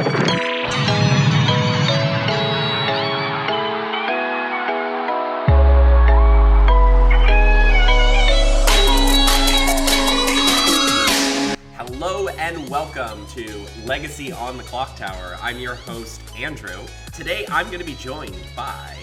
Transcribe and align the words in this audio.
Hello 0.00 0.08
and 12.28 12.66
welcome 12.70 13.26
to 13.34 13.66
Legacy 13.84 14.32
on 14.32 14.56
the 14.56 14.62
Clock 14.62 14.96
Tower. 14.96 15.36
I'm 15.42 15.58
your 15.58 15.74
host, 15.74 16.22
Andrew. 16.38 16.70
Today 17.12 17.44
I'm 17.50 17.66
going 17.66 17.80
to 17.80 17.84
be 17.84 17.94
joined 17.96 18.34
by. 18.56 18.96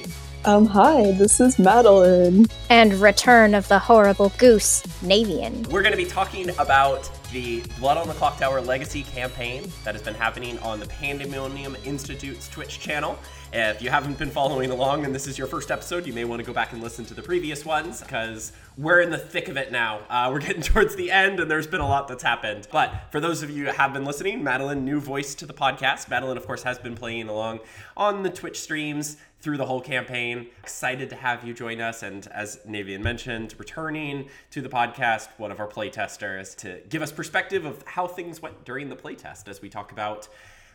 Um, 0.45 0.66
hi, 0.66 1.11
this 1.11 1.39
is 1.39 1.59
Madeline. 1.59 2.48
And 2.71 2.95
Return 2.95 3.54
of 3.54 3.68
the 3.68 3.77
Horrible 3.77 4.32
Goose, 4.39 4.82
Navian. 5.04 5.68
We're 5.68 5.84
going 5.84 5.91
to 5.91 5.98
be 5.98 6.05
talking 6.05 6.50
about 6.57 7.07
the 7.32 7.62
Blood 7.80 7.98
on 7.98 8.07
the 8.07 8.14
Clock 8.14 8.38
Tower 8.38 8.62
Legacy 8.62 9.04
campaign 9.04 9.71
that 9.84 9.93
has 9.96 10.02
been 10.02 10.14
happening 10.14 10.57
on 10.60 10.80
the 10.80 10.86
Pandemonium 10.86 11.75
Institute's 11.84 12.47
Twitch 12.47 12.79
channel. 12.79 13.20
If 13.54 13.82
you 13.82 13.89
haven't 13.89 14.19
been 14.19 14.29
following 14.29 14.71
along 14.71 15.06
and 15.06 15.15
this 15.15 15.25
is 15.25 15.37
your 15.37 15.47
first 15.47 15.71
episode, 15.71 16.06
you 16.06 16.11
may 16.11 16.25
want 16.25 16.42
to 16.42 16.46
go 16.46 16.51
back 16.51 16.74
and 16.74 16.83
listen 16.83 17.06
to 17.06 17.14
the 17.14 17.24
previous 17.24 17.64
ones 17.64 18.01
because 18.01 18.51
we're 18.78 19.00
in 19.00 19.10
the 19.10 19.18
thick 19.18 19.47
of 19.47 19.56
it 19.56 19.71
now. 19.71 20.01
Uh, 20.10 20.29
we're 20.32 20.39
getting 20.42 20.61
towards 20.61 20.97
the 20.97 21.10
end 21.10 21.39
and 21.39 21.50
there's 21.50 21.65
been 21.65 21.79
a 21.79 21.87
lot 21.87 22.10
that's 22.10 22.23
happened. 22.23 22.68
But 22.73 22.93
for 23.10 23.21
those 23.21 23.43
of 23.43 23.50
you 23.50 23.68
who 23.68 23.71
have 23.71 23.93
been 23.93 24.04
listening, 24.04 24.43
Madeline, 24.43 24.83
new 24.83 25.00
voice 25.00 25.33
to 25.36 25.46
the 25.46 25.54
podcast. 25.54 26.10
Madeline, 26.10 26.36
of 26.36 26.46
course, 26.46 26.64
has 26.64 26.78
been 26.78 26.93
playing 26.93 27.29
along 27.29 27.61
on 27.96 28.23
the 28.23 28.29
Twitch 28.29 28.60
streams 28.60 29.15
through 29.39 29.56
the 29.56 29.65
whole 29.65 29.82
campaign. 29.82 30.48
Excited 30.61 31.09
to 31.09 31.15
have 31.15 31.45
you 31.45 31.54
join 31.54 31.79
us. 31.79 32.03
And 32.03 32.28
as 32.28 32.59
Navian 32.67 33.00
mentioned, 33.00 33.56
returning 33.58 34.28
to 34.52 34.61
the 34.61 34.70
podcast, 34.70 35.30
one 35.38 35.52
of 35.52 35.61
our 35.61 35.70
playtesters 35.70 36.53
to 36.58 36.81
give 36.89 37.02
us 37.02 37.14
perspective 37.14 37.64
of 37.64 37.81
how 37.88 38.08
things 38.08 38.42
went 38.42 38.66
during 38.66 38.89
the 38.89 38.98
playtest 38.98 39.48
as 39.48 39.61
we 39.61 39.70
talk 39.70 39.94
about 39.94 40.28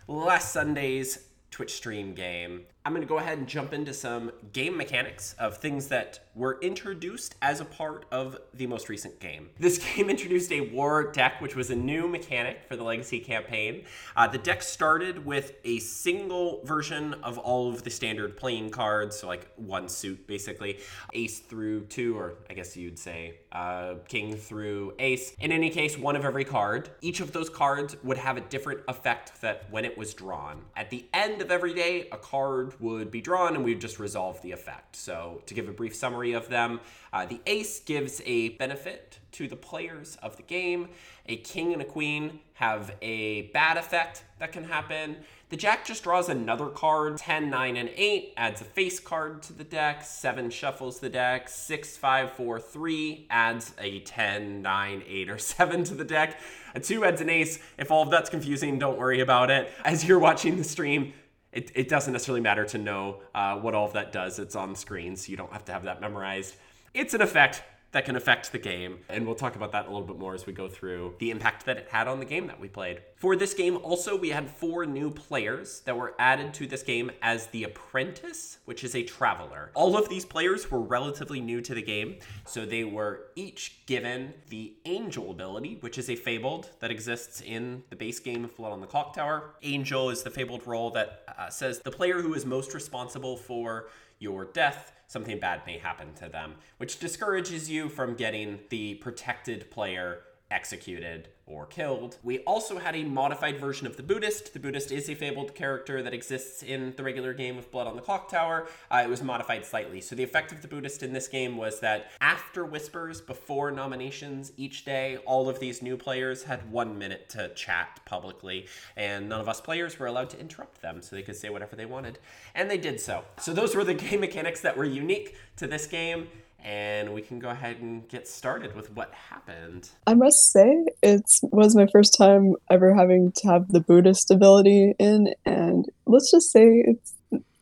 last 0.09 0.53
Sunday's 0.53 1.19
Twitch 1.53 1.75
stream 1.75 2.15
game. 2.15 2.65
I'm 2.85 2.93
going 2.93 3.03
to 3.03 3.09
go 3.09 3.19
ahead 3.19 3.39
and 3.39 3.47
jump 3.47 3.73
into 3.73 3.95
some 3.95 4.33
game 4.53 4.77
mechanics 4.77 5.37
of 5.39 5.59
things 5.59 5.87
that 5.89 6.19
were 6.35 6.59
introduced 6.63 7.37
as 7.41 7.61
a 7.61 7.65
part 7.65 8.07
of 8.11 8.37
the 8.55 8.67
most 8.67 8.89
recent 8.89 9.21
game. 9.21 9.51
This 9.63 9.79
game 9.79 10.11
introduced 10.11 10.51
a 10.51 10.73
war 10.73 11.13
deck, 11.13 11.41
which 11.41 11.55
was 11.55 11.71
a 11.71 11.77
new 11.77 12.09
mechanic 12.09 12.65
for 12.67 12.75
the 12.75 12.83
Legacy 12.83 13.21
campaign. 13.21 13.85
Uh, 14.17 14.27
the 14.27 14.39
deck 14.39 14.61
started 14.61 15.25
with 15.25 15.53
a 15.65 15.79
single 15.79 16.61
version 16.65 17.15
of 17.23 17.39
all 17.39 17.73
of 17.73 17.85
the 17.85 17.91
standard 17.91 18.37
playing 18.37 18.71
cards, 18.71 19.21
so 19.21 19.29
like 19.29 19.47
one 19.55 19.89
suit 19.89 20.27
basically, 20.27 20.81
ace 21.13 21.39
through 21.39 21.85
two, 21.87 22.19
or 22.19 22.35
I 22.51 22.55
guess 22.55 22.77
you'd 22.77 22.99
say 22.99 23.39
uh, 23.53 23.95
king 24.09 24.35
through 24.37 24.95
ace. 24.99 25.33
In 25.39 25.53
any 25.53 25.71
case, 25.71 25.97
one 25.97 26.17
of 26.17 26.25
every 26.25 26.45
card. 26.45 26.91
Each 27.01 27.21
of 27.21 27.31
those 27.33 27.49
cards 27.49 27.97
would 28.03 28.19
have 28.19 28.37
a 28.37 28.41
different 28.41 28.81
effect 28.89 29.41
that 29.43 29.71
when 29.71 29.85
it 29.85 29.97
was 29.97 30.13
drawn. 30.13 30.63
At 30.77 30.91
the 30.91 31.07
end 31.15 31.41
of 31.41 31.53
every 31.53 31.73
day, 31.73 32.09
a 32.11 32.17
card 32.17 32.72
would 32.81 33.11
be 33.11 33.21
drawn 33.21 33.55
and 33.55 33.65
we'd 33.65 33.81
just 33.81 33.99
resolve 33.99 34.41
the 34.43 34.53
effect. 34.53 34.97
So, 34.97 35.43
to 35.47 35.55
give 35.55 35.69
a 35.69 35.73
brief 35.73 35.95
summary 35.95 36.33
of 36.33 36.49
them, 36.49 36.81
uh, 37.13 37.27
the 37.27 37.41
ace 37.47 37.81
gives 37.81 38.23
a 38.25 38.51
benefit 38.51 39.19
to 39.33 39.49
the 39.49 39.57
players 39.57 40.17
of 40.23 40.37
the 40.37 40.43
game. 40.43 40.89
A 41.27 41.37
king 41.37 41.73
and 41.73 41.81
a 41.81 41.85
queen 41.85 42.41
have 42.55 42.95
a 43.01 43.43
bad 43.53 43.77
effect 43.77 44.25
that 44.39 44.53
can 44.53 44.65
happen. 44.65 45.17
The 45.49 45.57
jack 45.57 45.85
just 45.85 46.05
draws 46.05 46.29
another 46.29 46.69
card. 46.69 47.19
10, 47.19 47.51
9, 47.51 47.77
and 47.77 47.91
8 47.95 48.33
adds 48.37 48.61
a 48.61 48.65
face 48.65 48.99
card 48.99 49.43
to 49.43 49.53
the 49.53 49.65
deck. 49.65 50.03
7 50.03 50.49
shuffles 50.49 50.99
the 51.01 51.11
deck. 51.11 51.49
6, 51.49 51.97
5, 51.97 52.33
4, 52.33 52.61
3 52.61 53.27
adds 53.29 53.75
a 53.79 54.01
10, 54.01 54.63
9, 54.63 55.03
8, 55.07 55.31
or 55.31 55.39
7 55.39 55.85
to 55.85 55.95
the 55.95 56.05
deck. 56.05 56.41
A 56.75 56.81
2 56.81 57.05
adds 57.05 57.21
an 57.21 57.29
ace. 57.29 57.59
If 57.77 57.91
all 57.91 58.03
of 58.03 58.11
that's 58.11 58.31
confusing, 58.31 58.79
don't 58.79 58.99
worry 58.99 59.21
about 59.21 59.51
it. 59.51 59.71
As 59.85 60.05
you're 60.05 60.19
watching 60.19 60.57
the 60.57 60.65
stream, 60.65 61.13
it, 61.53 61.71
it 61.75 61.89
doesn't 61.89 62.13
necessarily 62.13 62.41
matter 62.41 62.65
to 62.67 62.79
know 62.79 63.21
uh, 63.35 63.57
what 63.57 63.75
all 63.75 63.87
of 63.87 63.93
that 63.93 64.13
does. 64.13 64.39
It's 64.39 64.57
on 64.57 64.75
screen, 64.75 65.17
so 65.17 65.31
you 65.31 65.37
don't 65.37 65.53
have 65.53 65.65
to 65.67 65.73
have 65.73 65.85
that 65.85 66.01
memorized. 66.01 66.55
It's 66.95 67.15
an 67.15 67.21
effect 67.21 67.63
that 67.93 68.05
can 68.07 68.17
affect 68.17 68.53
the 68.53 68.59
game. 68.59 68.99
And 69.09 69.27
we'll 69.27 69.35
talk 69.37 69.55
about 69.55 69.73
that 69.73 69.87
a 69.87 69.91
little 69.91 70.07
bit 70.07 70.19
more 70.19 70.35
as 70.35 70.47
we 70.47 70.53
go 70.53 70.69
through 70.69 71.15
the 71.19 71.31
impact 71.31 71.67
that 71.67 71.77
it 71.77 71.89
had 71.91 72.09
on 72.09 72.19
the 72.19 72.25
game 72.25 72.47
that 72.47 72.59
we 72.59 72.69
played. 72.69 73.01
For 73.17 73.37
this 73.37 73.55
game, 73.55 73.77
also, 73.77 74.17
we 74.17 74.31
had 74.31 74.51
four 74.51 74.85
new 74.87 75.11
players 75.11 75.81
that 75.81 75.97
were 75.97 76.15
added 76.19 76.55
to 76.55 76.67
this 76.67 76.83
game 76.83 77.11
as 77.21 77.47
the 77.49 77.65
Apprentice, 77.65 78.59
which 78.65 78.83
is 78.83 78.95
a 78.97 79.03
traveler. 79.03 79.71
All 79.75 79.97
of 79.97 80.09
these 80.09 80.25
players 80.25 80.71
were 80.71 80.81
relatively 80.81 81.41
new 81.41 81.61
to 81.61 81.75
the 81.75 81.83
game, 81.83 82.17
so 82.47 82.65
they 82.65 82.85
were 82.85 83.27
each 83.37 83.85
given 83.87 84.35
the 84.49 84.75
Angel 84.87 85.31
ability, 85.31 85.77
which 85.81 85.99
is 85.99 86.09
a 86.09 86.17
fabled 86.17 86.71
that 86.81 86.91
exists 86.91 87.41
in 87.43 87.83
the 87.91 87.97
base 87.97 88.19
game 88.19 88.45
of 88.45 88.57
Blood 88.57 88.73
on 88.73 88.81
the 88.81 88.87
Clock 88.87 89.15
Tower. 89.15 89.55
Angel 89.63 90.11
is 90.11 90.23
the 90.23 90.31
fabled 90.31 90.67
role 90.67 90.91
that 90.91 91.25
uh, 91.39 91.51
says 91.51 91.81
the 91.81 91.91
player 91.91 92.23
who 92.23 92.35
is 92.35 92.47
most 92.47 92.75
responsible 92.75 93.37
for 93.37 93.89
your 94.19 94.45
death 94.45 94.93
something 95.13 95.39
bad 95.39 95.61
may 95.67 95.77
happen 95.77 96.15
to 96.15 96.29
them, 96.29 96.55
which 96.79 96.99
discourages 96.99 97.71
you 97.71 97.91
from 97.91 98.15
getting 98.15 98.61
the 98.71 98.95
protected 98.95 99.71
player 99.71 100.21
executed 100.53 101.29
or 101.47 101.67
killed. 101.67 102.19
We 102.23 102.39
also 102.41 102.79
had 102.79 102.95
a 102.95 103.03
modified 103.05 103.59
version 103.59 103.87
of 103.87 103.97
the 103.97 104.03
Buddhist. 104.03 104.53
The 104.53 104.61
Buddhist 104.61 104.93
is 104.93 105.09
a 105.09 105.15
fabled 105.15 105.55
character 105.55 106.03
that 106.03 106.15
exists 106.15 106.63
in 106.63 106.95
the 106.97 107.03
regular 107.03 107.35
game 107.35 107.59
of 107.59 107.71
Blood 107.71 107.87
on 107.87 107.97
the 107.97 108.03
Clock 108.03 108.31
Tower. 108.31 108.69
Uh, 108.91 109.03
it 109.05 109.11
was 109.11 109.23
modified 109.23 109.67
slightly. 109.67 110.01
So 110.01 110.15
the 110.15 110.23
effect 110.23 110.53
of 110.53 110.63
the 110.63 110.69
Buddhist 110.69 111.03
in 111.03 111.13
this 111.13 111.27
game 111.27 111.57
was 111.57 111.81
that 111.81 112.11
after 112.21 112.65
Whispers, 112.65 113.21
before 113.21 113.71
nominations 113.71 114.53
each 114.57 114.85
day, 114.85 115.19
all 115.27 115.49
of 115.49 115.59
these 115.59 115.83
new 115.83 115.97
players 115.97 116.45
had 116.45 116.71
one 116.71 116.99
minute 116.99 117.29
to 117.31 117.49
chat 117.55 118.01
publicly, 118.05 118.67
and 118.97 119.29
none 119.29 119.41
of 119.41 119.49
us 119.49 119.61
players 119.61 119.99
were 119.99 120.07
allowed 120.07 120.31
to 120.31 120.41
interrupt 120.41 120.81
them 120.81 121.03
so 121.03 121.17
they 121.17 121.23
could 121.23 121.37
say 121.37 121.51
whatever 121.51 121.77
they 121.77 121.87
wanted. 121.87 122.19
And 122.55 122.71
they 122.71 122.79
did 122.79 123.01
so. 123.01 123.25
So 123.39 123.53
those 123.53 123.75
were 123.75 123.85
the 123.85 123.95
game 124.03 124.21
mechanics 124.21 124.61
that 124.61 124.77
were 124.77 124.85
unique 124.85 125.37
to 125.57 125.67
this 125.67 125.87
game 125.87 126.29
and 126.65 127.13
we 127.13 127.23
can 127.23 127.39
go 127.39 127.49
ahead 127.49 127.79
and 127.81 128.09
get 128.09 128.29
started 128.29 128.75
with 128.75 128.91
what 128.93 129.13
happened. 129.13 129.91
I 130.07 130.15
must 130.15 130.53
say, 130.53 130.87
it 131.03 131.23
was 131.43 131.75
my 131.75 131.87
first 131.87 132.17
time 132.17 132.55
ever 132.71 132.95
having 132.95 133.33
to 133.33 133.49
have 133.49 133.69
the 133.69 133.81
Buddhist 133.81 134.31
ability 134.31 134.95
in, 134.99 135.35
and 135.45 135.87
let's 136.07 136.31
just 136.31 136.51
say 136.51 136.85
it's 136.87 137.15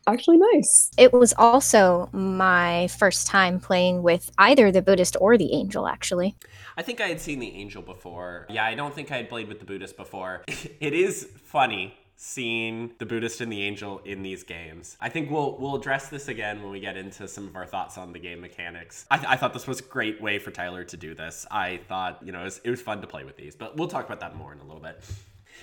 actually 0.06 0.38
nice. 0.38 0.90
It 0.96 1.12
was 1.12 1.32
also 1.36 2.08
my 2.12 2.88
first 2.88 3.26
time 3.26 3.60
playing 3.60 4.02
with 4.02 4.30
either 4.38 4.72
the 4.72 4.82
Buddhist 4.82 5.16
or 5.20 5.38
the 5.38 5.52
Angel, 5.52 5.86
actually. 5.86 6.36
I 6.76 6.82
think 6.82 7.00
I 7.00 7.08
had 7.08 7.20
seen 7.20 7.38
the 7.38 7.54
Angel 7.54 7.82
before. 7.82 8.46
Yeah, 8.48 8.64
I 8.64 8.74
don't 8.74 8.94
think 8.94 9.12
I 9.12 9.16
had 9.18 9.28
played 9.28 9.48
with 9.48 9.60
the 9.60 9.66
Buddhist 9.66 9.96
before. 9.96 10.44
it 10.48 10.94
is 10.94 11.28
funny 11.44 11.94
seeing 12.22 12.90
the 12.98 13.06
Buddhist 13.06 13.40
and 13.40 13.50
the 13.50 13.62
angel 13.62 14.02
in 14.04 14.22
these 14.22 14.42
games. 14.42 14.94
I 15.00 15.08
think 15.08 15.30
we'll 15.30 15.56
we'll 15.58 15.74
address 15.74 16.10
this 16.10 16.28
again 16.28 16.62
when 16.62 16.70
we 16.70 16.78
get 16.78 16.98
into 16.98 17.26
some 17.26 17.46
of 17.46 17.56
our 17.56 17.64
thoughts 17.64 17.96
on 17.96 18.12
the 18.12 18.18
game 18.18 18.42
mechanics. 18.42 19.06
I, 19.10 19.16
th- 19.16 19.28
I 19.30 19.36
thought 19.36 19.54
this 19.54 19.66
was 19.66 19.80
a 19.80 19.84
great 19.84 20.20
way 20.20 20.38
for 20.38 20.50
Tyler 20.50 20.84
to 20.84 20.96
do 20.98 21.14
this. 21.14 21.46
I 21.50 21.78
thought 21.88 22.18
you 22.22 22.30
know 22.30 22.42
it 22.42 22.44
was, 22.44 22.60
it 22.62 22.68
was 22.68 22.82
fun 22.82 23.00
to 23.00 23.06
play 23.06 23.24
with 23.24 23.38
these, 23.38 23.56
but 23.56 23.78
we'll 23.78 23.88
talk 23.88 24.04
about 24.04 24.20
that 24.20 24.36
more 24.36 24.52
in 24.52 24.58
a 24.58 24.64
little 24.64 24.82
bit. 24.82 25.02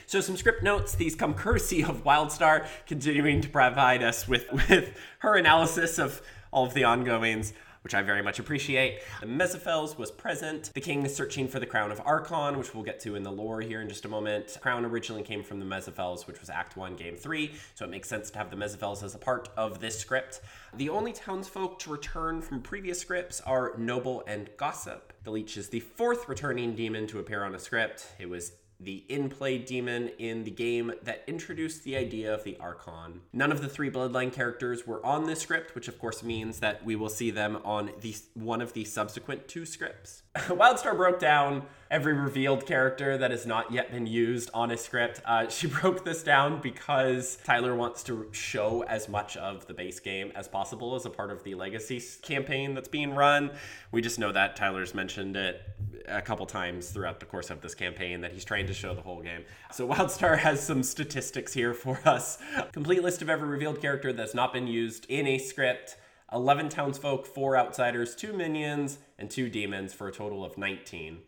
So 0.08 0.20
some 0.20 0.36
script 0.36 0.64
notes. 0.64 0.96
These 0.96 1.14
come 1.14 1.36
courtesy 1.36 1.84
of 1.84 2.04
Wildstar, 2.04 2.66
continuing 2.88 3.42
to 3.42 3.50
provide 3.50 4.02
us 4.02 4.28
with 4.28 4.52
with 4.52 4.98
her 5.20 5.36
analysis 5.36 6.00
of 6.00 6.24
all 6.52 6.66
of 6.66 6.74
the 6.74 6.86
ongoings 6.86 7.54
which 7.88 7.96
I 7.96 8.02
very 8.02 8.22
much 8.22 8.38
appreciate. 8.38 9.00
The 9.22 9.28
Mezepheles 9.28 9.98
was 9.98 10.12
present. 10.12 10.72
The 10.74 10.82
king 10.82 11.06
is 11.06 11.16
searching 11.16 11.48
for 11.48 11.62
the 11.62 11.66
crown 11.66 11.90
of 11.90 12.02
Archon, 12.04 12.58
which 12.58 12.76
we'll 12.76 12.84
get 12.84 13.00
to 13.00 13.16
in 13.16 13.24
the 13.24 13.32
lore 13.32 13.62
here 13.62 13.80
in 13.80 13.88
just 13.88 14.04
a 14.04 14.10
moment. 14.10 14.58
Crown 14.60 14.84
originally 14.84 15.24
came 15.24 15.42
from 15.42 15.60
the 15.60 15.66
Mezepheles, 15.66 16.28
which 16.28 16.42
was 16.42 16.50
Act 16.50 16.76
1, 16.76 16.98
Game 16.98 17.16
3, 17.16 17.50
so 17.76 17.86
it 17.86 17.90
makes 17.90 18.10
sense 18.10 18.30
to 18.32 18.40
have 18.40 18.52
the 18.52 18.58
Mezepheles 18.58 19.04
as 19.04 19.16
a 19.16 19.18
part 19.18 19.48
of 19.56 19.80
this 19.80 19.98
script. 19.98 20.42
The 20.76 20.90
only 20.90 21.14
townsfolk 21.14 21.80
to 21.80 21.90
return 21.90 22.42
from 22.42 22.62
previous 22.62 23.00
scripts 23.00 23.40
are 23.40 23.72
Noble 23.78 24.22
and 24.28 24.50
Gossip. 24.58 25.14
The 25.24 25.32
Leech 25.32 25.56
is 25.56 25.70
the 25.70 25.80
fourth 25.80 26.28
returning 26.28 26.76
demon 26.76 27.08
to 27.08 27.20
appear 27.20 27.46
on 27.46 27.56
a 27.56 27.60
script. 27.60 28.06
It 28.20 28.28
was 28.28 28.52
the 28.80 29.04
in 29.10 29.30
play 29.30 29.58
demon 29.58 30.10
in 30.20 30.44
the 30.44 30.52
game 30.52 30.94
that 31.04 31.24
introduced 31.28 31.84
the 31.84 31.96
idea 31.96 32.34
of 32.34 32.44
the 32.44 32.58
Archon. 32.60 33.22
None 33.34 33.52
of 33.52 33.62
the 33.62 33.68
three 33.68 33.90
Bloodline 33.90 34.32
characters 34.32 34.86
were 34.86 35.04
on 35.06 35.26
this 35.26 35.42
script, 35.42 35.74
which 35.74 35.88
of 35.88 35.98
course 35.98 36.24
means 36.24 36.60
that 36.60 36.86
we 36.86 36.96
will 36.96 37.10
see 37.10 37.32
them 37.32 37.60
on 37.64 37.92
the, 38.02 38.16
one 38.34 38.62
of 38.62 38.74
the 38.74 38.86
subsequent 38.86 39.48
two 39.48 39.66
scripts. 39.66 40.24
Wildstar 40.36 40.96
broke 40.96 41.20
down 41.20 41.64
every 41.90 42.14
revealed 42.14 42.66
character 42.66 43.18
that 43.18 43.32
has 43.32 43.46
not 43.46 43.72
yet 43.72 43.92
been 43.92 44.06
used 44.06 44.50
on 44.54 44.72
a 44.72 44.78
script. 44.78 45.22
Uh, 45.26 45.48
she 45.48 45.68
broke 45.82 46.06
this 46.06 46.22
down 46.22 46.62
because 46.62 47.38
Tyler 47.44 47.76
wants 47.76 48.04
to 48.04 48.28
show 48.32 48.84
as 48.84 49.10
much 49.10 49.38
of 49.38 49.66
the 49.68 49.74
base 49.74 50.00
game 50.00 50.32
as 50.36 50.48
possible 50.48 50.96
as 50.96 51.06
a 51.06 51.10
part 51.10 51.32
of 51.32 51.44
the 51.44 51.56
legacy 51.56 52.02
campaign 52.22 52.74
that's 52.74 52.90
being 52.90 53.14
run. 53.14 53.52
We 53.92 54.02
just 54.02 54.20
know 54.20 54.32
that 54.32 54.56
Tyler's 54.56 54.94
mentioned 54.94 55.36
it 55.36 55.62
a 56.08 56.22
couple 56.22 56.46
times 56.46 56.90
throughout 56.90 57.20
the 57.20 57.26
course 57.26 57.50
of 57.50 57.62
this 57.62 57.76
campaign 57.76 58.22
that 58.22 58.32
he's 58.32 58.46
trying 58.46 58.68
to 58.68 58.74
show 58.74 58.94
the 58.94 59.02
whole 59.02 59.22
game. 59.22 59.44
So 59.72 59.88
Wildstar 59.88 60.38
has 60.40 60.66
some 60.66 60.84
statistics 60.84 61.54
here 61.54 61.74
for 61.74 62.00
us. 62.06 62.38
Complete 62.72 63.04
list 63.04 63.22
of 63.22 63.30
every 63.30 63.48
revealed 63.48 63.82
character 63.82 64.14
that's 64.14 64.34
not 64.34 64.54
been 64.54 64.68
used 64.68 65.06
in 65.10 65.28
a 65.28 65.38
script. 65.38 65.98
11 66.34 66.70
townsfolk, 66.70 67.26
4 67.26 67.56
outsiders, 67.56 68.14
2 68.16 68.34
minions, 68.34 69.00
and 69.18 69.30
2 69.30 69.50
demons 69.50 69.94
for 69.94 70.08
a 70.08 70.12
total 70.12 70.44
of 70.44 70.58
19. 70.58 71.20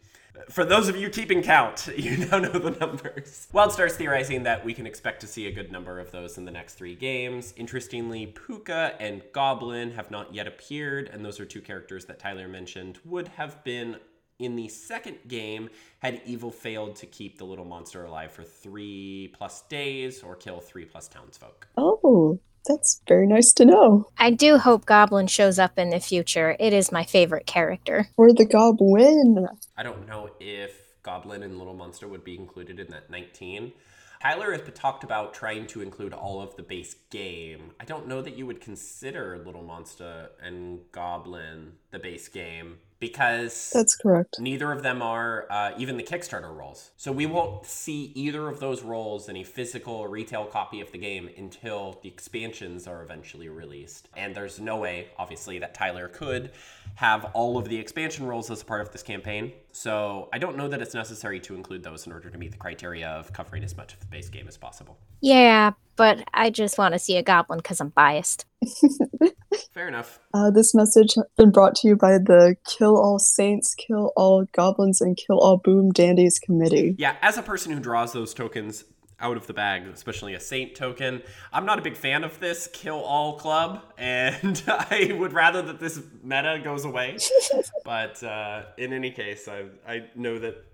For 0.50 0.64
those 0.64 0.88
of 0.88 0.96
you 0.96 1.10
keeping 1.10 1.42
count, 1.42 1.90
you 1.98 2.18
now 2.18 2.40
know 2.40 2.52
the 2.52 2.72
numbers. 2.72 3.48
Wildstar's 3.54 3.96
theorizing 3.96 4.44
that 4.44 4.64
we 4.64 4.74
can 4.74 4.88
expect 4.88 5.22
to 5.22 5.28
see 5.28 5.48
a 5.48 5.52
good 5.52 5.72
number 5.72 6.00
of 6.00 6.12
those 6.12 6.38
in 6.38 6.46
the 6.46 6.52
next 6.52 6.76
three 6.76 6.96
games. 6.96 7.54
Interestingly, 7.58 8.28
Pukka 8.28 8.96
and 9.00 9.22
Goblin 9.34 9.92
have 9.92 10.12
not 10.12 10.34
yet 10.34 10.48
appeared, 10.48 11.10
and 11.10 11.26
those 11.26 11.40
are 11.40 11.46
two 11.46 11.62
characters 11.62 12.06
that 12.06 12.20
Tyler 12.20 12.48
mentioned 12.48 13.00
would 13.06 13.28
have 13.30 13.64
been 13.64 13.98
in 14.40 14.56
the 14.56 14.70
second 14.70 15.18
game 15.28 15.70
had 16.00 16.22
Evil 16.26 16.52
failed 16.52 16.96
to 16.96 17.06
keep 17.06 17.38
the 17.38 17.44
little 17.44 17.66
monster 17.66 18.06
alive 18.06 18.32
for 18.32 18.44
three 18.44 19.34
plus 19.38 19.62
days 19.64 20.24
or 20.24 20.36
kill 20.36 20.62
three 20.62 20.86
plus 20.86 21.08
townsfolk. 21.10 21.68
Oh, 21.78 22.40
that's 22.66 23.02
very 23.08 23.28
nice 23.28 23.52
to 23.54 23.66
know. 23.66 24.06
I 24.18 24.32
do 24.32 24.58
hope 24.58 24.86
Goblin 24.86 25.28
shows 25.28 25.60
up 25.60 25.78
in 25.78 25.90
the 25.90 26.00
future. 26.00 26.56
It 26.60 26.74
is 26.74 26.92
my 26.92 27.04
favorite 27.04 27.46
character. 27.46 28.08
For 28.16 28.34
the 28.34 28.46
Goblin. 28.46 29.48
I 29.78 29.84
don't 29.84 30.08
know 30.08 30.30
if 30.40 30.72
Goblin 31.04 31.44
and 31.44 31.58
Little 31.58 31.74
Monster 31.74 32.08
would 32.08 32.24
be 32.24 32.36
included 32.36 32.80
in 32.80 32.88
that 32.92 33.10
19. 33.10 33.74
Tyler 34.22 34.52
has 34.52 34.62
talked 34.76 35.06
about 35.06 35.34
trying 35.34 35.66
to 35.68 35.82
include 35.82 36.14
all 36.14 36.42
of 36.42 36.56
the 36.58 36.64
base 36.64 36.94
game. 37.10 37.72
I 37.80 37.86
don't 37.86 38.06
know 38.08 38.22
that 38.22 38.36
you 38.36 38.46
would 38.46 38.60
consider 38.60 39.42
Little 39.46 39.64
Monster 39.64 40.32
and 40.42 40.80
Goblin 40.92 41.74
the 41.92 42.00
base 42.00 42.28
game 42.28 42.80
because 43.00 43.72
That's 43.74 43.96
correct. 43.96 44.40
neither 44.40 44.72
of 44.72 44.84
them 44.84 45.02
are 45.02 45.48
uh, 45.50 45.72
even 45.78 45.98
the 45.98 46.04
Kickstarter 46.04 46.56
roles. 46.56 46.92
So 46.98 47.12
we 47.12 47.26
won't 47.26 47.66
see 47.66 48.12
either 48.16 48.48
of 48.48 48.60
those 48.60 48.84
roles 48.84 49.30
in 49.30 49.38
a 49.38 49.44
physical 49.44 49.94
or 49.94 50.10
retail 50.10 50.46
copy 50.46 50.82
of 50.82 50.92
the 50.92 50.98
game 50.98 51.30
until 51.38 52.00
the 52.04 52.10
expansions 52.10 52.88
are 52.88 53.02
eventually 53.02 53.50
released. 53.50 54.10
And 54.18 54.36
there's 54.36 54.60
no 54.60 54.78
way, 54.78 55.08
obviously, 55.18 55.60
that 55.60 55.74
Tyler 55.74 56.08
could 56.08 56.52
have 56.96 57.26
all 57.34 57.58
of 57.58 57.70
the 57.70 57.78
expansion 57.78 58.26
roles 58.26 58.52
as 58.52 58.62
a 58.62 58.66
part 58.66 58.82
of 58.82 58.92
this 58.92 59.04
campaign. 59.04 59.54
So 59.72 60.28
I 60.34 60.38
don't 60.38 60.58
know 60.58 60.68
that 60.68 60.82
it's 60.82 60.94
necessary 60.94 61.40
to 61.42 61.56
include 61.56 61.84
those 61.84 62.06
in 62.06 62.12
order 62.12 62.30
to 62.30 62.38
meet 62.38 62.52
the 62.52 62.58
criteria 62.58 63.08
of 63.08 63.32
covering 63.32 63.64
as 63.64 63.78
much 63.78 63.94
of 63.94 64.00
the 64.02 64.08
base 64.08 64.30
game 64.30 64.48
as 64.48 64.58
possible. 64.58 64.98
Yeah, 65.22 65.72
but 65.96 66.24
I 66.34 66.50
just 66.50 66.78
want 66.78 66.94
to 66.94 67.00
see 67.00 67.16
a 67.18 67.24
goblin 67.24 67.60
because 67.60 67.80
I'm 67.80 67.90
biased. 67.90 68.46
Fair 69.74 69.88
enough. 69.88 70.20
Uh, 70.34 70.52
this 70.52 70.74
message 70.74 71.16
has 71.16 71.26
been 71.38 71.52
brought 71.52 71.76
to 71.76 71.88
you 71.88 71.96
by 71.96 72.18
the 72.18 72.56
Kill 72.66 72.98
All 72.98 73.20
Saints, 73.20 73.76
Kill 73.76 74.12
All 74.16 74.46
Goblins, 74.54 75.02
and 75.02 75.18
Kill 75.18 75.40
All 75.40 75.58
Boom 75.58 75.92
Dandies 75.92 76.40
Committee. 76.40 76.96
Yeah, 76.98 77.16
as 77.22 77.38
a 77.38 77.42
person 77.42 77.72
who 77.72 77.80
draws 77.80 78.14
those 78.14 78.34
tokens 78.34 78.84
out 79.22 79.38
of 79.38 79.48
the 79.48 79.54
bag, 79.54 79.86
especially 79.88 80.34
a 80.34 80.40
saint 80.40 80.76
token, 80.76 81.22
I'm 81.52 81.66
not 81.66 81.80
a 81.80 81.82
big 81.82 81.98
fan 81.98 82.24
of 82.24 82.40
this 82.40 82.70
kill 82.72 83.00
all 83.02 83.38
club, 83.38 83.84
and 83.98 84.62
I 84.68 85.16
would 85.18 85.34
rather 85.34 85.62
that 85.64 85.80
this 85.80 86.02
meta 86.24 86.62
goes 86.64 86.86
away. 86.86 87.18
but 87.86 88.24
uh, 88.24 88.64
in 88.78 88.94
any 88.94 89.12
case, 89.12 89.48
I, 89.48 89.66
I 89.88 90.06
know 90.16 90.40
that 90.40 90.66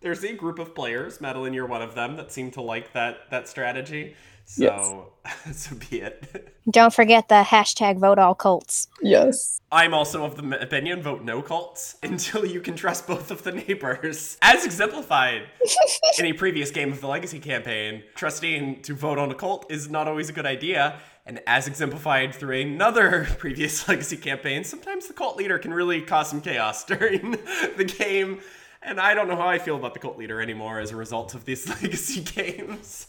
there's 0.00 0.24
a 0.24 0.32
group 0.32 0.58
of 0.58 0.74
players, 0.74 1.20
Madeline, 1.20 1.52
you're 1.52 1.66
one 1.66 1.82
of 1.82 1.94
them, 1.94 2.16
that 2.16 2.32
seem 2.32 2.50
to 2.52 2.62
like 2.62 2.92
that 2.94 3.30
that 3.30 3.48
strategy. 3.48 4.14
So, 4.50 5.12
so 5.52 5.76
be 5.76 6.00
it. 6.00 6.56
Don't 6.68 6.92
forget 6.92 7.28
the 7.28 7.44
hashtag 7.46 8.00
vote 8.00 8.18
all 8.18 8.34
cults. 8.34 8.88
Yes. 9.00 9.60
I'm 9.70 9.94
also 9.94 10.24
of 10.24 10.34
the 10.34 10.60
opinion 10.60 11.02
vote 11.02 11.22
no 11.22 11.40
cults 11.40 11.94
until 12.02 12.44
you 12.44 12.60
can 12.60 12.74
trust 12.74 13.06
both 13.06 13.30
of 13.30 13.44
the 13.44 13.52
neighbors. 13.52 14.36
As 14.42 14.64
exemplified 14.64 15.42
in 16.18 16.24
a 16.24 16.32
previous 16.32 16.72
game 16.72 16.90
of 16.90 17.00
the 17.00 17.06
Legacy 17.06 17.38
campaign, 17.38 18.02
trusting 18.16 18.82
to 18.82 18.94
vote 18.94 19.18
on 19.18 19.30
a 19.30 19.36
cult 19.36 19.70
is 19.70 19.88
not 19.88 20.08
always 20.08 20.28
a 20.28 20.32
good 20.32 20.46
idea. 20.46 20.98
And 21.26 21.40
as 21.46 21.68
exemplified 21.68 22.34
through 22.34 22.60
another 22.60 23.28
previous 23.38 23.86
Legacy 23.88 24.16
campaign, 24.16 24.64
sometimes 24.64 25.06
the 25.06 25.14
cult 25.14 25.36
leader 25.36 25.60
can 25.60 25.72
really 25.72 26.00
cause 26.00 26.28
some 26.28 26.40
chaos 26.40 26.84
during 26.84 27.36
the 27.76 27.84
game. 27.84 28.40
And 28.82 28.98
I 28.98 29.14
don't 29.14 29.28
know 29.28 29.36
how 29.36 29.46
I 29.46 29.58
feel 29.58 29.76
about 29.76 29.94
the 29.94 30.00
cult 30.00 30.18
leader 30.18 30.40
anymore 30.40 30.80
as 30.80 30.90
a 30.90 30.96
result 30.96 31.34
of 31.34 31.44
these 31.44 31.68
Legacy 31.68 32.22
games. 32.22 33.06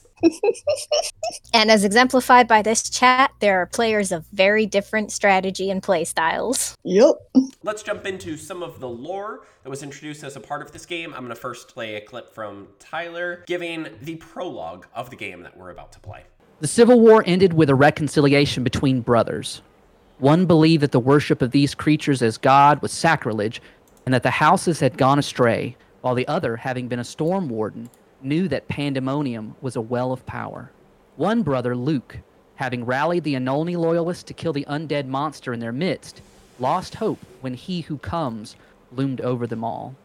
And 1.54 1.70
as 1.70 1.84
exemplified 1.84 2.48
by 2.48 2.62
this 2.62 2.90
chat, 2.90 3.32
there 3.40 3.62
are 3.62 3.66
players 3.66 4.12
of 4.12 4.26
very 4.32 4.66
different 4.66 5.12
strategy 5.12 5.70
and 5.70 5.82
play 5.82 6.04
styles. 6.04 6.76
Yep. 6.84 7.16
Let's 7.64 7.84
jump 7.84 8.06
into 8.06 8.38
some 8.38 8.64
of 8.64 8.80
the 8.80 8.90
lore 8.90 9.42
that 9.64 9.70
was 9.70 9.84
introduced 9.84 10.24
as 10.24 10.36
a 10.36 10.40
part 10.40 10.62
of 10.62 10.72
this 10.72 10.86
game. 10.86 11.14
I'm 11.14 11.22
going 11.22 11.30
to 11.30 11.36
first 11.36 11.70
play 11.70 11.96
a 11.96 12.02
clip 12.02 12.34
from 12.34 12.68
Tyler 12.80 13.44
giving 13.48 13.88
the 14.02 14.16
prologue 14.16 14.88
of 14.96 15.10
the 15.10 15.16
game 15.16 15.44
that 15.44 15.58
we're 15.58 15.70
about 15.70 15.92
to 15.94 16.00
play. 16.00 16.24
The 16.60 16.68
Civil 16.68 17.00
War 17.00 17.24
ended 17.26 17.54
with 17.54 17.70
a 17.70 17.76
reconciliation 17.76 18.64
between 18.64 19.02
brothers. 19.02 19.62
One 20.20 20.46
believed 20.46 20.84
that 20.84 20.92
the 20.92 21.00
worship 21.00 21.42
of 21.42 21.52
these 21.52 21.74
creatures 21.74 22.22
as 22.22 22.38
God 22.38 22.82
was 22.82 22.92
sacrilege 22.92 23.62
and 24.06 24.14
that 24.14 24.24
the 24.24 24.30
houses 24.30 24.80
had 24.80 24.98
gone 24.98 25.18
astray, 25.18 25.76
while 26.02 26.16
the 26.16 26.28
other, 26.28 26.56
having 26.58 26.88
been 26.88 27.00
a 27.00 27.04
storm 27.04 27.50
warden, 27.50 27.90
knew 28.24 28.48
that 28.48 28.68
pandemonium 28.68 29.56
was 29.62 29.76
a 29.76 29.82
well 29.82 30.12
of 30.12 30.26
power. 30.26 30.72
One 31.16 31.44
brother, 31.44 31.76
Luke, 31.76 32.18
having 32.56 32.86
rallied 32.86 33.24
the 33.24 33.36
Anolni 33.36 33.76
loyalists 33.76 34.24
to 34.24 34.34
kill 34.34 34.54
the 34.54 34.66
undead 34.70 35.08
monster 35.08 35.54
in 35.54 35.60
their 35.60 35.72
midst, 35.72 36.22
lost 36.60 36.96
hope 36.96 37.20
when 37.42 37.54
he 37.54 37.82
who 37.82 37.98
comes 37.98 38.56
loomed 38.92 39.22
over 39.22 39.48
them 39.48 39.64
all. 39.64 39.96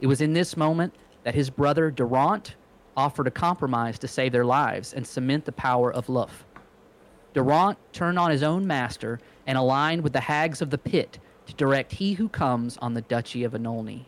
It 0.00 0.06
was 0.06 0.20
in 0.20 0.34
this 0.34 0.56
moment 0.56 0.94
that 1.24 1.34
his 1.34 1.50
brother 1.50 1.90
Durant 1.90 2.54
offered 2.96 3.26
a 3.26 3.30
compromise 3.30 3.98
to 3.98 4.08
save 4.08 4.32
their 4.32 4.44
lives 4.44 4.92
and 4.92 5.06
cement 5.06 5.44
the 5.44 5.52
power 5.52 5.92
of 5.92 6.08
Luff. 6.08 6.44
Durant 7.34 7.78
turned 7.92 8.18
on 8.18 8.30
his 8.30 8.42
own 8.42 8.66
master 8.66 9.20
and 9.46 9.58
aligned 9.58 10.02
with 10.02 10.12
the 10.12 10.20
hags 10.20 10.62
of 10.62 10.70
the 10.70 10.78
pit 10.78 11.18
to 11.46 11.54
direct 11.54 11.92
he 11.92 12.14
who 12.14 12.28
comes 12.28 12.76
on 12.78 12.94
the 12.94 13.02
Duchy 13.02 13.44
of 13.44 13.52
Anolni. 13.52 14.04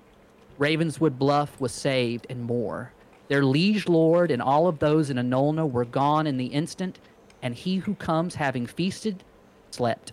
Ravenswood 0.58 1.18
Bluff 1.18 1.60
was 1.60 1.72
saved 1.72 2.26
and 2.28 2.42
more. 2.42 2.92
Their 3.28 3.44
liege 3.44 3.86
lord 3.88 4.30
and 4.30 4.40
all 4.40 4.66
of 4.66 4.78
those 4.78 5.10
in 5.10 5.18
Anolna 5.18 5.66
were 5.70 5.84
gone 5.84 6.26
in 6.26 6.38
the 6.38 6.46
instant, 6.46 6.98
and 7.42 7.54
he 7.54 7.76
who 7.76 7.94
comes 7.94 8.36
having 8.36 8.66
feasted 8.66 9.22
slept. 9.70 10.12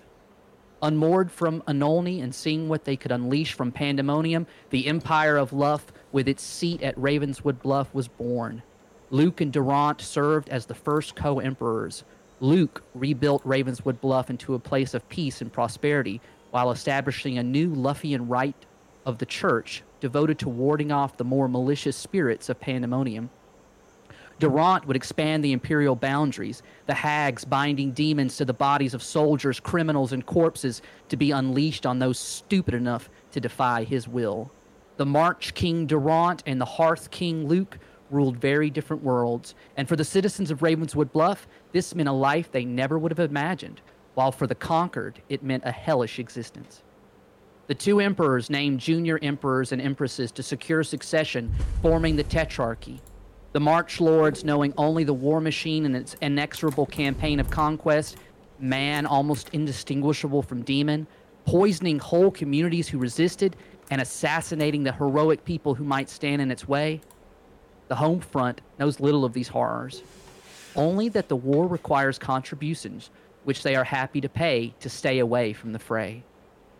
Unmoored 0.81 1.31
from 1.31 1.63
Anolni 1.63 2.21
and 2.21 2.35
seeing 2.35 2.67
what 2.67 2.83
they 2.83 2.97
could 2.97 3.11
unleash 3.11 3.53
from 3.53 3.71
Pandemonium, 3.71 4.45
the 4.69 4.87
Empire 4.87 5.37
of 5.37 5.53
Luff, 5.53 5.91
with 6.11 6.27
its 6.27 6.43
seat 6.43 6.81
at 6.83 6.97
Ravenswood 6.97 7.61
Bluff, 7.61 7.93
was 7.93 8.09
born. 8.09 8.61
Luke 9.09 9.39
and 9.39 9.51
Durant 9.51 10.01
served 10.01 10.49
as 10.49 10.65
the 10.65 10.75
first 10.75 11.15
co 11.15 11.39
emperors. 11.39 12.03
Luke 12.41 12.83
rebuilt 12.93 13.41
Ravenswood 13.45 14.01
Bluff 14.01 14.29
into 14.29 14.53
a 14.53 14.59
place 14.59 14.93
of 14.93 15.07
peace 15.07 15.41
and 15.41 15.51
prosperity 15.51 16.19
while 16.51 16.69
establishing 16.69 17.37
a 17.37 17.43
new 17.43 17.73
Luffian 17.73 18.27
rite 18.27 18.65
of 19.05 19.19
the 19.19 19.25
church 19.25 19.83
devoted 19.99 20.39
to 20.39 20.49
warding 20.49 20.91
off 20.91 21.17
the 21.17 21.23
more 21.23 21.47
malicious 21.47 21.95
spirits 21.95 22.49
of 22.49 22.59
Pandemonium. 22.59 23.29
Durant 24.37 24.85
would 24.85 24.97
expand 24.97 25.43
the 25.43 25.53
imperial 25.53 25.95
boundaries, 25.95 26.61
the 26.87 26.93
hags 26.93 27.45
binding 27.45 27.91
demons 27.91 28.35
to 28.37 28.45
the 28.45 28.53
bodies 28.53 28.93
of 28.93 29.01
soldiers, 29.01 29.61
criminals, 29.61 30.11
and 30.11 30.25
corpses 30.25 30.81
to 31.07 31.15
be 31.15 31.31
unleashed 31.31 31.85
on 31.85 31.99
those 31.99 32.19
stupid 32.19 32.73
enough 32.73 33.09
to 33.31 33.39
defy 33.39 33.85
his 33.85 34.07
will. 34.07 34.51
The 34.97 35.05
March 35.05 35.53
King 35.53 35.85
Durant 35.85 36.43
and 36.45 36.59
the 36.59 36.65
Hearth 36.65 37.11
King 37.11 37.47
Luke 37.47 37.79
ruled 38.11 38.37
very 38.37 38.69
different 38.69 39.03
worlds, 39.03 39.55
and 39.77 39.87
for 39.87 39.95
the 39.95 40.03
citizens 40.03 40.51
of 40.51 40.61
Ravenswood 40.61 41.11
Bluff, 41.13 41.47
this 41.71 41.95
meant 41.95 42.09
a 42.09 42.13
life 42.13 42.51
they 42.51 42.65
never 42.65 42.99
would 42.99 43.11
have 43.11 43.29
imagined, 43.29 43.81
while 44.15 44.31
for 44.31 44.47
the 44.47 44.55
conquered, 44.55 45.21
it 45.29 45.43
meant 45.43 45.63
a 45.65 45.71
hellish 45.71 46.19
existence. 46.19 46.83
The 47.67 47.75
two 47.75 47.99
emperors 47.99 48.51
named 48.51 48.79
junior 48.79 49.17
emperors 49.23 49.71
and 49.71 49.81
empresses 49.81 50.31
to 50.33 50.43
secure 50.43 50.83
succession, 50.83 51.51
forming 51.81 52.15
the 52.15 52.23
Tetrarchy. 52.23 52.99
The 53.53 53.59
March 53.59 53.99
Lords, 53.99 54.43
knowing 54.43 54.73
only 54.77 55.03
the 55.03 55.13
war 55.13 55.41
machine 55.41 55.85
and 55.85 55.95
its 55.95 56.15
inexorable 56.21 56.85
campaign 56.85 57.39
of 57.39 57.49
conquest, 57.49 58.17
man 58.59 59.07
almost 59.07 59.49
indistinguishable 59.51 60.43
from 60.43 60.61
demon, 60.61 61.07
poisoning 61.45 61.97
whole 61.97 62.29
communities 62.29 62.87
who 62.87 62.99
resisted, 62.99 63.55
and 63.89 63.99
assassinating 63.99 64.83
the 64.83 64.93
heroic 64.93 65.43
people 65.43 65.73
who 65.73 65.83
might 65.83 66.09
stand 66.09 66.43
in 66.43 66.51
its 66.51 66.67
way. 66.67 67.01
The 67.87 67.95
home 67.95 68.19
front 68.19 68.61
knows 68.77 68.99
little 68.99 69.25
of 69.25 69.33
these 69.33 69.47
horrors, 69.47 70.03
only 70.75 71.09
that 71.09 71.29
the 71.29 71.35
war 71.35 71.67
requires 71.67 72.19
contributions, 72.19 73.09
which 73.43 73.63
they 73.63 73.75
are 73.75 73.83
happy 73.83 74.21
to 74.21 74.29
pay 74.29 74.75
to 74.81 74.89
stay 74.89 75.17
away 75.17 75.53
from 75.53 75.71
the 75.71 75.79
fray. 75.79 76.23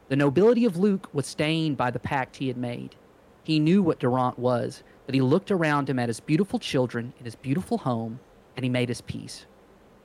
The 0.08 0.16
nobility 0.16 0.66
of 0.66 0.78
Luke 0.78 1.10
was 1.14 1.26
stained 1.26 1.78
by 1.78 1.90
the 1.90 2.00
pact 2.00 2.36
he 2.36 2.48
had 2.48 2.58
made. 2.58 2.96
He 3.44 3.60
knew 3.60 3.82
what 3.82 4.00
Durant 4.00 4.38
was, 4.38 4.84
but 5.06 5.16
he 5.16 5.22
looked 5.22 5.50
around 5.52 5.90
him 5.90 5.98
at 5.98 6.10
his 6.10 6.20
beautiful 6.20 6.60
children 6.60 7.14
and 7.18 7.26
his 7.26 7.36
beautiful 7.36 7.80
home, 7.80 8.20
and 8.56 8.64
he 8.64 8.70
made 8.70 8.90
his 8.90 9.02
peace. 9.02 9.46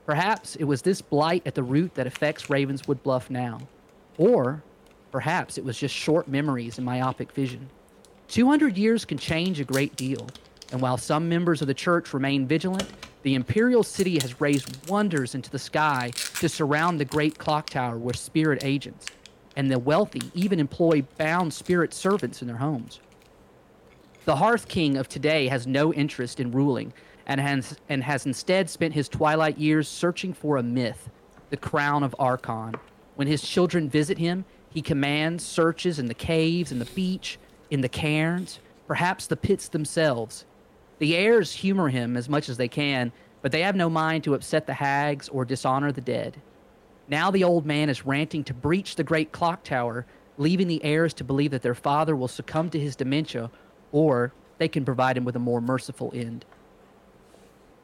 Perhaps 0.05 0.55
it 0.55 0.63
was 0.63 0.81
this 0.81 1.01
blight 1.01 1.43
at 1.45 1.53
the 1.53 1.63
root 1.63 1.93
that 1.95 2.07
affects 2.07 2.49
Ravenswood 2.49 3.03
Bluff 3.03 3.29
now. 3.29 3.59
Or 4.17 4.63
perhaps 5.11 5.57
it 5.57 5.63
was 5.63 5.77
just 5.77 5.93
short 5.93 6.27
memories 6.27 6.77
and 6.77 6.85
myopic 6.85 7.31
vision. 7.31 7.69
200 8.27 8.77
years 8.77 9.05
can 9.05 9.17
change 9.17 9.59
a 9.59 9.63
great 9.63 9.95
deal, 9.95 10.27
and 10.71 10.81
while 10.81 10.97
some 10.97 11.29
members 11.29 11.61
of 11.61 11.67
the 11.67 11.73
church 11.73 12.13
remain 12.13 12.47
vigilant, 12.47 12.89
the 13.23 13.35
imperial 13.35 13.83
city 13.83 14.17
has 14.21 14.41
raised 14.41 14.89
wonders 14.89 15.35
into 15.35 15.51
the 15.51 15.59
sky 15.59 16.11
to 16.39 16.49
surround 16.49 16.99
the 16.99 17.05
great 17.05 17.37
clock 17.37 17.69
tower 17.69 17.97
with 17.97 18.15
spirit 18.15 18.63
agents, 18.63 19.05
and 19.55 19.69
the 19.69 19.79
wealthy 19.79 20.21
even 20.33 20.59
employ 20.59 21.03
bound 21.17 21.53
spirit 21.53 21.93
servants 21.93 22.41
in 22.41 22.47
their 22.47 22.57
homes. 22.57 22.99
The 24.25 24.35
Hearth 24.35 24.67
King 24.67 24.97
of 24.97 25.07
today 25.07 25.47
has 25.47 25.65
no 25.65 25.93
interest 25.93 26.39
in 26.39 26.51
ruling 26.51 26.93
and 27.25 27.41
has, 27.41 27.75
and 27.89 28.03
has 28.03 28.25
instead 28.25 28.69
spent 28.69 28.93
his 28.93 29.09
twilight 29.09 29.57
years 29.57 29.87
searching 29.87 30.33
for 30.33 30.57
a 30.57 30.63
myth, 30.63 31.09
the 31.49 31.57
crown 31.57 32.03
of 32.03 32.15
Archon. 32.19 32.75
When 33.15 33.27
his 33.27 33.41
children 33.41 33.89
visit 33.89 34.17
him, 34.17 34.45
he 34.69 34.81
commands 34.81 35.45
searches 35.45 35.99
in 35.99 36.05
the 36.05 36.13
caves, 36.13 36.71
in 36.71 36.79
the 36.79 36.85
beach, 36.85 37.37
in 37.69 37.81
the 37.81 37.89
cairns, 37.89 38.59
perhaps 38.87 39.27
the 39.27 39.37
pits 39.37 39.69
themselves. 39.69 40.45
The 40.99 41.15
heirs 41.15 41.51
humor 41.51 41.89
him 41.89 42.15
as 42.15 42.29
much 42.29 42.47
as 42.47 42.57
they 42.57 42.67
can, 42.67 43.11
but 43.41 43.51
they 43.51 43.61
have 43.61 43.75
no 43.75 43.89
mind 43.89 44.23
to 44.25 44.35
upset 44.35 44.67
the 44.67 44.73
hags 44.73 45.29
or 45.29 45.45
dishonor 45.45 45.91
the 45.91 46.01
dead. 46.01 46.39
Now 47.11 47.29
the 47.29 47.43
old 47.43 47.65
man 47.65 47.89
is 47.89 48.05
ranting 48.05 48.45
to 48.45 48.53
breach 48.53 48.95
the 48.95 49.03
great 49.03 49.33
clock 49.33 49.65
tower, 49.65 50.05
leaving 50.37 50.69
the 50.69 50.81
heirs 50.81 51.13
to 51.15 51.25
believe 51.25 51.51
that 51.51 51.61
their 51.61 51.75
father 51.75 52.15
will 52.15 52.29
succumb 52.29 52.69
to 52.69 52.79
his 52.79 52.95
dementia, 52.95 53.51
or 53.91 54.31
they 54.59 54.69
can 54.69 54.85
provide 54.85 55.17
him 55.17 55.25
with 55.25 55.35
a 55.35 55.39
more 55.39 55.59
merciful 55.59 56.13
end. 56.15 56.45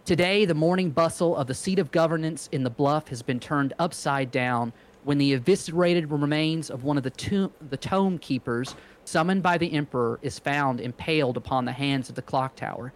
Today, 0.05 0.45
the 0.45 0.53
morning 0.53 0.91
bustle 0.91 1.35
of 1.35 1.47
the 1.47 1.53
seat 1.53 1.77
of 1.77 1.91
governance 1.91 2.47
in 2.53 2.63
the 2.63 2.69
bluff 2.69 3.09
has 3.09 3.21
been 3.21 3.41
turned 3.41 3.73
upside 3.77 4.31
down 4.31 4.71
when 5.03 5.17
the 5.17 5.33
eviscerated 5.33 6.09
remains 6.09 6.69
of 6.69 6.85
one 6.85 6.95
of 6.95 7.03
the, 7.03 7.09
tomb, 7.09 7.51
the 7.69 7.75
tome 7.75 8.17
keepers 8.19 8.77
summoned 9.03 9.43
by 9.43 9.57
the 9.57 9.73
emperor 9.73 10.19
is 10.21 10.39
found 10.39 10.79
impaled 10.79 11.35
upon 11.35 11.65
the 11.65 11.73
hands 11.73 12.07
of 12.07 12.15
the 12.15 12.21
clock 12.21 12.55
tower. 12.55 12.93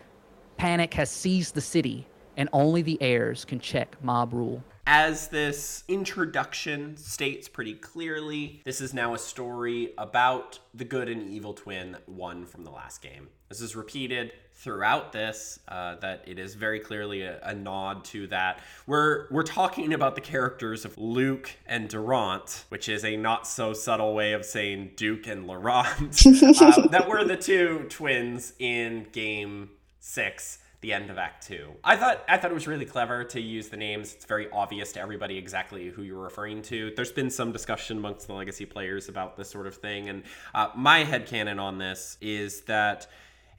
Panic 0.55 0.93
has 0.93 1.09
seized 1.09 1.55
the 1.55 1.61
city, 1.61 2.07
and 2.37 2.47
only 2.53 2.81
the 2.81 3.01
heirs 3.01 3.43
can 3.43 3.59
check 3.59 4.01
mob 4.01 4.31
rule. 4.31 4.63
As 4.87 5.27
this 5.27 5.83
introduction 5.87 6.97
states 6.97 7.47
pretty 7.47 7.75
clearly, 7.75 8.61
this 8.65 8.81
is 8.81 8.93
now 8.93 9.13
a 9.13 9.19
story 9.19 9.93
about 9.97 10.59
the 10.73 10.85
good 10.85 11.07
and 11.07 11.29
evil 11.29 11.53
twin 11.53 11.97
one 12.07 12.45
from 12.45 12.63
the 12.63 12.71
last 12.71 13.01
game. 13.01 13.29
This 13.49 13.61
is 13.61 13.75
repeated 13.75 14.33
throughout 14.53 15.11
this 15.11 15.59
uh, 15.67 15.95
that 15.95 16.23
it 16.27 16.39
is 16.39 16.55
very 16.55 16.79
clearly 16.79 17.23
a, 17.23 17.39
a, 17.43 17.53
nod 17.53 18.03
to 18.05 18.27
that. 18.27 18.59
We're 18.87 19.27
we're 19.29 19.43
talking 19.43 19.93
about 19.93 20.15
the 20.15 20.21
characters 20.21 20.85
of 20.85 20.97
Luke 20.97 21.51
and 21.65 21.89
Durant, 21.89 22.65
which 22.69 22.87
is 22.87 23.03
a 23.03 23.17
not 23.17 23.47
so 23.47 23.73
subtle 23.73 24.13
way 24.13 24.33
of 24.33 24.45
saying 24.45 24.91
Duke 24.95 25.27
and 25.27 25.47
Laurent. 25.47 26.25
uh, 26.25 26.87
that 26.87 27.07
were 27.07 27.23
the 27.23 27.37
two 27.37 27.85
twins 27.89 28.53
in 28.59 29.07
game 29.11 29.71
six 29.99 30.59
the 30.81 30.93
end 30.93 31.09
of 31.09 31.17
Act 31.17 31.47
Two. 31.47 31.73
I 31.83 31.95
thought 31.95 32.23
I 32.27 32.37
thought 32.37 32.51
it 32.51 32.55
was 32.55 32.67
really 32.67 32.85
clever 32.85 33.23
to 33.23 33.39
use 33.39 33.69
the 33.69 33.77
names. 33.77 34.13
It's 34.13 34.25
very 34.25 34.49
obvious 34.51 34.91
to 34.93 34.99
everybody 34.99 35.37
exactly 35.37 35.89
who 35.89 36.01
you're 36.01 36.21
referring 36.21 36.63
to. 36.63 36.91
There's 36.95 37.11
been 37.11 37.29
some 37.29 37.51
discussion 37.51 37.97
amongst 37.97 38.27
the 38.27 38.33
legacy 38.33 38.65
players 38.65 39.07
about 39.07 39.37
this 39.37 39.49
sort 39.49 39.67
of 39.67 39.75
thing, 39.75 40.09
and 40.09 40.23
uh, 40.53 40.69
my 40.75 41.03
headcanon 41.03 41.61
on 41.61 41.77
this 41.77 42.17
is 42.19 42.61
that 42.61 43.07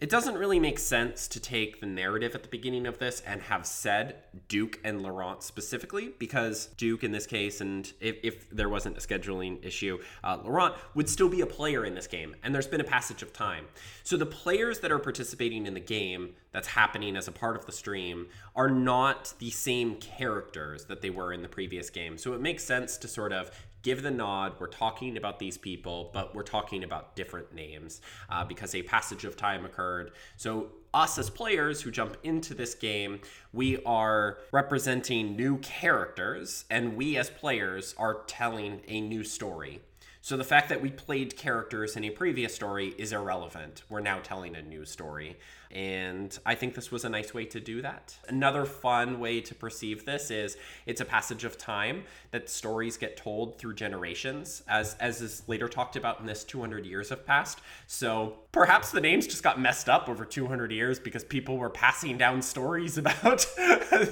it 0.02 0.10
doesn't 0.10 0.34
really 0.34 0.58
make 0.58 0.80
sense 0.80 1.28
to 1.28 1.38
take 1.38 1.78
the 1.78 1.86
narrative 1.86 2.34
at 2.34 2.42
the 2.42 2.48
beginning 2.48 2.88
of 2.88 2.98
this 2.98 3.22
and 3.24 3.40
have 3.40 3.64
said 3.64 4.16
Duke 4.48 4.80
and 4.82 5.00
Laurent 5.00 5.44
specifically, 5.44 6.10
because 6.18 6.66
Duke 6.76 7.04
in 7.04 7.12
this 7.12 7.24
case, 7.24 7.60
and 7.60 7.90
if, 8.00 8.16
if 8.24 8.50
there 8.50 8.68
wasn't 8.68 8.98
a 8.98 9.00
scheduling 9.00 9.64
issue, 9.64 10.00
uh, 10.24 10.38
Laurent 10.42 10.74
would 10.96 11.08
still 11.08 11.28
be 11.28 11.40
a 11.40 11.46
player 11.46 11.84
in 11.84 11.94
this 11.94 12.08
game, 12.08 12.34
and 12.42 12.52
there's 12.52 12.66
been 12.66 12.80
a 12.80 12.84
passage 12.84 13.22
of 13.22 13.32
time. 13.32 13.66
So 14.02 14.16
the 14.16 14.26
players 14.26 14.80
that 14.80 14.90
are 14.90 14.98
participating 14.98 15.66
in 15.66 15.74
the 15.74 15.80
game 15.80 16.34
that's 16.50 16.66
happening 16.66 17.16
as 17.16 17.28
a 17.28 17.32
part 17.32 17.54
of 17.54 17.66
the 17.66 17.72
stream 17.72 18.26
are 18.56 18.68
not 18.68 19.34
the 19.38 19.50
same 19.50 19.94
characters 19.94 20.86
that 20.86 21.00
they 21.00 21.10
were 21.10 21.32
in 21.32 21.42
the 21.42 21.48
previous 21.48 21.90
game. 21.90 22.18
So 22.18 22.32
it 22.32 22.40
makes 22.40 22.64
sense 22.64 22.96
to 22.96 23.06
sort 23.06 23.32
of 23.32 23.52
give 23.82 24.02
the 24.02 24.10
nod. 24.10 24.54
We're 24.58 24.66
talking 24.68 25.16
about 25.16 25.38
these 25.38 25.58
people, 25.58 26.10
but 26.12 26.34
we're 26.34 26.42
talking 26.42 26.84
about 26.84 27.16
different 27.16 27.54
names 27.54 28.00
uh, 28.30 28.44
because 28.44 28.74
a 28.74 28.82
passage 28.82 29.24
of 29.24 29.36
time 29.36 29.64
occurred. 29.64 30.12
So, 30.36 30.68
us 30.94 31.16
as 31.16 31.30
players 31.30 31.80
who 31.80 31.90
jump 31.90 32.18
into 32.22 32.52
this 32.52 32.74
game, 32.74 33.20
we 33.52 33.82
are 33.84 34.38
representing 34.52 35.36
new 35.36 35.56
characters, 35.58 36.66
and 36.70 36.96
we 36.96 37.16
as 37.16 37.30
players 37.30 37.94
are 37.96 38.24
telling 38.26 38.82
a 38.88 39.00
new 39.00 39.24
story. 39.24 39.80
So 40.24 40.36
the 40.36 40.44
fact 40.44 40.68
that 40.68 40.80
we 40.80 40.88
played 40.88 41.36
characters 41.36 41.96
in 41.96 42.04
a 42.04 42.10
previous 42.10 42.54
story 42.54 42.94
is 42.96 43.12
irrelevant. 43.12 43.82
We're 43.88 43.98
now 43.98 44.20
telling 44.20 44.54
a 44.54 44.62
new 44.62 44.84
story. 44.84 45.36
And 45.72 46.38
I 46.44 46.54
think 46.54 46.74
this 46.74 46.92
was 46.92 47.04
a 47.04 47.08
nice 47.08 47.32
way 47.32 47.46
to 47.46 47.58
do 47.58 47.80
that. 47.80 48.14
Another 48.28 48.66
fun 48.66 49.18
way 49.18 49.40
to 49.40 49.54
perceive 49.54 50.04
this 50.04 50.30
is 50.30 50.58
it's 50.84 51.00
a 51.00 51.04
passage 51.04 51.44
of 51.44 51.56
time 51.56 52.04
that 52.30 52.50
stories 52.50 52.98
get 52.98 53.16
told 53.16 53.58
through 53.58 53.74
generations, 53.74 54.62
as 54.68 54.94
as 55.00 55.22
is 55.22 55.42
later 55.46 55.68
talked 55.68 55.96
about 55.96 56.20
in 56.20 56.26
this 56.26 56.44
200 56.44 56.84
years 56.84 57.08
have 57.08 57.24
passed. 57.24 57.60
So 57.86 58.34
perhaps 58.52 58.90
the 58.90 59.00
names 59.00 59.26
just 59.26 59.42
got 59.42 59.58
messed 59.58 59.88
up 59.88 60.10
over 60.10 60.26
200 60.26 60.70
years 60.70 60.98
because 60.98 61.24
people 61.24 61.56
were 61.56 61.70
passing 61.70 62.18
down 62.18 62.42
stories 62.42 62.98
about 63.02 63.46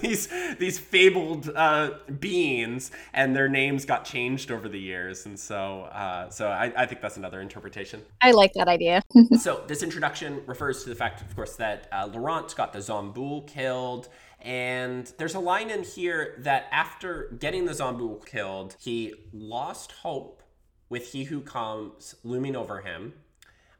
these 0.00 0.29
these 0.59 0.79
fabled 0.79 1.50
uh, 1.55 1.90
beings, 2.21 2.90
and 3.12 3.37
their 3.37 3.50
names 3.50 3.85
got 3.85 4.07
changed 4.07 4.50
over 4.50 4.67
the 4.67 4.81
years. 4.81 5.26
And 5.26 5.38
so 5.38 5.83
uh, 5.93 6.31
so 6.31 6.49
I, 6.49 6.73
I 6.75 6.87
think 6.87 7.02
that's 7.02 7.19
another 7.19 7.43
interpretation. 7.43 8.00
I 8.23 8.31
like 8.31 8.55
that 8.55 8.69
idea. 8.69 9.02
so 9.38 9.62
this 9.67 9.83
introduction 9.83 10.43
refers 10.47 10.85
to 10.85 10.88
the 10.88 10.95
fact, 10.95 11.21
of 11.21 11.37
course 11.37 11.50
course, 11.50 11.57
that 11.57 11.88
uh, 11.92 12.07
Laurent 12.07 12.54
got 12.54 12.73
the 12.73 12.78
Zombuul 12.78 13.47
killed. 13.47 14.09
And 14.40 15.12
there's 15.19 15.35
a 15.35 15.40
line 15.40 15.71
in 15.71 15.83
here 15.83 16.35
that 16.38 16.66
after 16.73 17.37
getting 17.38 17.66
the 17.66 17.73
Zombuul 17.73 18.25
killed, 18.25 18.76
he 18.78 19.14
lost 19.33 19.92
hope 20.02 20.42
with 20.88 21.12
He 21.12 21.25
Who 21.25 21.40
Comes 21.40 22.14
looming 22.25 22.57
over 22.57 22.80
him. 22.80 23.14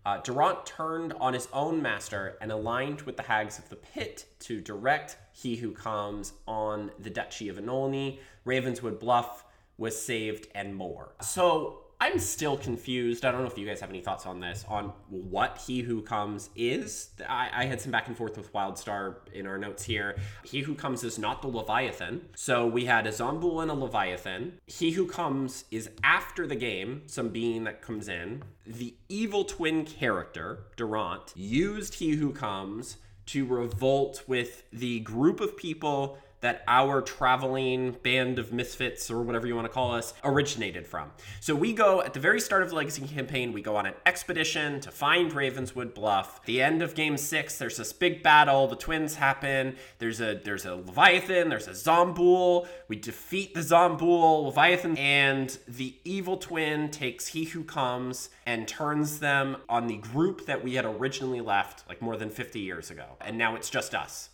Uh, 0.05 0.19
Durant 0.19 0.65
turned 0.65 1.13
on 1.15 1.35
his 1.35 1.49
own 1.53 1.83
master 1.83 2.39
and 2.41 2.51
aligned 2.51 3.03
with 3.03 3.17
the 3.17 3.23
Hags 3.23 3.59
of 3.59 3.69
the 3.69 3.77
Pit 3.77 4.27
to 4.41 4.61
direct 4.61 5.17
He 5.33 5.57
Who 5.57 5.73
Comes 5.73 6.33
on 6.47 6.91
the 6.99 7.11
Duchy 7.11 7.49
of 7.49 7.57
Anolni. 7.57 8.19
Ravenswood 8.45 8.99
Bluff 8.99 9.45
was 9.77 10.01
saved, 10.01 10.47
and 10.55 10.75
more. 10.75 11.15
So 11.23 11.85
I'm 12.03 12.19
still 12.19 12.57
confused. 12.57 13.27
I 13.27 13.31
don't 13.31 13.43
know 13.43 13.47
if 13.47 13.59
you 13.59 13.67
guys 13.67 13.81
have 13.81 13.91
any 13.91 14.01
thoughts 14.01 14.25
on 14.25 14.41
this, 14.41 14.65
on 14.67 14.93
what 15.11 15.63
He 15.67 15.81
Who 15.81 16.01
Comes 16.01 16.49
is. 16.57 17.11
I, 17.29 17.51
I, 17.53 17.65
had 17.67 17.79
some 17.79 17.93
back 17.93 18.09
and 18.09 18.17
forth 18.17 18.39
with 18.39 18.51
Wildstar 18.55 19.17
in 19.35 19.47
our 19.47 19.59
notes 19.59 19.85
here. 19.85 20.17
He 20.43 20.61
Who 20.61 20.75
Comes 20.75 21.05
is 21.05 21.19
not 21.19 21.43
the 21.43 21.49
Leviathan. 21.49 22.31
So 22.35 22.67
we 22.67 22.87
had 22.87 23.07
a 23.07 23.11
Zombuul 23.11 23.61
and 23.61 23.71
a 23.71 23.75
Leviathan. 23.75 24.55
He 24.67 24.93
Who 24.93 25.07
Comes 25.07 25.67
is 25.71 25.91
after 26.03 26.47
the 26.47 26.57
game, 26.57 27.03
some 27.05 27.29
being 27.29 27.65
that 27.65 27.83
comes 27.83 28.09
in. 28.09 28.45
The 28.67 28.95
evil 29.11 29.45
twin 29.45 29.85
character, 29.85 30.65
Durant, 30.77 31.35
used 31.37 31.95
He 31.95 32.13
Who 32.13 32.33
Comes 32.33 32.97
to 33.27 33.45
revolt 33.45 34.25
with 34.27 34.65
the 34.73 35.01
group 35.01 35.41
of 35.41 35.55
people 35.55 36.19
that 36.41 36.63
our 36.67 37.03
traveling 37.03 37.93
band 38.03 38.39
of 38.39 38.53
misfits 38.53 39.11
or 39.11 39.23
whatever 39.23 39.47
you 39.47 39.55
want 39.55 39.67
to 39.67 39.73
call 39.73 39.93
us 39.93 40.15
originated 40.25 40.87
from. 40.87 41.11
So 41.41 41.55
we 41.55 41.73
go 41.73 42.03
at 42.03 42.15
the 42.15 42.21
very 42.21 42.41
start 42.41 42.63
of 42.63 42.71
the 42.71 42.77
Legacy 42.77 43.07
campaign, 43.07 43.53
we 43.53 43.63
go 43.63 43.77
on 43.77 43.87
an 43.87 43.95
expedition 44.07 44.81
to 44.81 44.91
find 44.91 45.33
Ravenswood 45.33 45.95
Bluff. 45.95 46.45
the 46.45 46.63
end 46.63 46.83
of 46.83 46.95
game 46.95 47.17
six, 47.17 47.59
there's 47.59 47.77
this 47.77 47.93
big 47.93 48.23
battle. 48.23 48.67
The 48.67 48.77
twins 48.77 49.17
happen. 49.17 49.77
There's 49.99 50.21
a 50.21 50.41
there's 50.43 50.65
a 50.65 50.75
Leviathan. 50.75 51.49
There's 51.49 51.69
a 51.69 51.73
Zombuul. 51.73 52.67
We 52.89 52.97
defeat 52.97 53.55
the 53.55 53.61
Zombuul, 53.61 54.47
Leviathan, 54.47 54.97
and 54.97 55.57
the 55.69 55.97
evil 56.05 56.37
twin 56.37 56.91
takes 56.91 57.29
He 57.29 57.45
Who 57.45 57.65
Comes 57.65 58.31
and 58.47 58.67
turns 58.67 59.21
them 59.21 59.59
on 59.69 59.87
the 59.87 59.97
group 59.97 60.47
that 60.47 60.65
we 60.65 60.75
had 60.75 60.85
originally 60.85 61.41
left 61.41 61.89
like 61.89 62.03
more 62.03 62.17
than 62.17 62.31
50 62.31 62.61
years 62.61 62.91
ago. 62.91 63.05
And 63.21 63.39
now 63.39 63.55
it's 63.55 63.71
just 63.71 63.95
us. 63.95 64.30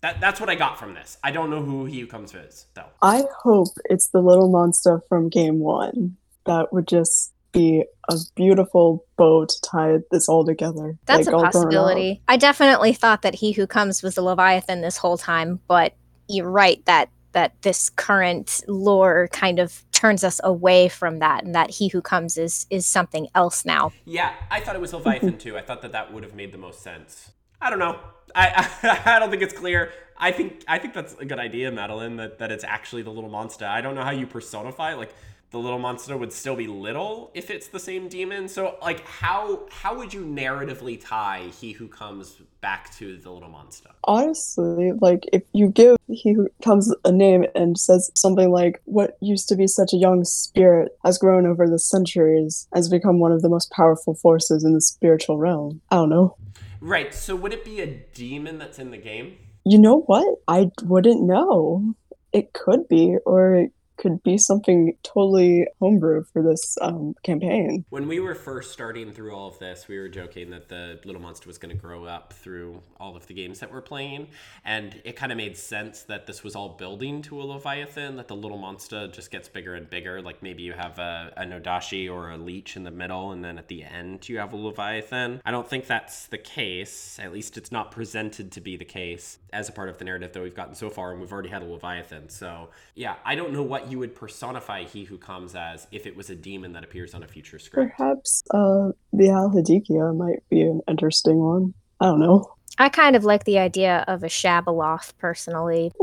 That 0.00 0.20
that's 0.20 0.40
what 0.40 0.48
I 0.48 0.54
got 0.54 0.78
from 0.78 0.94
this. 0.94 1.18
I 1.24 1.30
don't 1.30 1.50
know 1.50 1.62
who 1.62 1.84
he 1.86 2.00
who 2.00 2.06
comes 2.06 2.34
is 2.34 2.66
though. 2.74 2.86
I 3.02 3.24
hope 3.42 3.68
it's 3.86 4.08
the 4.08 4.20
little 4.20 4.48
monster 4.48 5.00
from 5.08 5.28
game 5.28 5.58
one. 5.58 6.16
That 6.46 6.72
would 6.72 6.86
just 6.86 7.32
be 7.52 7.84
a 8.08 8.16
beautiful 8.36 9.04
bow 9.16 9.46
to 9.46 9.60
tie 9.62 9.98
this 10.10 10.28
all 10.28 10.44
together. 10.44 10.96
That's 11.06 11.26
like, 11.26 11.34
a 11.34 11.38
possibility. 11.38 12.22
I 12.28 12.36
definitely 12.36 12.92
thought 12.92 13.22
that 13.22 13.34
he 13.34 13.52
who 13.52 13.66
comes 13.66 14.02
was 14.02 14.14
the 14.14 14.22
Leviathan 14.22 14.80
this 14.80 14.96
whole 14.98 15.18
time, 15.18 15.60
but 15.66 15.94
you're 16.28 16.50
right 16.50 16.84
that 16.86 17.10
that 17.32 17.60
this 17.62 17.90
current 17.90 18.62
lore 18.68 19.28
kind 19.32 19.58
of 19.58 19.84
turns 19.92 20.24
us 20.24 20.40
away 20.44 20.88
from 20.88 21.18
that 21.18 21.44
and 21.44 21.54
that 21.54 21.70
he 21.70 21.88
who 21.88 22.00
comes 22.00 22.38
is 22.38 22.66
is 22.70 22.86
something 22.86 23.28
else 23.34 23.64
now. 23.64 23.92
Yeah, 24.04 24.32
I 24.50 24.60
thought 24.60 24.76
it 24.76 24.80
was 24.80 24.92
Leviathan 24.92 25.38
too. 25.38 25.56
I 25.56 25.62
thought 25.62 25.82
that 25.82 25.92
that 25.92 26.12
would 26.12 26.22
have 26.22 26.34
made 26.34 26.52
the 26.52 26.58
most 26.58 26.82
sense. 26.82 27.30
I 27.60 27.70
don't 27.70 27.78
know. 27.78 27.98
I, 28.34 28.68
I, 28.82 29.16
I 29.16 29.18
don't 29.18 29.30
think 29.30 29.42
it's 29.42 29.54
clear. 29.54 29.92
I 30.16 30.32
think 30.32 30.64
I 30.66 30.78
think 30.78 30.94
that's 30.94 31.14
a 31.14 31.24
good 31.24 31.38
idea, 31.38 31.70
Madeline. 31.70 32.16
That 32.16 32.38
that 32.38 32.50
it's 32.50 32.64
actually 32.64 33.02
the 33.02 33.10
little 33.10 33.30
monster. 33.30 33.64
I 33.64 33.80
don't 33.80 33.94
know 33.94 34.02
how 34.02 34.10
you 34.10 34.26
personify 34.26 34.94
like 34.94 35.14
the 35.50 35.58
little 35.58 35.78
monster 35.78 36.14
would 36.16 36.32
still 36.32 36.56
be 36.56 36.66
little 36.66 37.30
if 37.34 37.50
it's 37.50 37.68
the 37.68 37.78
same 37.78 38.08
demon. 38.08 38.48
So 38.48 38.76
like 38.82 39.06
how 39.06 39.66
how 39.70 39.96
would 39.96 40.12
you 40.12 40.24
narratively 40.24 41.00
tie 41.02 41.50
he 41.58 41.72
who 41.72 41.88
comes 41.88 42.42
back 42.60 42.94
to 42.96 43.16
the 43.16 43.30
little 43.30 43.48
monster? 43.48 43.90
Honestly, 44.04 44.92
like 45.00 45.24
if 45.32 45.42
you 45.52 45.68
give 45.68 45.96
he 46.08 46.32
who 46.32 46.48
comes 46.62 46.92
a 47.04 47.12
name 47.12 47.46
and 47.54 47.78
says 47.78 48.10
something 48.14 48.50
like 48.50 48.82
what 48.84 49.16
used 49.20 49.48
to 49.48 49.56
be 49.56 49.66
such 49.66 49.92
a 49.92 49.96
young 49.96 50.24
spirit 50.24 50.92
has 51.04 51.16
grown 51.16 51.46
over 51.46 51.66
the 51.66 51.78
centuries 51.78 52.68
has 52.74 52.88
become 52.88 53.18
one 53.18 53.32
of 53.32 53.40
the 53.42 53.48
most 53.48 53.70
powerful 53.70 54.14
forces 54.14 54.64
in 54.64 54.74
the 54.74 54.80
spiritual 54.80 55.38
realm. 55.38 55.80
I 55.90 55.96
don't 55.96 56.10
know. 56.10 56.36
Right. 56.80 57.14
So 57.14 57.36
would 57.36 57.52
it 57.52 57.64
be 57.64 57.80
a 57.80 57.86
demon 57.86 58.58
that's 58.58 58.78
in 58.78 58.90
the 58.90 58.98
game? 58.98 59.38
You 59.64 59.78
know 59.78 60.00
what? 60.00 60.38
I 60.46 60.70
wouldn't 60.82 61.22
know. 61.22 61.94
It 62.32 62.52
could 62.52 62.88
be, 62.88 63.16
or 63.24 63.68
could 63.98 64.22
be 64.22 64.38
something 64.38 64.96
totally 65.02 65.66
homebrew 65.80 66.24
for 66.32 66.42
this 66.42 66.78
um, 66.80 67.14
campaign. 67.22 67.84
When 67.90 68.08
we 68.08 68.20
were 68.20 68.34
first 68.34 68.72
starting 68.72 69.12
through 69.12 69.34
all 69.34 69.48
of 69.48 69.58
this, 69.58 69.88
we 69.88 69.98
were 69.98 70.08
joking 70.08 70.50
that 70.50 70.68
the 70.68 71.00
little 71.04 71.20
monster 71.20 71.48
was 71.48 71.58
going 71.58 71.74
to 71.74 71.80
grow 71.80 72.04
up 72.04 72.32
through 72.32 72.80
all 72.98 73.16
of 73.16 73.26
the 73.26 73.34
games 73.34 73.58
that 73.60 73.72
we're 73.72 73.82
playing, 73.82 74.28
and 74.64 75.00
it 75.04 75.16
kind 75.16 75.32
of 75.32 75.36
made 75.36 75.56
sense 75.56 76.02
that 76.04 76.26
this 76.26 76.42
was 76.42 76.54
all 76.54 76.70
building 76.70 77.22
to 77.22 77.42
a 77.42 77.44
leviathan. 77.44 78.16
That 78.16 78.28
the 78.28 78.36
little 78.36 78.58
monster 78.58 79.08
just 79.08 79.30
gets 79.30 79.48
bigger 79.48 79.74
and 79.74 79.90
bigger. 79.90 80.22
Like 80.22 80.42
maybe 80.42 80.62
you 80.62 80.72
have 80.72 80.98
a, 80.98 81.32
a 81.36 81.44
No 81.44 81.60
Dashii 81.60 82.10
or 82.10 82.30
a 82.30 82.36
leech 82.36 82.76
in 82.76 82.84
the 82.84 82.90
middle, 82.90 83.32
and 83.32 83.44
then 83.44 83.58
at 83.58 83.68
the 83.68 83.82
end 83.82 84.28
you 84.28 84.38
have 84.38 84.52
a 84.52 84.56
leviathan. 84.56 85.42
I 85.44 85.50
don't 85.50 85.68
think 85.68 85.86
that's 85.86 86.26
the 86.26 86.38
case. 86.38 87.18
At 87.20 87.32
least 87.32 87.56
it's 87.56 87.72
not 87.72 87.90
presented 87.90 88.52
to 88.52 88.60
be 88.60 88.76
the 88.76 88.84
case 88.84 89.38
as 89.52 89.68
a 89.68 89.72
part 89.72 89.88
of 89.88 89.98
the 89.98 90.04
narrative 90.04 90.32
that 90.32 90.42
we've 90.42 90.54
gotten 90.54 90.74
so 90.74 90.88
far, 90.88 91.10
and 91.10 91.20
we've 91.20 91.32
already 91.32 91.48
had 91.48 91.62
a 91.62 91.66
leviathan. 91.66 92.28
So 92.28 92.68
yeah, 92.94 93.16
I 93.24 93.34
don't 93.34 93.52
know 93.52 93.62
what 93.62 93.87
you 93.90 93.98
would 93.98 94.14
personify 94.14 94.84
he 94.84 95.04
who 95.04 95.18
comes 95.18 95.54
as 95.54 95.86
if 95.92 96.06
it 96.06 96.16
was 96.16 96.30
a 96.30 96.36
demon 96.36 96.72
that 96.72 96.84
appears 96.84 97.14
on 97.14 97.22
a 97.22 97.26
future 97.28 97.58
script. 97.58 97.96
Perhaps 97.96 98.42
uh, 98.52 98.90
the 99.12 99.30
Al-Hadikhia 99.30 100.16
might 100.16 100.42
be 100.50 100.62
an 100.62 100.80
interesting 100.88 101.38
one. 101.38 101.74
I 102.00 102.06
don't 102.06 102.20
know. 102.20 102.52
I 102.80 102.88
kind 102.88 103.16
of 103.16 103.24
like 103.24 103.44
the 103.44 103.58
idea 103.58 104.04
of 104.06 104.22
a 104.22 104.28
Shabaloth 104.28 105.12
personally. 105.18 105.92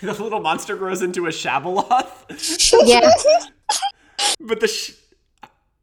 The 0.00 0.12
little 0.12 0.40
monster 0.40 0.74
grows 0.74 1.02
into 1.02 1.26
a 1.26 1.30
Shabaloth. 1.30 2.24
Yeah. 2.86 3.10
but 4.40 4.60
the 4.60 4.66
sh- 4.66 4.92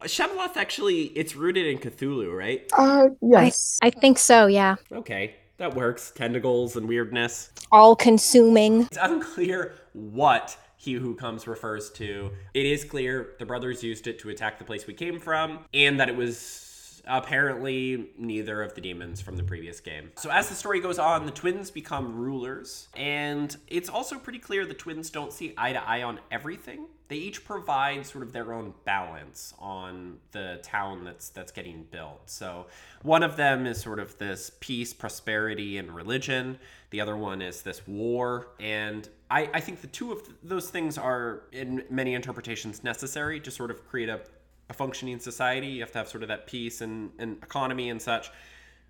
Shabaloth 0.02 0.58
actually, 0.58 1.04
it's 1.16 1.36
rooted 1.36 1.66
in 1.66 1.78
Cthulhu, 1.78 2.36
right? 2.36 2.70
Uh, 2.74 3.10
yes. 3.22 3.80
I 3.82 3.90
think 3.90 4.18
so, 4.18 4.48
yeah. 4.48 4.76
Okay, 4.92 5.36
that 5.58 5.76
works. 5.76 6.12
Tentacles 6.12 6.76
and 6.76 6.88
weirdness. 6.88 7.52
All 7.72 7.96
consuming. 7.96 8.82
It's 8.84 8.98
unclear 9.02 9.76
what 9.94 10.58
he 10.84 10.94
who 10.94 11.16
comes 11.16 11.48
refers 11.48 11.90
to. 11.92 12.32
It 12.54 12.66
is 12.66 12.84
clear 12.84 13.36
the 13.40 13.46
brothers 13.46 13.84
used 13.84 14.06
it 14.08 14.20
to 14.20 14.30
attack 14.30 14.60
the 14.60 14.66
place 14.66 14.86
we 14.86 14.94
came 14.94 15.20
from, 15.20 15.60
and 15.74 16.00
that 16.00 16.10
it 16.10 16.16
was 16.16 17.02
apparently 17.06 18.10
neither 18.18 18.62
of 18.62 18.76
the 18.76 18.82
demons 18.82 19.22
from 19.22 19.36
the 19.36 19.44
previous 19.44 19.80
game. 19.80 20.12
So 20.16 20.30
as 20.30 20.50
the 20.50 20.56
story 20.56 20.80
goes 20.80 21.00
on, 21.00 21.26
the 21.26 21.32
twins 21.32 21.72
become 21.72 22.16
rulers, 22.16 22.88
and 22.96 23.56
it's 23.68 23.90
also 23.90 24.18
pretty 24.18 24.40
clear 24.40 24.66
the 24.66 24.74
twins 24.74 25.10
don't 25.10 25.34
see 25.34 25.54
eye 25.58 25.74
to 25.74 25.88
eye 25.88 26.04
on 26.04 26.20
everything. 26.32 26.86
They 27.10 27.18
each 27.18 27.46
provide 27.46 28.06
sort 28.06 28.24
of 28.24 28.32
their 28.32 28.54
own 28.54 28.74
balance 28.86 29.54
on 29.60 30.18
the 30.32 30.60
town 30.64 31.04
that's 31.04 31.30
that's 31.30 31.52
getting 31.52 31.84
built. 31.92 32.22
So 32.30 32.68
one 33.04 33.22
of 33.22 33.36
them 33.36 33.68
is 33.68 33.80
sort 33.80 34.00
of 34.00 34.18
this 34.18 34.52
peace, 34.62 34.94
prosperity, 34.94 35.78
and 35.78 35.94
religion. 35.94 36.58
The 36.90 37.02
other 37.02 37.18
one 37.18 37.42
is 37.42 37.62
this 37.62 37.86
war, 37.88 38.48
and 38.60 39.08
I, 39.34 39.50
I 39.54 39.60
think 39.60 39.82
the 39.82 39.88
two 39.88 40.12
of 40.12 40.22
those 40.44 40.70
things 40.70 40.98
are 40.98 41.44
in 41.52 41.84
many 41.90 42.14
interpretations 42.14 42.84
necessary 42.84 43.40
to 43.42 43.52
sort 43.52 43.72
of 43.72 43.88
create 43.88 44.10
a 44.10 44.22
a 44.70 44.74
functioning 44.74 45.20
society. 45.20 45.68
You 45.68 45.82
have 45.82 45.92
to 45.92 45.98
have 46.00 46.08
sort 46.08 46.24
of 46.24 46.30
that 46.30 46.48
peace 46.48 46.82
and, 46.82 47.12
and 47.20 47.38
economy 47.44 47.90
and 47.90 48.02
such. 48.02 48.32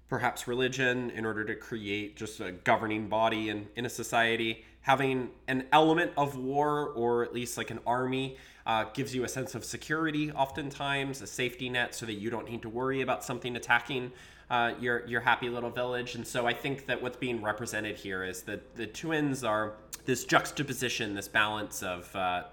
Perhaps 0.08 0.48
religion 0.48 1.10
in 1.12 1.26
order 1.26 1.44
to 1.44 1.56
create 1.56 2.16
just 2.16 2.40
a 2.40 2.52
governing 2.52 3.08
body 3.08 3.50
in, 3.50 3.68
in 3.76 3.86
a 3.86 3.90
society. 3.90 4.64
Having 4.82 5.32
an 5.48 5.66
element 5.72 6.12
of 6.18 6.38
war 6.38 6.90
or 6.90 7.24
at 7.24 7.34
least 7.34 7.58
like 7.58 7.72
an 7.72 7.80
army 7.88 8.38
uh, 8.66 8.86
gives 8.94 9.16
you 9.16 9.24
a 9.24 9.28
sense 9.28 9.56
of 9.56 9.66
security, 9.66 10.32
oftentimes, 10.32 11.22
a 11.22 11.28
safety 11.28 11.70
net 11.70 11.96
so 11.96 12.06
that 12.06 12.14
you 12.14 12.30
don't 12.30 12.50
need 12.50 12.62
to 12.62 12.70
worry 12.70 13.02
about 13.02 13.24
something 13.24 13.56
attacking 13.56 14.12
uh, 14.54 14.72
your, 14.80 15.04
your 15.08 15.20
happy 15.20 15.50
little 15.50 15.72
village. 15.72 16.14
And 16.14 16.28
so 16.28 16.46
I 16.46 16.54
think 16.54 16.86
that 16.86 17.02
what's 17.02 17.18
being 17.18 17.42
represented 17.42 17.96
here 17.96 18.24
is 18.24 18.44
that 18.44 18.76
the 18.76 18.86
twins 18.86 19.44
are 19.44 19.74
this 20.06 20.26
juxtaposition, 20.26 21.16
this 21.16 21.28
balance 21.28 21.82
of 21.82 22.16
uh, 22.16 22.44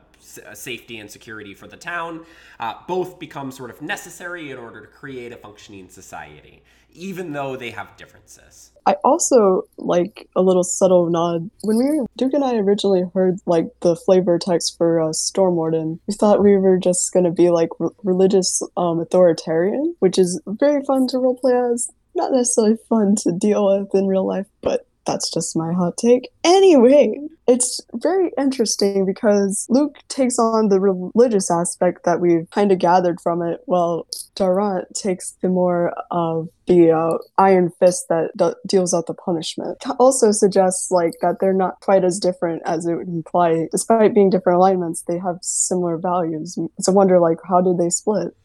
uh, 0.46 0.54
safety 0.54 0.96
and 0.96 1.10
security 1.10 1.52
for 1.52 1.66
the 1.66 1.76
town, 1.76 2.24
uh, 2.58 2.72
both 2.88 3.18
become 3.18 3.52
sort 3.52 3.68
of 3.68 3.82
necessary 3.82 4.50
in 4.50 4.56
order 4.56 4.80
to 4.80 4.86
create 4.86 5.30
a 5.30 5.36
functioning 5.36 5.90
society, 5.90 6.62
even 6.92 7.32
though 7.32 7.56
they 7.56 7.70
have 7.70 7.96
differences. 7.96 8.72
I 8.86 8.94
also 9.04 9.62
like 9.76 10.28
a 10.34 10.42
little 10.42 10.64
subtle 10.64 11.10
nod. 11.10 11.50
When 11.62 11.76
we 11.76 11.84
were, 11.84 12.06
Duke 12.16 12.32
and 12.32 12.44
I 12.44 12.56
originally 12.56 13.04
heard 13.14 13.38
like 13.46 13.68
the 13.80 13.94
flavor 13.94 14.38
text 14.38 14.76
for 14.78 15.00
uh, 15.00 15.08
Stormwarden, 15.08 15.98
we 16.06 16.14
thought 16.14 16.42
we 16.42 16.56
were 16.56 16.78
just 16.78 17.12
going 17.12 17.24
to 17.24 17.30
be 17.30 17.50
like 17.50 17.68
r- 17.78 17.90
religious 18.02 18.62
um, 18.76 19.00
authoritarian, 19.00 19.94
which 20.00 20.18
is 20.18 20.40
very 20.46 20.82
fun 20.84 21.06
to 21.08 21.18
roleplay 21.18 21.72
as. 21.72 21.90
Not 22.14 22.32
necessarily 22.32 22.76
fun 22.88 23.14
to 23.18 23.32
deal 23.32 23.64
with 23.66 23.94
in 23.94 24.08
real 24.08 24.26
life, 24.26 24.46
but 24.62 24.86
that's 25.10 25.30
just 25.30 25.56
my 25.56 25.72
hot 25.72 25.96
take. 25.96 26.30
Anyway, 26.44 27.18
it's 27.48 27.80
very 27.94 28.30
interesting 28.38 29.04
because 29.04 29.66
Luke 29.68 29.96
takes 30.08 30.38
on 30.38 30.68
the 30.68 30.80
religious 30.80 31.50
aspect 31.50 32.04
that 32.04 32.20
we've 32.20 32.48
kind 32.50 32.70
of 32.70 32.78
gathered 32.78 33.20
from 33.20 33.42
it, 33.42 33.60
while 33.66 34.06
Durant 34.36 34.94
takes 34.94 35.32
the 35.42 35.48
more 35.48 35.92
of 36.12 36.48
the 36.66 36.92
uh, 36.92 37.18
iron 37.38 37.72
fist 37.80 38.06
that 38.08 38.30
d- 38.36 38.54
deals 38.66 38.94
out 38.94 39.06
the 39.06 39.14
punishment. 39.14 39.82
Also 39.98 40.30
suggests 40.30 40.90
like 40.92 41.14
that 41.22 41.38
they're 41.40 41.52
not 41.52 41.80
quite 41.80 42.04
as 42.04 42.20
different 42.20 42.62
as 42.64 42.86
it 42.86 42.94
would 42.94 43.08
imply. 43.08 43.66
Despite 43.72 44.14
being 44.14 44.30
different 44.30 44.58
alignments, 44.58 45.02
they 45.02 45.18
have 45.18 45.38
similar 45.42 45.98
values. 45.98 46.56
It's 46.78 46.86
a 46.88 46.92
wonder 46.92 47.18
like 47.18 47.38
how 47.48 47.60
did 47.60 47.78
they 47.78 47.90
split? 47.90 48.36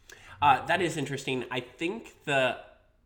Uh, 0.42 0.66
that 0.66 0.82
is 0.82 0.96
interesting. 0.96 1.44
I 1.50 1.60
think 1.60 2.24
the 2.24 2.56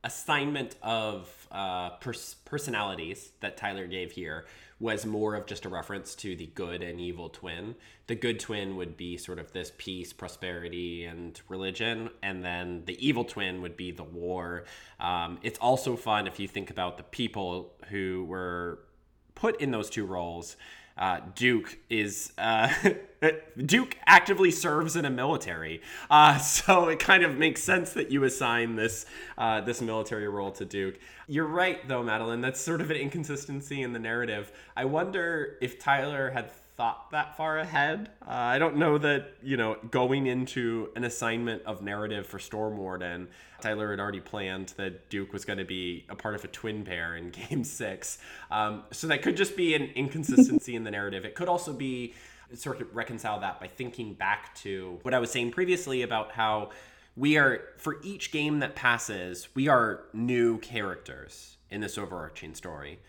assignment 0.03 0.77
of 0.83 1.49
uh, 1.51 1.91
pers- 2.01 2.37
personalities 2.45 3.33
that 3.41 3.57
Tyler 3.57 3.87
gave 3.87 4.13
here 4.13 4.47
was 4.79 5.05
more 5.05 5.35
of 5.35 5.45
just 5.45 5.67
a 5.67 5.69
reference 5.69 6.15
to 6.15 6.35
the 6.35 6.47
good 6.47 6.83
and 6.83 6.99
evil 6.99 7.29
twin. 7.29 7.75
The 8.07 8.15
good 8.15 8.41
twin 8.41 8.77
would 8.77 8.97
be 8.97 9.19
sort 9.19 9.39
of 9.39 9.53
this 9.53 9.73
peace, 9.77 10.13
prosperity, 10.15 11.05
and 11.05 11.39
religion, 11.49 12.09
and 12.23 12.43
then 12.43 12.85
the 12.87 13.07
evil 13.07 13.25
twin 13.25 13.61
would 13.61 13.77
be 13.77 13.91
the 13.91 14.05
war. 14.05 14.65
Um, 14.99 15.39
it's 15.43 15.59
also 15.59 15.97
fun 15.97 16.27
if 16.27 16.41
you 16.41 16.49
think 16.49 16.71
about 16.71 16.97
the 16.97 17.03
people 17.03 17.75
who 17.91 18.25
were 18.27 18.81
put 19.35 19.61
in 19.61 19.71
those 19.71 19.91
two 19.91 20.07
roles 20.07 20.57
uh, 20.97 21.21
Duke 21.35 21.79
is 21.89 22.33
uh, 22.39 22.73
Duke 23.67 23.97
actively 24.07 24.51
serves 24.51 24.97
in 24.97 25.05
a 25.05 25.11
military, 25.11 25.83
uh, 26.11 26.39
so 26.39 26.89
it 26.89 26.99
kind 26.99 27.23
of 27.23 27.37
makes 27.37 27.63
sense 27.63 27.93
that 27.93 28.11
you 28.11 28.25
assign 28.25 28.77
this 28.77 29.07
uh, 29.39 29.61
this 29.61 29.81
military 29.81 30.29
role 30.29 30.51
to 30.53 30.65
Duke. 30.65 30.99
You're 31.27 31.47
right, 31.47 31.87
though, 31.89 32.03
Madeline. 32.03 32.41
That's 32.41 32.61
sort 32.61 32.81
of 32.81 32.91
an 32.91 32.97
inconsistency 32.97 33.83
in 33.83 33.93
the 33.93 33.99
narrative. 33.99 34.53
I 34.77 34.85
wonder 34.85 35.57
if 35.61 35.79
Tyler 35.79 36.31
had 36.31 36.51
thought 36.81 37.11
that 37.11 37.37
far 37.37 37.59
ahead. 37.59 38.09
Uh, 38.23 38.31
I 38.31 38.59
don't 38.59 38.77
know 38.77 38.97
that, 38.97 39.35
you 39.43 39.59
know, 39.59 39.77
going 39.91 40.27
into 40.27 40.89
an 40.97 41.05
assignment 41.05 41.63
of 41.65 41.83
narrative 41.83 42.27
for 42.27 42.39
Stormwarden, 42.39 43.27
Tyler 43.61 43.91
had 43.91 44.01
already 44.01 44.21
planned 44.21 44.73
that 44.79 45.11
Duke 45.11 45.31
was 45.35 45.45
going 45.45 45.59
to 45.59 45.67
be 45.67 46.07
a 46.09 46.15
part 46.15 46.37
of 46.37 46.43
a 46.43 46.49
twin 46.49 46.83
pair 46.83 47.17
in 47.17 47.29
game 47.51 47.65
six. 47.65 48.17
Um, 48.51 48.85
so 48.93 49.09
that 49.09 49.21
could 49.21 49.37
just 49.37 49.59
be 49.59 49.75
an 49.75 49.91
inconsistency 49.95 50.75
in 50.75 50.85
the 50.85 50.91
narrative. 50.91 51.27
It 51.27 51.35
could 51.35 51.49
also 51.49 51.75
be 51.75 52.15
sort 52.55 52.81
of 52.81 52.97
reconcile 52.97 53.41
that 53.41 53.61
by 53.61 53.67
thinking 53.67 54.15
back 54.15 54.55
to 54.61 55.01
what 55.03 55.13
I 55.13 55.19
was 55.19 55.31
saying 55.31 55.51
previously 55.51 56.01
about 56.01 56.33
how 56.33 56.71
we 57.15 57.37
are, 57.37 57.61
for 57.77 57.99
each 58.03 58.33
game 58.33 58.61
that 58.61 58.75
passes, 58.75 59.49
we 59.55 59.69
are 59.69 60.05
new 60.15 60.57
characters 60.57 61.59
in 61.69 61.83
this 61.83 61.99
overarching 61.99 62.55
story. 62.55 63.01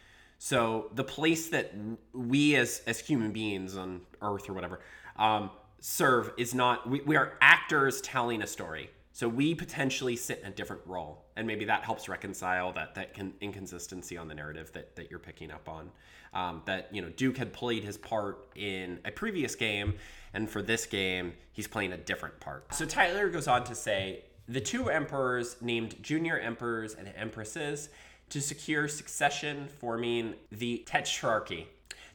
So 0.44 0.90
the 0.96 1.04
place 1.04 1.50
that 1.50 1.72
we 2.14 2.56
as 2.56 2.82
as 2.88 3.00
human 3.00 3.32
beings 3.32 3.78
on 3.78 4.02
Earth 4.24 4.50
or 4.50 4.54
whatever 4.54 4.80
um, 5.16 5.52
serve 5.80 6.32
is 6.36 6.56
not 6.56 6.90
we, 6.90 7.02
we 7.02 7.16
are 7.16 7.34
actors 7.42 8.02
telling 8.02 8.42
a 8.42 8.48
story. 8.48 8.90
So 9.12 9.30
we 9.30 9.54
potentially 9.54 10.16
sit 10.16 10.40
in 10.40 10.48
a 10.48 10.50
different 10.50 10.82
role, 10.88 11.26
and 11.36 11.46
maybe 11.46 11.66
that 11.66 11.84
helps 11.84 12.10
reconcile 12.10 12.74
that 12.74 12.96
that 12.96 13.14
can, 13.14 13.36
inconsistency 13.40 14.18
on 14.18 14.28
the 14.28 14.34
narrative 14.34 14.72
that 14.74 14.96
that 14.96 15.12
you're 15.12 15.20
picking 15.20 15.52
up 15.52 15.70
on. 15.70 15.92
Um, 16.34 16.64
that 16.66 16.90
you 16.92 17.04
know 17.04 17.10
Duke 17.10 17.38
had 17.38 17.54
played 17.54 17.84
his 17.84 18.00
part 18.00 18.48
in 18.56 18.98
a 19.06 19.12
previous 19.12 19.54
game, 19.54 19.94
and 20.34 20.50
for 20.50 20.64
this 20.64 20.88
game 20.88 21.34
he's 21.52 21.68
playing 21.68 21.94
a 21.94 21.98
different 21.98 22.40
part. 22.40 22.74
So 22.74 22.86
Tyler 22.86 23.30
goes 23.30 23.48
on 23.48 23.64
to 23.66 23.76
say 23.76 24.24
the 24.48 24.60
two 24.60 24.90
emperors 24.90 25.58
named 25.62 26.02
junior 26.02 26.40
emperors 26.40 26.96
and 26.96 27.14
empresses 27.16 27.90
to 28.32 28.42
secure 28.42 28.88
succession, 28.88 29.68
forming 29.80 30.36
the 30.52 30.84
Tetrarchy. 30.88 31.68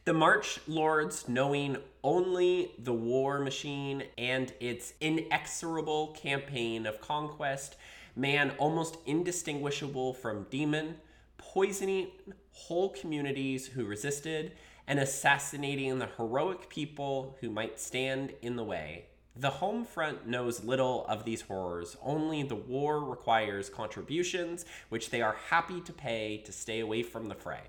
The 0.06 0.14
March 0.14 0.58
Lords, 0.66 1.28
knowing 1.28 1.76
only 2.02 2.72
the 2.78 2.92
war 2.92 3.38
machine 3.38 4.04
and 4.16 4.52
its 4.58 4.94
inexorable 5.00 6.08
campaign 6.08 6.86
of 6.86 7.00
conquest, 7.00 7.76
man 8.14 8.52
almost 8.58 8.96
indistinguishable 9.04 10.14
from 10.14 10.46
demon, 10.48 10.96
poisoning 11.38 12.08
whole 12.52 12.88
communities 12.90 13.66
who 13.66 13.84
resisted, 13.84 14.52
and 14.86 14.98
assassinating 14.98 15.98
the 15.98 16.08
heroic 16.16 16.70
people 16.70 17.36
who 17.40 17.50
might 17.50 17.78
stand 17.78 18.32
in 18.40 18.56
the 18.56 18.64
way. 18.64 19.06
The 19.38 19.50
home 19.50 19.84
front 19.84 20.26
knows 20.26 20.64
little 20.64 21.06
of 21.06 21.24
these 21.24 21.42
horrors, 21.42 21.96
only 22.02 22.42
the 22.42 22.54
war 22.54 23.04
requires 23.04 23.68
contributions, 23.68 24.64
which 24.88 25.10
they 25.10 25.20
are 25.20 25.36
happy 25.50 25.80
to 25.82 25.92
pay 25.92 26.38
to 26.46 26.52
stay 26.52 26.80
away 26.80 27.02
from 27.02 27.28
the 27.28 27.34
fray. 27.34 27.60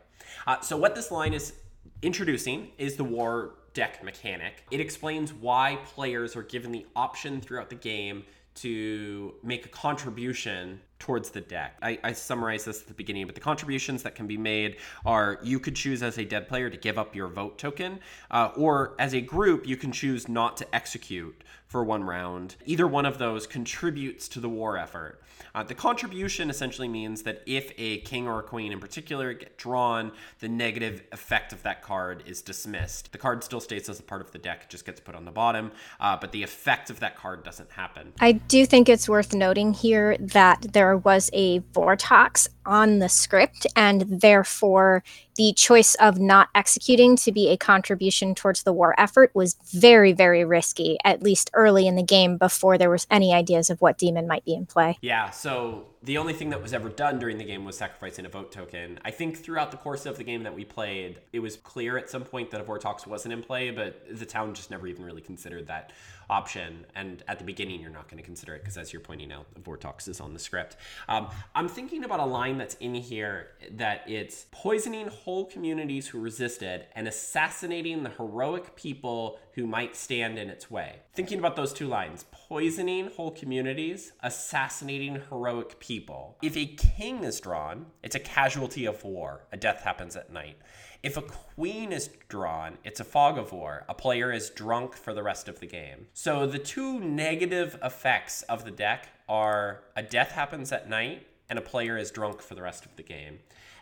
Uh, 0.45 0.62
so, 0.62 0.77
what 0.77 0.95
this 0.95 1.12
line 1.12 1.34
is 1.34 1.53
introducing 2.01 2.71
is 2.77 2.95
the 2.95 3.03
war 3.03 3.56
deck 3.73 4.03
mechanic. 4.03 4.65
It 4.71 4.80
explains 4.80 5.34
why 5.34 5.80
players 5.86 6.36
are 6.36 6.43
given 6.43 6.71
the 6.71 6.86
option 6.95 7.41
throughout 7.41 7.69
the 7.69 7.75
game 7.75 8.23
to 8.56 9.36
make 9.43 9.65
a 9.65 9.69
contribution 9.69 10.82
towards 11.00 11.30
the 11.30 11.42
deck. 11.42 11.78
I, 11.82 12.00
I 12.04 12.12
this 12.12 12.82
at 12.82 12.88
the 12.88 12.94
beginning, 12.94 13.26
but 13.26 13.36
the 13.36 13.42
contributions 13.42 14.04
that 14.04 14.16
can 14.16 14.28
be 14.28 14.38
made 14.38 14.78
are 15.06 15.40
you 15.44 15.60
could 15.60 15.76
choose 15.76 16.04
as 16.04 16.18
a 16.18 16.26
dead 16.26 16.48
player 16.48 16.70
to 16.70 16.78
give 16.78 16.98
up 16.98 17.16
your 17.16 17.28
vote 17.28 17.58
token, 17.58 18.00
uh, 18.32 18.50
or 18.56 18.96
as 19.00 19.14
a 19.14 19.22
group, 19.22 19.68
you 19.68 19.78
can 19.78 19.92
choose 19.92 20.28
not 20.28 20.58
to 20.58 20.76
execute 20.76 21.44
for 21.68 21.84
one 21.84 22.04
round. 22.04 22.56
Either 22.66 22.88
one 22.88 23.06
of 23.06 23.18
those 23.18 23.46
contributes 23.46 24.28
to 24.30 24.40
the 24.40 24.50
war 24.50 24.78
effort. 24.78 25.22
Uh, 25.54 25.64
the 25.64 25.76
contribution 25.76 26.50
essentially 26.50 26.88
means 26.88 27.24
that 27.24 27.42
if 27.46 27.72
a 27.78 28.00
king 28.02 28.28
or 28.28 28.40
a 28.40 28.44
queen 28.44 28.72
in 28.72 28.80
particular 28.80 29.34
get 29.34 29.58
drawn, 29.58 30.12
the 30.40 30.48
negative 30.48 31.04
effect 31.12 31.52
of 31.52 31.64
that 31.64 31.82
card 31.82 32.24
is 32.26 32.42
dismissed. 32.42 33.12
The 33.12 33.18
card 33.18 33.44
still 33.44 33.60
stays 33.60 33.90
as 33.90 34.00
a 34.00 34.04
part 34.04 34.22
of 34.22 34.32
the 34.32 34.38
deck, 34.38 34.64
it 34.64 34.70
just 34.70 34.86
gets 34.86 35.00
put 35.00 35.16
on 35.16 35.26
the 35.26 35.32
bottom, 35.32 35.72
uh, 36.00 36.18
but 36.18 36.32
the 36.32 36.44
effect 36.44 36.90
of 36.90 37.00
that 37.00 37.18
card 37.18 37.44
doesn't 37.44 37.72
happen. 37.72 38.14
I 38.20 38.34
do 38.34 38.66
think 38.66 38.88
it's 38.88 39.10
worth 39.10 39.34
noting 39.34 39.74
here 39.74 40.16
that 40.20 40.74
there 40.74 40.87
was 40.95 41.30
a 41.34 41.60
Vortox 41.73 42.47
on 42.65 43.00
the 43.00 43.10
script, 43.10 43.65
and 43.76 44.02
therefore 44.21 45.04
the 45.36 45.54
choice 45.54 45.95
of 45.95 46.19
not 46.19 46.50
executing 46.56 47.15
to 47.17 47.32
be 47.32 47.50
a 47.50 47.58
contribution 47.58 48.36
towards 48.36 48.63
the 48.63 48.73
war 48.73 48.93
effort 48.97 49.32
was 49.34 49.56
very, 49.73 50.13
very 50.13 50.45
risky, 50.45 50.97
at 51.04 51.21
least 51.21 51.50
early 51.54 51.88
in 51.88 51.95
the 51.95 52.04
game 52.04 52.38
before 52.38 52.78
there 52.78 52.89
was 52.89 53.08
any 53.10 53.34
ideas 53.34 53.69
of 53.69 53.82
what 53.82 53.97
demon 53.97 54.28
might 54.28 54.45
be 54.45 54.54
in 54.54 54.65
play. 54.65 54.97
Yeah, 55.02 55.30
so 55.32 55.88
the 56.08 56.17
only 56.17 56.32
thing 56.32 56.52
that 56.52 56.62
was 56.62 56.74
ever 56.74 56.88
done 56.88 57.20
during 57.20 57.38
the 57.38 57.43
game 57.43 57.65
was 57.65 57.78
sacrificing 57.78 58.26
a 58.26 58.30
vote 58.30 58.50
token. 58.50 58.98
I 59.04 59.12
think 59.12 59.43
throughout 59.43 59.72
the 59.72 59.78
course 59.78 60.06
of 60.06 60.17
the 60.17 60.24
game 60.24 60.43
that 60.43 60.56
we 60.56 60.63
played, 60.63 61.20
it 61.34 61.39
was 61.39 61.58
clear 61.58 61.98
at 61.98 62.10
some 62.10 62.24
point 62.24 62.50
that 62.52 62.62
a 62.62 62.63
Vortox 62.63 63.06
wasn't 63.06 63.34
in 63.34 63.43
play, 63.43 63.72
but 63.72 64.04
the 64.10 64.26
town 64.26 64.54
just 64.54 64.72
never 64.72 64.88
even 64.88 65.04
really 65.04 65.20
considered 65.22 65.67
that 65.67 65.91
option. 66.30 66.86
And 66.96 67.24
at 67.28 67.39
the 67.39 67.43
beginning, 67.43 67.82
you're 67.82 67.91
not 67.91 68.08
going 68.08 68.20
to 68.20 68.24
consider 68.24 68.56
it 68.56 68.60
because, 68.60 68.78
as 68.78 68.93
you're 68.93 69.02
pointing 69.02 69.34
out, 69.34 69.54
the 69.54 69.60
Vortox 69.60 70.08
is 70.08 70.22
on 70.22 70.32
the 70.32 70.39
script. 70.39 70.78
Um, 71.10 71.28
I'm 71.54 71.67
thinking 71.67 72.06
about 72.06 72.22
a 72.22 72.26
line 72.26 72.58
that's 72.58 72.76
in 72.76 72.96
here 72.96 73.50
that 73.72 74.10
it's 74.10 74.46
poisoning 74.52 75.08
whole 75.08 75.43
communities 75.43 76.08
who 76.08 76.22
resisted 76.22 76.86
and 76.96 77.10
assassinating 77.10 78.04
the 78.04 78.12
heroic 78.12 78.78
people 78.78 79.39
who 79.58 79.65
might 79.65 79.96
stand 79.96 80.38
in 80.38 80.52
its 80.52 80.70
way. 80.70 80.98
Thinking 81.15 81.39
about 81.39 81.56
those 81.56 81.74
two 81.74 81.88
lines 81.88 82.26
poisoning 82.32 83.08
whole 83.08 83.32
communities, 83.32 84.13
assassinating 84.22 85.20
heroic 85.30 85.80
people. 85.80 86.38
If 86.43 86.56
a 86.56 86.67
king 86.67 87.24
is 87.24 87.39
drawn, 87.39 87.88
it's 88.04 88.15
a 88.15 88.20
casualty 88.20 88.86
of 88.86 89.04
war. 89.04 89.48
A 89.52 89.58
death 89.58 89.82
happens 89.82 90.15
at 90.15 90.32
night. 90.32 90.58
If 91.02 91.17
a 91.17 91.24
queen 91.24 91.91
is 91.91 92.12
drawn, 92.30 92.78
it's 92.84 93.00
a 93.00 93.04
fog 93.04 93.39
of 93.39 93.52
war. 93.52 93.84
A 93.89 93.96
player 93.96 94.32
is 94.32 94.52
drunk 94.52 94.96
for 94.96 95.12
the 95.12 95.24
rest 95.24 95.48
of 95.48 95.60
the 95.60 95.67
game. 95.67 96.06
So 96.13 96.46
the 96.46 96.60
two 96.60 97.00
negative 97.00 97.80
effects 97.84 98.43
of 98.43 98.63
the 98.63 98.72
deck 98.72 99.10
are 99.28 99.82
a 99.96 100.04
death 100.04 100.34
happens 100.34 100.72
at 100.72 100.88
night 100.88 101.26
and 101.50 101.58
a 101.58 101.62
player 101.62 101.98
is 101.98 102.12
drunk 102.12 102.42
for 102.42 102.56
the 102.56 102.62
rest 102.62 102.86
of 102.86 102.96
the 102.96 103.04
game. 103.04 103.40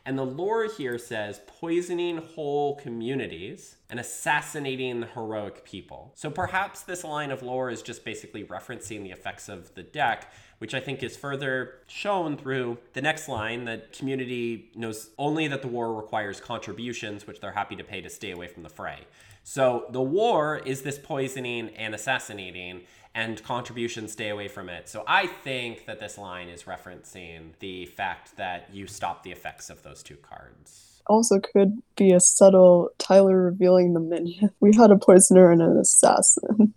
And 0.07 0.19
the 0.19 0.25
lore 0.25 0.65
here 0.65 0.99
says 0.99 1.41
poisoning 1.47 2.17
whole 2.17 2.75
communities 2.75 3.77
and 3.89 3.99
assassinating 3.99 4.99
the 4.99 5.07
heroic 5.07 5.65
people. 5.65 6.11
So 6.13 6.29
perhaps 6.29 6.83
this 6.83 7.03
line 7.03 7.31
of 7.31 7.41
lore 7.41 7.71
is 7.71 7.81
just 7.81 8.05
basically 8.05 8.43
referencing 8.43 9.01
the 9.01 9.09
effects 9.09 9.49
of 9.49 9.73
the 9.73 9.81
deck, 9.81 10.31
which 10.59 10.75
I 10.75 10.79
think 10.79 11.01
is 11.01 11.17
further 11.17 11.79
shown 11.87 12.37
through 12.37 12.77
the 12.93 13.01
next 13.01 13.27
line 13.27 13.65
that 13.65 13.93
community 13.93 14.69
knows 14.75 15.09
only 15.17 15.47
that 15.47 15.63
the 15.63 15.67
war 15.67 15.95
requires 15.95 16.39
contributions, 16.39 17.25
which 17.25 17.39
they're 17.39 17.53
happy 17.53 17.75
to 17.75 17.83
pay 17.83 18.01
to 18.01 18.09
stay 18.09 18.29
away 18.29 18.47
from 18.47 18.61
the 18.61 18.69
fray. 18.69 19.07
So 19.41 19.85
the 19.89 20.01
war 20.01 20.57
is 20.65 20.83
this 20.83 20.99
poisoning 20.99 21.69
and 21.69 21.95
assassinating, 21.95 22.81
and 23.15 23.41
contributions 23.43 24.11
stay 24.11 24.29
away 24.29 24.49
from 24.49 24.67
it. 24.67 24.89
So 24.89 25.05
I 25.07 25.25
think 25.25 25.85
that 25.85 26.01
this 26.01 26.17
line 26.17 26.49
is 26.49 26.63
referencing 26.63 27.57
the 27.59 27.85
fact 27.85 28.35
that 28.35 28.67
you 28.73 28.87
stop 28.87 29.23
the 29.23 29.31
effects 29.31 29.69
of 29.69 29.81
those 29.83 30.03
two 30.03 30.17
cards. 30.17 31.01
Also, 31.07 31.39
could 31.39 31.81
be 31.95 32.11
a 32.11 32.19
subtle 32.19 32.89
Tyler 32.97 33.41
revealing 33.41 33.93
the 33.93 34.01
minion. 34.01 34.49
We 34.59 34.75
had 34.75 34.91
a 34.91 34.97
poisoner 34.97 35.49
and 35.49 35.61
an 35.61 35.77
assassin. 35.77 36.73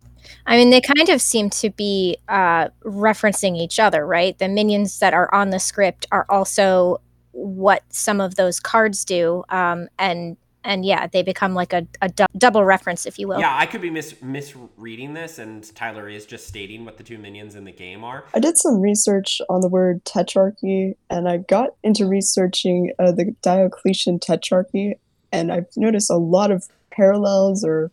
I 0.47 0.57
mean, 0.57 0.71
they 0.71 0.81
kind 0.81 1.09
of 1.09 1.21
seem 1.21 1.51
to 1.51 1.71
be 1.71 2.19
uh, 2.29 2.69
referencing 2.85 3.57
each 3.57 3.81
other, 3.81 4.07
right? 4.07 4.39
The 4.39 4.49
minions 4.49 4.99
that 5.01 5.15
are 5.15 5.35
on 5.35 5.51
the 5.51 5.59
script 5.59 6.07
are 6.13 6.27
also 6.29 7.01
what 7.33 7.83
some 7.91 8.21
of 8.21 8.37
those 8.37 8.61
cards 8.61 9.05
do, 9.05 9.45
um, 9.49 9.89
and 9.99 10.37
and 10.69 10.85
yeah, 10.85 11.07
they 11.07 11.23
become 11.23 11.55
like 11.55 11.73
a, 11.73 11.87
a 12.03 12.11
du- 12.11 12.27
double 12.37 12.63
reference, 12.63 13.07
if 13.07 13.19
you 13.19 13.27
will. 13.27 13.41
Yeah, 13.41 13.57
I 13.57 13.65
could 13.65 13.81
be 13.81 13.91
mis- 13.91 14.21
misreading 14.23 15.15
this, 15.15 15.39
and 15.39 15.75
Tyler 15.75 16.09
is 16.09 16.27
just 16.27 16.47
stating 16.47 16.85
what 16.85 16.99
the 16.99 17.03
two 17.03 17.17
minions 17.17 17.55
in 17.55 17.65
the 17.65 17.73
game 17.73 18.05
are. 18.05 18.25
I 18.35 18.39
did 18.39 18.59
some 18.59 18.81
research 18.81 19.41
on 19.49 19.63
the 19.63 19.69
word 19.69 20.05
tetrarchy, 20.05 20.95
and 21.09 21.27
I 21.27 21.39
got 21.39 21.71
into 21.83 22.07
researching 22.07 22.93
uh, 22.99 23.13
the 23.13 23.35
Diocletian 23.43 24.21
tetrarchy, 24.21 24.99
and 25.33 25.51
I've 25.51 25.67
noticed 25.75 26.11
a 26.11 26.17
lot 26.17 26.51
of 26.51 26.69
parallels 26.91 27.65
or 27.65 27.91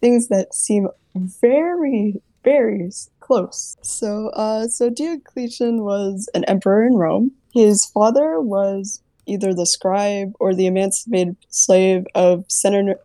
things 0.00 0.26
that 0.26 0.52
seem 0.54 0.88
very, 1.14 2.20
very 2.42 2.90
close. 3.20 3.76
So, 3.82 4.30
uh, 4.30 4.66
so 4.66 4.90
Diocletian 4.90 5.84
was 5.84 6.28
an 6.34 6.44
emperor 6.44 6.84
in 6.84 6.94
Rome. 6.94 7.30
His 7.54 7.86
father 7.86 8.40
was 8.40 9.00
either 9.28 9.54
the 9.54 9.66
scribe 9.66 10.32
or 10.40 10.54
the 10.54 10.66
emancipated 10.66 11.36
slave 11.50 12.06
of 12.14 12.44
Senator 12.48 12.98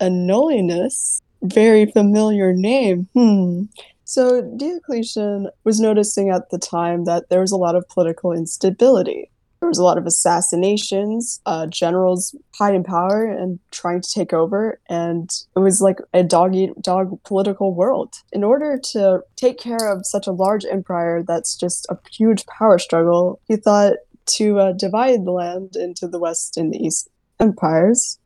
Anullinus. 0.00 1.20
Very 1.42 1.86
familiar 1.86 2.52
name. 2.52 3.08
Hmm. 3.14 3.64
So 4.04 4.42
Diocletian 4.56 5.48
was 5.64 5.80
noticing 5.80 6.30
at 6.30 6.50
the 6.50 6.58
time 6.58 7.04
that 7.04 7.30
there 7.30 7.40
was 7.40 7.50
a 7.50 7.56
lot 7.56 7.74
of 7.74 7.88
political 7.88 8.32
instability. 8.32 9.30
There 9.60 9.68
was 9.68 9.78
a 9.78 9.84
lot 9.84 9.96
of 9.96 10.06
assassinations, 10.06 11.40
uh, 11.46 11.66
generals 11.66 12.34
high 12.54 12.74
in 12.74 12.82
power 12.82 13.24
and 13.24 13.60
trying 13.70 14.00
to 14.02 14.10
take 14.10 14.32
over, 14.32 14.80
and 14.88 15.30
it 15.56 15.60
was 15.60 15.80
like 15.80 15.98
a 16.12 16.24
dog 16.24 16.54
eat 16.54 16.72
dog 16.82 17.22
political 17.22 17.72
world. 17.72 18.12
In 18.32 18.42
order 18.42 18.76
to 18.92 19.20
take 19.36 19.58
care 19.58 19.88
of 19.88 20.04
such 20.04 20.26
a 20.26 20.32
large 20.32 20.64
empire 20.64 21.22
that's 21.22 21.56
just 21.56 21.86
a 21.88 21.96
huge 22.10 22.44
power 22.46 22.78
struggle, 22.78 23.40
he 23.46 23.56
thought 23.56 23.94
to 24.26 24.58
uh, 24.58 24.72
divide 24.72 25.24
the 25.24 25.32
land 25.32 25.76
into 25.76 26.08
the 26.08 26.18
West 26.18 26.56
and 26.56 26.72
the 26.72 26.78
East 26.78 27.08
empires, 27.40 28.18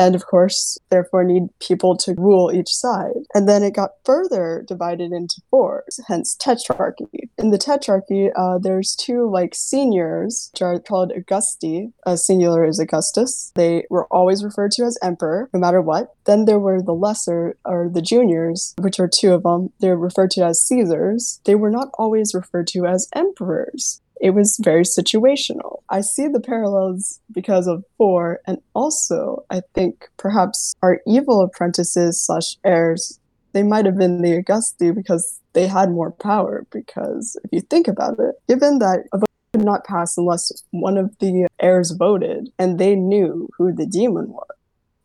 and 0.00 0.14
of 0.14 0.24
course, 0.24 0.78
therefore, 0.88 1.24
need 1.24 1.48
people 1.58 1.94
to 1.98 2.14
rule 2.14 2.50
each 2.50 2.72
side. 2.72 3.26
And 3.34 3.46
then 3.46 3.62
it 3.62 3.74
got 3.74 3.90
further 4.02 4.64
divided 4.66 5.12
into 5.12 5.42
fours, 5.50 6.00
hence 6.08 6.34
tetrarchy. 6.40 7.28
In 7.36 7.50
the 7.50 7.58
tetrarchy, 7.58 8.30
uh, 8.34 8.56
there's 8.56 8.96
two 8.96 9.30
like 9.30 9.54
seniors, 9.54 10.48
which 10.54 10.62
are 10.62 10.80
called 10.80 11.12
Augusti. 11.14 11.92
A 12.06 12.16
singular 12.16 12.64
is 12.64 12.78
Augustus. 12.78 13.52
They 13.54 13.84
were 13.90 14.06
always 14.06 14.42
referred 14.42 14.70
to 14.72 14.84
as 14.84 14.96
emperor, 15.02 15.50
no 15.52 15.60
matter 15.60 15.82
what. 15.82 16.14
Then 16.24 16.46
there 16.46 16.58
were 16.58 16.80
the 16.80 16.94
lesser, 16.94 17.58
or 17.66 17.90
the 17.92 18.00
juniors, 18.00 18.74
which 18.78 18.98
are 18.98 19.08
two 19.08 19.34
of 19.34 19.42
them. 19.42 19.70
They're 19.80 19.98
referred 19.98 20.30
to 20.30 20.46
as 20.46 20.62
Caesars. 20.62 21.42
They 21.44 21.56
were 21.56 21.70
not 21.70 21.90
always 21.98 22.32
referred 22.32 22.68
to 22.68 22.86
as 22.86 23.06
emperors 23.14 24.00
it 24.20 24.30
was 24.30 24.60
very 24.62 24.82
situational. 24.82 25.82
I 25.88 26.02
see 26.02 26.28
the 26.28 26.40
parallels 26.40 27.20
because 27.32 27.66
of 27.66 27.84
four, 27.96 28.40
and 28.46 28.58
also 28.74 29.44
I 29.50 29.62
think 29.74 30.08
perhaps 30.18 30.74
our 30.82 31.00
evil 31.06 31.40
apprentices 31.40 32.20
slash 32.20 32.56
heirs, 32.62 33.18
they 33.52 33.62
might 33.62 33.86
have 33.86 33.96
been 33.96 34.20
the 34.20 34.36
Augusti 34.36 34.90
because 34.90 35.40
they 35.54 35.66
had 35.66 35.90
more 35.90 36.12
power. 36.12 36.66
Because 36.70 37.36
if 37.44 37.50
you 37.50 37.62
think 37.62 37.88
about 37.88 38.18
it, 38.18 38.34
given 38.46 38.78
that 38.78 39.04
a 39.12 39.18
vote 39.18 39.26
could 39.52 39.64
not 39.64 39.86
pass 39.86 40.18
unless 40.18 40.52
one 40.70 40.98
of 40.98 41.16
the 41.18 41.48
heirs 41.58 41.92
voted, 41.92 42.50
and 42.58 42.78
they 42.78 42.94
knew 42.94 43.48
who 43.56 43.72
the 43.72 43.86
demon 43.86 44.28
was, 44.28 44.46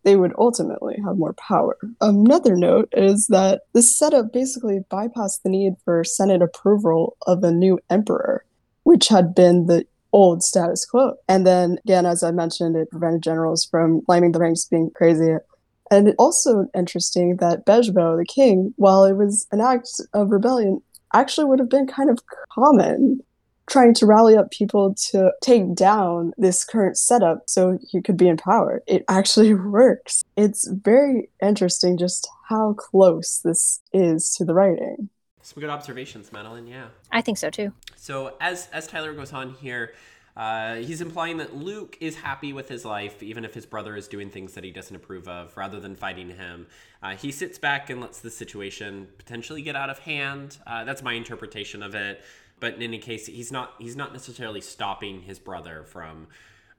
they 0.04 0.17
would 0.17 0.34
ultimately 0.38 0.97
have 1.04 1.17
more 1.17 1.34
power. 1.34 1.78
Another 2.01 2.56
note 2.56 2.89
is 2.91 3.28
that 3.28 3.62
this 3.73 3.97
setup 3.97 4.34
basically 4.34 4.82
bypassed 4.91 5.41
the 5.43 5.49
need 5.49 5.75
for 5.86 6.04
Senate 6.04 6.41
approval 6.41 7.15
of 7.25 7.43
a 7.43 7.51
new 7.51 7.80
emperor 7.89 8.43
which 8.86 9.10
had 9.10 9.36
been 9.36 9.65
the 9.65 9.86
old 10.13 10.43
status 10.43 10.86
quo. 10.86 11.15
And 11.28 11.45
then 11.45 11.78
again, 11.84 12.06
as 12.06 12.24
I 12.24 12.32
mentioned, 12.32 12.78
it 12.78 12.89
prevented 12.89 13.21
generals 13.21 13.65
from 13.65 14.02
climbing 14.06 14.32
the 14.32 14.39
ranks 14.39 14.65
being 14.65 14.91
crazy. 14.95 15.36
And 15.91 16.08
it 16.08 16.15
also 16.17 16.67
interesting 16.74 17.38
that 17.38 17.65
Bejbo, 17.65 18.17
the 18.17 18.26
king, 18.26 18.74
while 18.78 19.04
it 19.04 19.13
was 19.13 19.45
an 19.52 19.60
act 19.60 19.89
of 20.13 20.32
rebellion, 20.32 20.82
actually 21.13 21.45
would 21.45 21.60
have 21.60 21.69
been 21.69 21.88
kind 21.88 22.10
of 22.10 22.19
common 22.54 23.21
trying 23.67 23.93
to 23.95 24.06
rally 24.06 24.38
up 24.38 24.52
people 24.52 24.93
to 24.93 25.32
take 25.41 25.74
down 25.74 26.32
this 26.38 26.63
current 26.63 26.98
setup 26.98 27.43
so 27.48 27.80
he 27.89 28.02
could 28.02 28.17
be 28.17 28.28
in 28.28 28.38
power. 28.38 28.84
It 28.88 29.04
actually 29.10 29.54
works. 29.78 30.24
It's 30.38 30.67
very 30.67 31.30
interesting 31.41 31.98
just 31.98 32.28
how 32.48 32.74
close 32.74 33.39
this 33.43 33.82
is 33.91 34.34
to 34.36 34.45
the 34.45 34.54
writing. 34.54 35.10
Some 35.45 35.62
good 35.62 35.69
observations, 35.69 36.31
Madeline. 36.31 36.65
Yeah. 36.65 36.88
I 37.12 37.21
think 37.21 37.38
so 37.38 37.51
too. 37.51 37.71
So 37.95 38.36
as 38.41 38.67
as 38.73 38.88
Tyler 38.88 39.13
goes 39.13 39.31
on 39.31 39.51
here, 39.51 39.93
uh, 40.36 40.77
he's 40.77 41.01
implying 41.01 41.38
that 41.38 41.55
Luke 41.55 41.97
is 42.01 42.15
happy 42.15 42.51
with 42.51 42.67
his 42.67 42.84
life, 42.84 43.21
even 43.21 43.45
if 43.45 43.53
his 43.53 43.67
brother 43.67 43.95
is 43.95 44.08
doing 44.08 44.31
things 44.31 44.55
that 44.55 44.63
he 44.63 44.71
doesn't 44.71 44.95
approve 44.95 45.27
of, 45.27 45.55
rather 45.55 45.79
than 45.79 45.95
fighting 45.95 46.31
him. 46.31 46.65
Uh, 47.03 47.15
he 47.15 47.31
sits 47.31 47.60
back 47.60 47.91
and 47.91 48.01
lets 48.01 48.21
the 48.21 48.31
situation 48.31 49.08
potentially 49.19 49.62
get 49.62 49.75
out 49.75 49.91
of 49.91 49.99
hand. 49.99 50.58
Uh, 50.65 50.84
that's 50.84 51.03
my 51.03 51.13
interpretation 51.13 51.84
of 51.84 51.93
it. 51.93 52.23
But 52.60 52.73
in 52.73 52.81
any 52.81 52.97
case, 52.97 53.27
he's 53.27 53.51
not 53.51 53.75
he's 53.77 53.95
not 53.95 54.13
necessarily 54.13 54.62
stopping 54.62 55.21
his 55.21 55.38
brother 55.38 55.84
from 55.84 56.25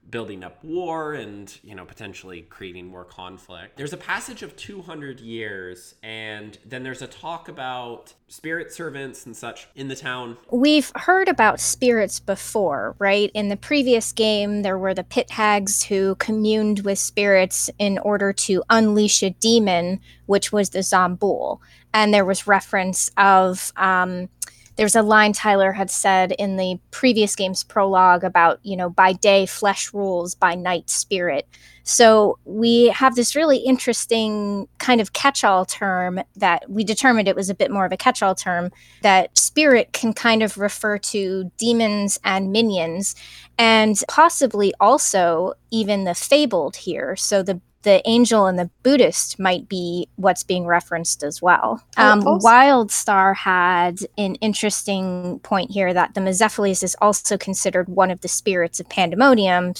building 0.09 0.43
up 0.43 0.63
war 0.63 1.13
and 1.13 1.57
you 1.63 1.75
know 1.75 1.85
potentially 1.85 2.41
creating 2.41 2.87
more 2.87 3.03
conflict. 3.03 3.77
There's 3.77 3.93
a 3.93 3.97
passage 3.97 4.41
of 4.41 4.55
200 4.55 5.19
years 5.19 5.95
and 6.01 6.57
then 6.65 6.83
there's 6.83 7.01
a 7.01 7.07
talk 7.07 7.49
about 7.49 8.13
spirit 8.27 8.71
servants 8.71 9.25
and 9.25 9.35
such 9.35 9.67
in 9.75 9.87
the 9.87 9.95
town. 9.95 10.37
We've 10.51 10.91
heard 10.95 11.27
about 11.27 11.59
spirits 11.59 12.19
before 12.19 12.95
right? 12.99 13.31
In 13.33 13.49
the 13.49 13.57
previous 13.57 14.11
game 14.11 14.61
there 14.61 14.77
were 14.77 14.93
the 14.93 15.03
pit 15.03 15.31
hags 15.31 15.83
who 15.83 16.15
communed 16.15 16.79
with 16.81 16.99
spirits 16.99 17.69
in 17.77 17.97
order 17.99 18.31
to 18.33 18.63
unleash 18.69 19.23
a 19.23 19.31
demon 19.31 19.99
which 20.25 20.51
was 20.51 20.69
the 20.69 20.79
zombuul 20.79 21.59
and 21.93 22.13
there 22.13 22.25
was 22.25 22.47
reference 22.47 23.09
of 23.17 23.73
um, 23.75 24.29
there's 24.77 24.95
a 24.95 25.01
line 25.01 25.33
Tyler 25.33 25.71
had 25.71 25.89
said 25.89 26.31
in 26.33 26.55
the 26.55 26.79
previous 26.91 27.35
game's 27.35 27.63
prologue 27.63 28.23
about, 28.23 28.59
you 28.63 28.77
know, 28.77 28.89
by 28.89 29.11
day 29.13 29.45
flesh 29.45 29.93
rules, 29.93 30.35
by 30.35 30.55
night 30.55 30.89
spirit. 30.89 31.47
So 31.83 32.37
we 32.45 32.87
have 32.87 33.15
this 33.15 33.35
really 33.35 33.57
interesting 33.57 34.67
kind 34.77 34.99
of 34.99 35.13
catch 35.13 35.43
all 35.43 35.65
term 35.65 36.19
that 36.35 36.69
we 36.69 36.83
determined 36.83 37.27
it 37.27 37.35
was 37.35 37.49
a 37.49 37.55
bit 37.55 37.71
more 37.71 37.85
of 37.85 37.91
a 37.91 37.97
catch 37.97 38.21
all 38.21 38.35
term 38.35 38.71
that 39.01 39.35
spirit 39.37 39.93
can 39.93 40.13
kind 40.13 40.43
of 40.43 40.57
refer 40.57 40.97
to 40.97 41.49
demons 41.57 42.19
and 42.23 42.51
minions 42.51 43.15
and 43.57 43.99
possibly 44.09 44.73
also 44.79 45.53
even 45.71 46.03
the 46.03 46.13
fabled 46.13 46.75
here. 46.75 47.15
So 47.15 47.41
the 47.41 47.61
the 47.83 48.01
angel 48.07 48.47
and 48.47 48.57
the 48.57 48.69
Buddhist 48.83 49.39
might 49.39 49.69
be 49.69 50.07
what's 50.15 50.43
being 50.43 50.65
referenced 50.65 51.23
as 51.23 51.41
well. 51.41 51.81
Oh, 51.97 52.11
um, 52.11 52.21
Wildstar 52.21 53.35
had 53.35 53.99
an 54.17 54.35
interesting 54.35 55.39
point 55.39 55.71
here 55.71 55.93
that 55.93 56.13
the 56.13 56.21
Mezepheles 56.21 56.83
is 56.83 56.95
also 57.01 57.37
considered 57.37 57.87
one 57.87 58.11
of 58.11 58.21
the 58.21 58.27
spirits 58.27 58.79
of 58.79 58.89
pandemonium. 58.89 59.73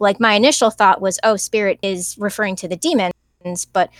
Like 0.00 0.18
my 0.18 0.34
initial 0.34 0.70
thought 0.70 1.00
was, 1.00 1.18
oh, 1.22 1.36
spirit 1.36 1.78
is 1.82 2.16
referring 2.18 2.56
to 2.56 2.68
the 2.68 2.76
demons, 2.76 3.12
but 3.72 3.90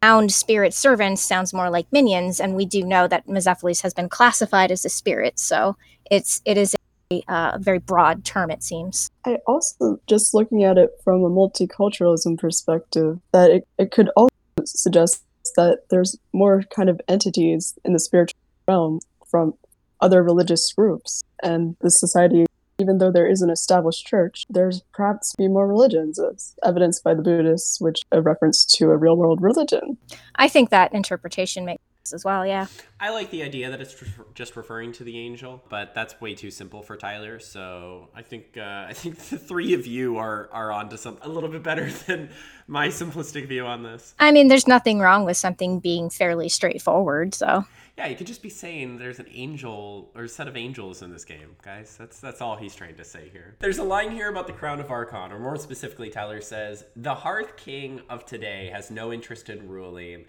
bound 0.00 0.32
spirit 0.32 0.74
servants 0.74 1.22
sounds 1.22 1.54
more 1.54 1.70
like 1.70 1.86
minions, 1.90 2.40
and 2.40 2.54
we 2.54 2.66
do 2.66 2.84
know 2.84 3.08
that 3.08 3.26
Mezepheles 3.26 3.82
has 3.82 3.94
been 3.94 4.08
classified 4.08 4.70
as 4.70 4.84
a 4.84 4.88
spirit, 4.88 5.38
so 5.38 5.76
it's 6.10 6.42
it 6.44 6.58
is 6.58 6.76
uh, 7.10 7.52
a 7.54 7.58
very 7.58 7.78
broad 7.78 8.24
term, 8.24 8.50
it 8.50 8.62
seems. 8.62 9.10
I 9.24 9.38
also, 9.46 10.00
just 10.06 10.34
looking 10.34 10.64
at 10.64 10.78
it 10.78 10.90
from 11.02 11.22
a 11.24 11.30
multiculturalism 11.30 12.38
perspective, 12.38 13.20
that 13.32 13.50
it, 13.50 13.68
it 13.78 13.90
could 13.90 14.10
also 14.16 14.34
suggest 14.64 15.24
that 15.56 15.84
there's 15.90 16.16
more 16.32 16.62
kind 16.74 16.88
of 16.88 17.00
entities 17.08 17.78
in 17.84 17.92
the 17.92 18.00
spiritual 18.00 18.38
realm 18.66 19.00
from 19.26 19.54
other 20.00 20.22
religious 20.22 20.72
groups. 20.72 21.22
And 21.42 21.76
the 21.80 21.90
society, 21.90 22.46
even 22.78 22.98
though 22.98 23.12
there 23.12 23.26
is 23.26 23.42
an 23.42 23.50
established 23.50 24.06
church, 24.06 24.46
there's 24.48 24.82
perhaps 24.92 25.34
be 25.36 25.48
more 25.48 25.68
religions, 25.68 26.18
as 26.18 26.54
evidenced 26.64 27.04
by 27.04 27.14
the 27.14 27.22
Buddhists, 27.22 27.80
which 27.80 28.02
a 28.10 28.20
reference 28.20 28.64
to 28.76 28.90
a 28.90 28.96
real 28.96 29.16
world 29.16 29.42
religion. 29.42 29.98
I 30.36 30.48
think 30.48 30.70
that 30.70 30.92
interpretation 30.92 31.64
makes 31.64 31.82
as 32.12 32.24
well. 32.24 32.46
Yeah. 32.46 32.66
I 33.00 33.10
like 33.10 33.30
the 33.30 33.42
idea 33.42 33.70
that 33.70 33.80
it's 33.80 33.94
just 34.34 34.56
referring 34.56 34.92
to 34.92 35.04
the 35.04 35.18
angel, 35.18 35.62
but 35.68 35.94
that's 35.94 36.20
way 36.20 36.34
too 36.34 36.50
simple 36.50 36.82
for 36.82 36.96
Tyler. 36.96 37.38
So 37.38 38.08
I 38.14 38.22
think 38.22 38.56
uh, 38.56 38.86
I 38.88 38.92
think 38.92 39.18
the 39.18 39.38
three 39.38 39.74
of 39.74 39.86
you 39.86 40.18
are 40.18 40.48
are 40.52 40.70
onto 40.70 40.96
something 40.96 41.24
a 41.24 41.28
little 41.32 41.48
bit 41.48 41.62
better 41.62 41.90
than 42.06 42.30
my 42.66 42.88
simplistic 42.88 43.48
view 43.48 43.66
on 43.66 43.82
this. 43.82 44.14
I 44.18 44.32
mean, 44.32 44.48
there's 44.48 44.68
nothing 44.68 44.98
wrong 44.98 45.24
with 45.24 45.36
something 45.36 45.80
being 45.80 46.10
fairly 46.10 46.48
straightforward. 46.48 47.34
So. 47.34 47.64
Yeah, 47.96 48.08
you 48.08 48.16
could 48.16 48.26
just 48.26 48.42
be 48.42 48.48
saying 48.48 48.98
there's 48.98 49.20
an 49.20 49.28
angel 49.30 50.10
or 50.16 50.24
a 50.24 50.28
set 50.28 50.48
of 50.48 50.56
angels 50.56 51.02
in 51.02 51.12
this 51.12 51.24
game, 51.24 51.54
guys. 51.62 51.96
That's 51.96 52.18
that's 52.18 52.40
all 52.40 52.56
he's 52.56 52.74
trying 52.74 52.96
to 52.96 53.04
say 53.04 53.28
here. 53.30 53.54
There's 53.60 53.78
a 53.78 53.84
line 53.84 54.10
here 54.10 54.28
about 54.28 54.48
the 54.48 54.52
crown 54.52 54.80
of 54.80 54.90
Archon, 54.90 55.30
or 55.30 55.38
more 55.38 55.56
specifically, 55.56 56.10
Tyler 56.10 56.40
says, 56.40 56.84
"The 56.96 57.14
Hearth 57.14 57.56
King 57.56 58.02
of 58.10 58.26
today 58.26 58.68
has 58.72 58.90
no 58.90 59.12
interest 59.12 59.48
in 59.48 59.68
ruling." 59.68 60.24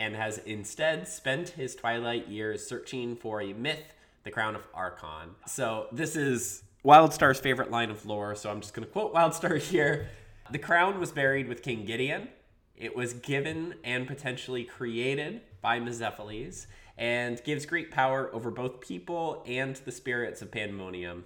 And 0.00 0.16
has 0.16 0.38
instead 0.38 1.06
spent 1.06 1.50
his 1.50 1.76
twilight 1.76 2.26
years 2.26 2.66
searching 2.66 3.14
for 3.14 3.40
a 3.40 3.52
myth, 3.52 3.94
the 4.24 4.30
crown 4.32 4.56
of 4.56 4.66
Archon. 4.74 5.36
So 5.46 5.86
this 5.92 6.16
is 6.16 6.64
Wildstar's 6.84 7.38
favorite 7.38 7.70
line 7.70 7.90
of 7.90 8.06
lore, 8.06 8.34
so 8.34 8.50
I'm 8.50 8.62
just 8.62 8.74
going 8.74 8.86
to 8.86 8.92
quote 8.92 9.14
Wildstar 9.14 9.58
here. 9.70 10.08
The 10.50 10.58
crown 10.58 10.98
was 10.98 11.12
buried 11.12 11.48
with 11.48 11.62
King 11.62 11.84
Gideon. 11.84 12.28
It 12.74 12.96
was 12.96 13.12
given 13.12 13.74
and 13.84 14.06
potentially 14.06 14.64
created 14.64 15.42
by 15.60 15.78
Mezepheles 15.78 16.66
and 16.96 17.44
gives 17.44 17.66
great 17.66 17.90
power 17.90 18.34
over 18.34 18.50
both 18.50 18.80
people 18.80 19.44
and 19.46 19.76
the 19.76 19.92
spirits 19.92 20.42
of 20.42 20.50
Pandemonium. 20.50 21.24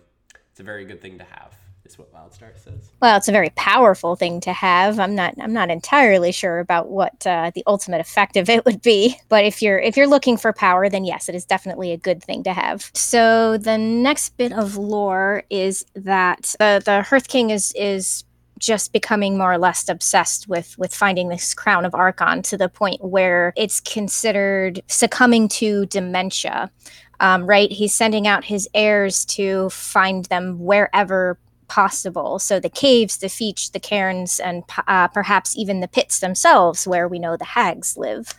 It's 0.50 0.60
a 0.60 0.64
very 0.64 0.84
good 0.84 1.00
thing 1.00 1.16
to 1.18 1.24
have 1.24 1.63
is 1.84 1.98
what 1.98 2.12
Wildstar 2.12 2.56
says. 2.56 2.90
Well, 3.00 3.16
it's 3.16 3.28
a 3.28 3.32
very 3.32 3.50
powerful 3.50 4.16
thing 4.16 4.40
to 4.42 4.52
have. 4.52 4.98
I'm 4.98 5.14
not 5.14 5.34
I'm 5.40 5.52
not 5.52 5.70
entirely 5.70 6.32
sure 6.32 6.58
about 6.58 6.88
what 6.88 7.26
uh, 7.26 7.50
the 7.54 7.62
ultimate 7.66 8.00
effect 8.00 8.36
of 8.36 8.48
it 8.48 8.64
would 8.64 8.82
be, 8.82 9.16
but 9.28 9.44
if 9.44 9.60
you're 9.60 9.78
if 9.78 9.96
you're 9.96 10.06
looking 10.06 10.36
for 10.36 10.52
power, 10.52 10.88
then 10.88 11.04
yes, 11.04 11.28
it 11.28 11.34
is 11.34 11.44
definitely 11.44 11.92
a 11.92 11.96
good 11.96 12.22
thing 12.22 12.42
to 12.44 12.52
have. 12.52 12.90
So 12.94 13.58
the 13.58 13.78
next 13.78 14.36
bit 14.36 14.52
of 14.52 14.76
lore 14.76 15.44
is 15.50 15.84
that 15.94 16.54
the 16.58 16.82
the 16.84 17.02
Hearth 17.02 17.28
King 17.28 17.50
is 17.50 17.72
is 17.76 18.24
just 18.58 18.92
becoming 18.92 19.36
more 19.36 19.52
or 19.52 19.58
less 19.58 19.88
obsessed 19.88 20.48
with 20.48 20.78
with 20.78 20.94
finding 20.94 21.28
this 21.28 21.54
crown 21.54 21.84
of 21.84 21.94
Archon 21.94 22.42
to 22.42 22.56
the 22.56 22.68
point 22.68 23.04
where 23.04 23.52
it's 23.56 23.80
considered 23.80 24.80
succumbing 24.86 25.48
to 25.48 25.86
dementia. 25.86 26.70
Um, 27.20 27.46
right, 27.46 27.70
he's 27.70 27.94
sending 27.94 28.26
out 28.26 28.44
his 28.44 28.68
heirs 28.74 29.24
to 29.26 29.70
find 29.70 30.24
them 30.26 30.58
wherever 30.58 31.38
possible. 31.74 32.38
So 32.38 32.60
the 32.60 32.70
caves, 32.70 33.16
the 33.18 33.28
feach, 33.28 33.72
the 33.72 33.80
cairns, 33.80 34.38
and 34.38 34.62
uh, 34.86 35.08
perhaps 35.08 35.56
even 35.56 35.80
the 35.80 35.88
pits 35.88 36.20
themselves, 36.20 36.86
where 36.86 37.08
we 37.08 37.18
know 37.18 37.36
the 37.36 37.44
hags 37.44 37.96
live. 37.96 38.32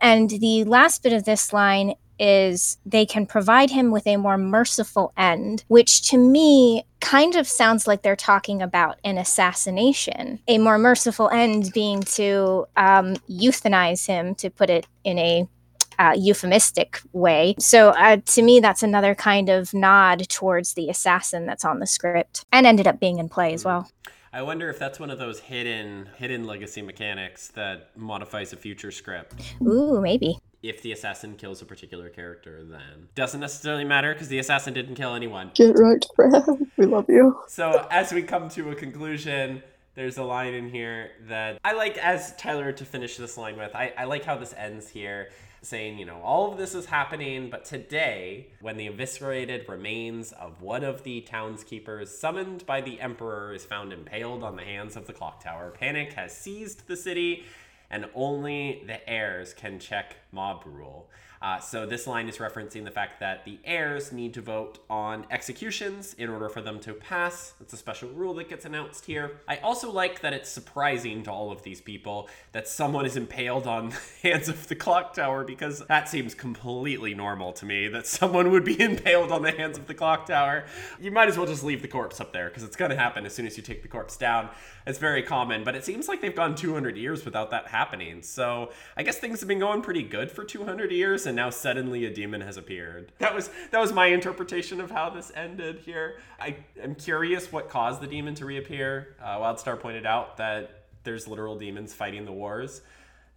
And 0.00 0.30
the 0.30 0.62
last 0.64 1.02
bit 1.02 1.12
of 1.12 1.24
this 1.24 1.52
line 1.52 1.94
is 2.18 2.78
they 2.86 3.04
can 3.04 3.26
provide 3.26 3.70
him 3.70 3.90
with 3.90 4.06
a 4.06 4.16
more 4.16 4.38
merciful 4.38 5.12
end, 5.16 5.64
which 5.66 6.08
to 6.10 6.16
me 6.16 6.84
kind 7.00 7.34
of 7.34 7.48
sounds 7.48 7.86
like 7.88 8.02
they're 8.02 8.16
talking 8.32 8.62
about 8.62 8.98
an 9.02 9.18
assassination. 9.18 10.38
A 10.46 10.58
more 10.58 10.78
merciful 10.78 11.28
end 11.30 11.72
being 11.74 12.02
to 12.02 12.66
um, 12.76 13.16
euthanize 13.28 14.06
him, 14.06 14.34
to 14.36 14.48
put 14.48 14.70
it 14.70 14.86
in 15.02 15.18
a 15.18 15.48
uh, 15.98 16.14
euphemistic 16.16 17.00
way. 17.12 17.54
So 17.58 17.90
uh, 17.90 18.18
to 18.24 18.42
me, 18.42 18.60
that's 18.60 18.82
another 18.82 19.14
kind 19.14 19.48
of 19.48 19.72
nod 19.74 20.28
towards 20.28 20.74
the 20.74 20.88
assassin 20.88 21.46
that's 21.46 21.64
on 21.64 21.78
the 21.78 21.86
script 21.86 22.44
and 22.52 22.66
ended 22.66 22.86
up 22.86 23.00
being 23.00 23.18
in 23.18 23.28
play 23.28 23.52
as 23.52 23.64
well. 23.64 23.88
I 24.32 24.42
wonder 24.42 24.68
if 24.68 24.78
that's 24.78 25.00
one 25.00 25.10
of 25.10 25.18
those 25.18 25.40
hidden 25.40 26.10
hidden 26.18 26.44
legacy 26.44 26.82
mechanics 26.82 27.48
that 27.48 27.96
modifies 27.96 28.52
a 28.52 28.56
future 28.56 28.90
script. 28.90 29.54
Ooh, 29.62 29.98
maybe. 30.00 30.38
If 30.62 30.82
the 30.82 30.92
assassin 30.92 31.36
kills 31.36 31.62
a 31.62 31.64
particular 31.64 32.10
character, 32.10 32.62
then 32.62 33.08
doesn't 33.14 33.40
necessarily 33.40 33.84
matter 33.84 34.12
because 34.12 34.28
the 34.28 34.38
assassin 34.38 34.74
didn't 34.74 34.96
kill 34.96 35.14
anyone. 35.14 35.52
Get 35.54 35.78
right, 35.78 36.04
Brad. 36.16 36.42
We 36.76 36.84
love 36.84 37.06
you. 37.08 37.40
So 37.48 37.86
as 37.90 38.12
we 38.12 38.22
come 38.22 38.50
to 38.50 38.72
a 38.72 38.74
conclusion, 38.74 39.62
there's 39.94 40.18
a 40.18 40.24
line 40.24 40.52
in 40.52 40.68
here 40.68 41.12
that 41.28 41.58
I 41.64 41.72
like 41.72 41.96
as 41.96 42.36
Tyler 42.36 42.72
to 42.72 42.84
finish 42.84 43.16
this 43.16 43.38
line 43.38 43.56
with. 43.56 43.74
I, 43.74 43.94
I 43.96 44.04
like 44.04 44.24
how 44.24 44.36
this 44.36 44.52
ends 44.52 44.88
here 44.88 45.30
saying, 45.66 45.98
you 45.98 46.04
know, 46.04 46.20
all 46.22 46.50
of 46.50 46.58
this 46.58 46.74
is 46.74 46.86
happening, 46.86 47.50
but 47.50 47.64
today, 47.64 48.48
when 48.60 48.76
the 48.76 48.86
eviscerated 48.86 49.68
remains 49.68 50.32
of 50.32 50.62
one 50.62 50.84
of 50.84 51.02
the 51.02 51.26
townskeepers 51.28 52.08
summoned 52.08 52.64
by 52.64 52.80
the 52.80 53.00
Emperor 53.00 53.52
is 53.52 53.64
found 53.64 53.92
impaled 53.92 54.42
on 54.42 54.56
the 54.56 54.62
hands 54.62 54.96
of 54.96 55.06
the 55.06 55.12
clock 55.12 55.42
tower, 55.42 55.70
panic 55.70 56.12
has 56.12 56.36
seized 56.36 56.86
the 56.86 56.96
city, 56.96 57.44
and 57.90 58.08
only 58.14 58.82
the 58.86 59.08
heirs 59.08 59.52
can 59.52 59.78
check 59.78 60.16
mob 60.32 60.62
rule. 60.64 61.08
Uh, 61.42 61.58
so 61.58 61.86
this 61.86 62.06
line 62.06 62.28
is 62.28 62.38
referencing 62.38 62.84
the 62.84 62.90
fact 62.90 63.20
that 63.20 63.44
the 63.44 63.58
heirs 63.64 64.12
need 64.12 64.34
to 64.34 64.40
vote 64.40 64.78
on 64.88 65.26
executions 65.30 66.14
in 66.14 66.28
order 66.28 66.48
for 66.48 66.60
them 66.60 66.80
to 66.80 66.94
pass. 66.94 67.54
It's 67.60 67.72
a 67.72 67.76
special 67.76 68.08
rule 68.10 68.34
that 68.34 68.48
gets 68.48 68.64
announced 68.64 69.04
here. 69.04 69.40
I 69.46 69.56
also 69.58 69.90
like 69.90 70.20
that 70.20 70.32
it's 70.32 70.48
surprising 70.48 71.22
to 71.24 71.30
all 71.30 71.50
of 71.52 71.62
these 71.62 71.80
people 71.80 72.28
that 72.52 72.68
someone 72.68 73.06
is 73.06 73.16
impaled 73.16 73.66
on 73.66 73.90
the 73.90 73.96
hands 74.28 74.48
of 74.48 74.68
the 74.68 74.74
clock 74.74 75.14
tower 75.14 75.44
because 75.44 75.80
that 75.86 76.08
seems 76.08 76.34
completely 76.34 77.14
normal 77.14 77.52
to 77.54 77.66
me 77.66 77.88
that 77.88 78.06
someone 78.06 78.50
would 78.50 78.64
be 78.64 78.80
impaled 78.80 79.32
on 79.32 79.42
the 79.42 79.52
hands 79.52 79.78
of 79.78 79.86
the 79.86 79.94
clock 79.94 80.26
tower. 80.26 80.64
You 81.00 81.10
might 81.10 81.28
as 81.28 81.36
well 81.36 81.46
just 81.46 81.62
leave 81.62 81.82
the 81.82 81.88
corpse 81.88 82.20
up 82.20 82.32
there 82.32 82.48
because 82.48 82.62
it's 82.62 82.76
going 82.76 82.90
to 82.90 82.96
happen 82.96 83.26
as 83.26 83.34
soon 83.34 83.46
as 83.46 83.56
you 83.56 83.62
take 83.62 83.82
the 83.82 83.88
corpse 83.88 84.16
down. 84.16 84.48
It's 84.86 84.98
very 84.98 85.22
common, 85.22 85.64
but 85.64 85.74
it 85.74 85.84
seems 85.84 86.08
like 86.08 86.20
they've 86.20 86.34
gone 86.34 86.54
200 86.54 86.96
years 86.96 87.24
without 87.24 87.50
that 87.50 87.68
happening. 87.68 88.22
So 88.22 88.70
I 88.96 89.02
guess 89.02 89.18
things 89.18 89.40
have 89.40 89.48
been 89.48 89.58
going 89.58 89.82
pretty 89.82 90.04
good 90.04 90.30
for 90.30 90.44
200 90.44 90.92
years, 90.92 91.25
and 91.26 91.36
now 91.36 91.50
suddenly 91.50 92.04
a 92.04 92.10
demon 92.12 92.40
has 92.40 92.56
appeared. 92.56 93.12
That 93.18 93.34
was 93.34 93.50
that 93.70 93.80
was 93.80 93.92
my 93.92 94.06
interpretation 94.06 94.80
of 94.80 94.90
how 94.90 95.10
this 95.10 95.32
ended 95.34 95.80
here. 95.80 96.18
I 96.40 96.56
am 96.80 96.94
curious 96.94 97.52
what 97.52 97.68
caused 97.68 98.00
the 98.00 98.06
demon 98.06 98.34
to 98.36 98.46
reappear. 98.46 99.16
Uh, 99.22 99.38
Wildstar 99.38 99.78
pointed 99.78 100.06
out 100.06 100.36
that 100.36 100.84
there's 101.04 101.28
literal 101.28 101.56
demons 101.56 101.92
fighting 101.94 102.24
the 102.24 102.32
wars 102.32 102.82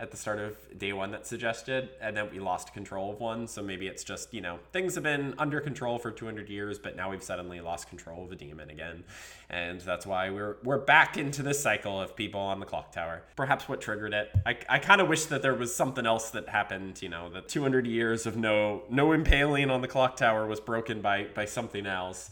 at 0.01 0.11
the 0.11 0.17
start 0.17 0.39
of 0.39 0.55
day 0.77 0.93
one 0.93 1.11
that 1.11 1.27
suggested, 1.27 1.89
and 2.01 2.15
then 2.15 2.29
we 2.31 2.39
lost 2.39 2.73
control 2.73 3.11
of 3.11 3.19
one. 3.19 3.47
So 3.47 3.61
maybe 3.61 3.87
it's 3.87 4.03
just, 4.03 4.33
you 4.33 4.39
know, 4.39 4.59
things 4.71 4.95
have 4.95 5.03
been 5.03 5.35
under 5.37 5.59
control 5.59 5.99
for 5.99 6.09
200 6.09 6.49
years, 6.49 6.79
but 6.79 6.95
now 6.95 7.11
we've 7.11 7.21
suddenly 7.21 7.59
lost 7.59 7.89
control 7.89 8.23
of 8.23 8.31
a 8.31 8.35
demon 8.35 8.69
again. 8.69 9.03
And 9.49 9.81
that's 9.81 10.05
why 10.05 10.29
we're 10.29 10.55
we're 10.63 10.77
back 10.77 11.17
into 11.17 11.43
this 11.43 11.61
cycle 11.61 11.99
of 11.99 12.15
people 12.15 12.39
on 12.39 12.61
the 12.61 12.65
clock 12.65 12.93
tower. 12.93 13.23
Perhaps 13.35 13.67
what 13.67 13.81
triggered 13.81 14.13
it. 14.13 14.31
I, 14.45 14.57
I 14.69 14.79
kind 14.79 15.01
of 15.01 15.09
wish 15.09 15.25
that 15.25 15.41
there 15.41 15.55
was 15.55 15.75
something 15.75 16.05
else 16.05 16.29
that 16.29 16.47
happened, 16.47 17.01
you 17.01 17.09
know, 17.09 17.29
that 17.31 17.49
200 17.49 17.85
years 17.85 18.25
of 18.25 18.37
no 18.37 18.83
no 18.89 19.11
impaling 19.11 19.69
on 19.69 19.81
the 19.81 19.87
clock 19.87 20.15
tower 20.15 20.47
was 20.47 20.61
broken 20.61 21.01
by 21.01 21.27
by 21.35 21.43
something 21.43 21.85
else 21.85 22.29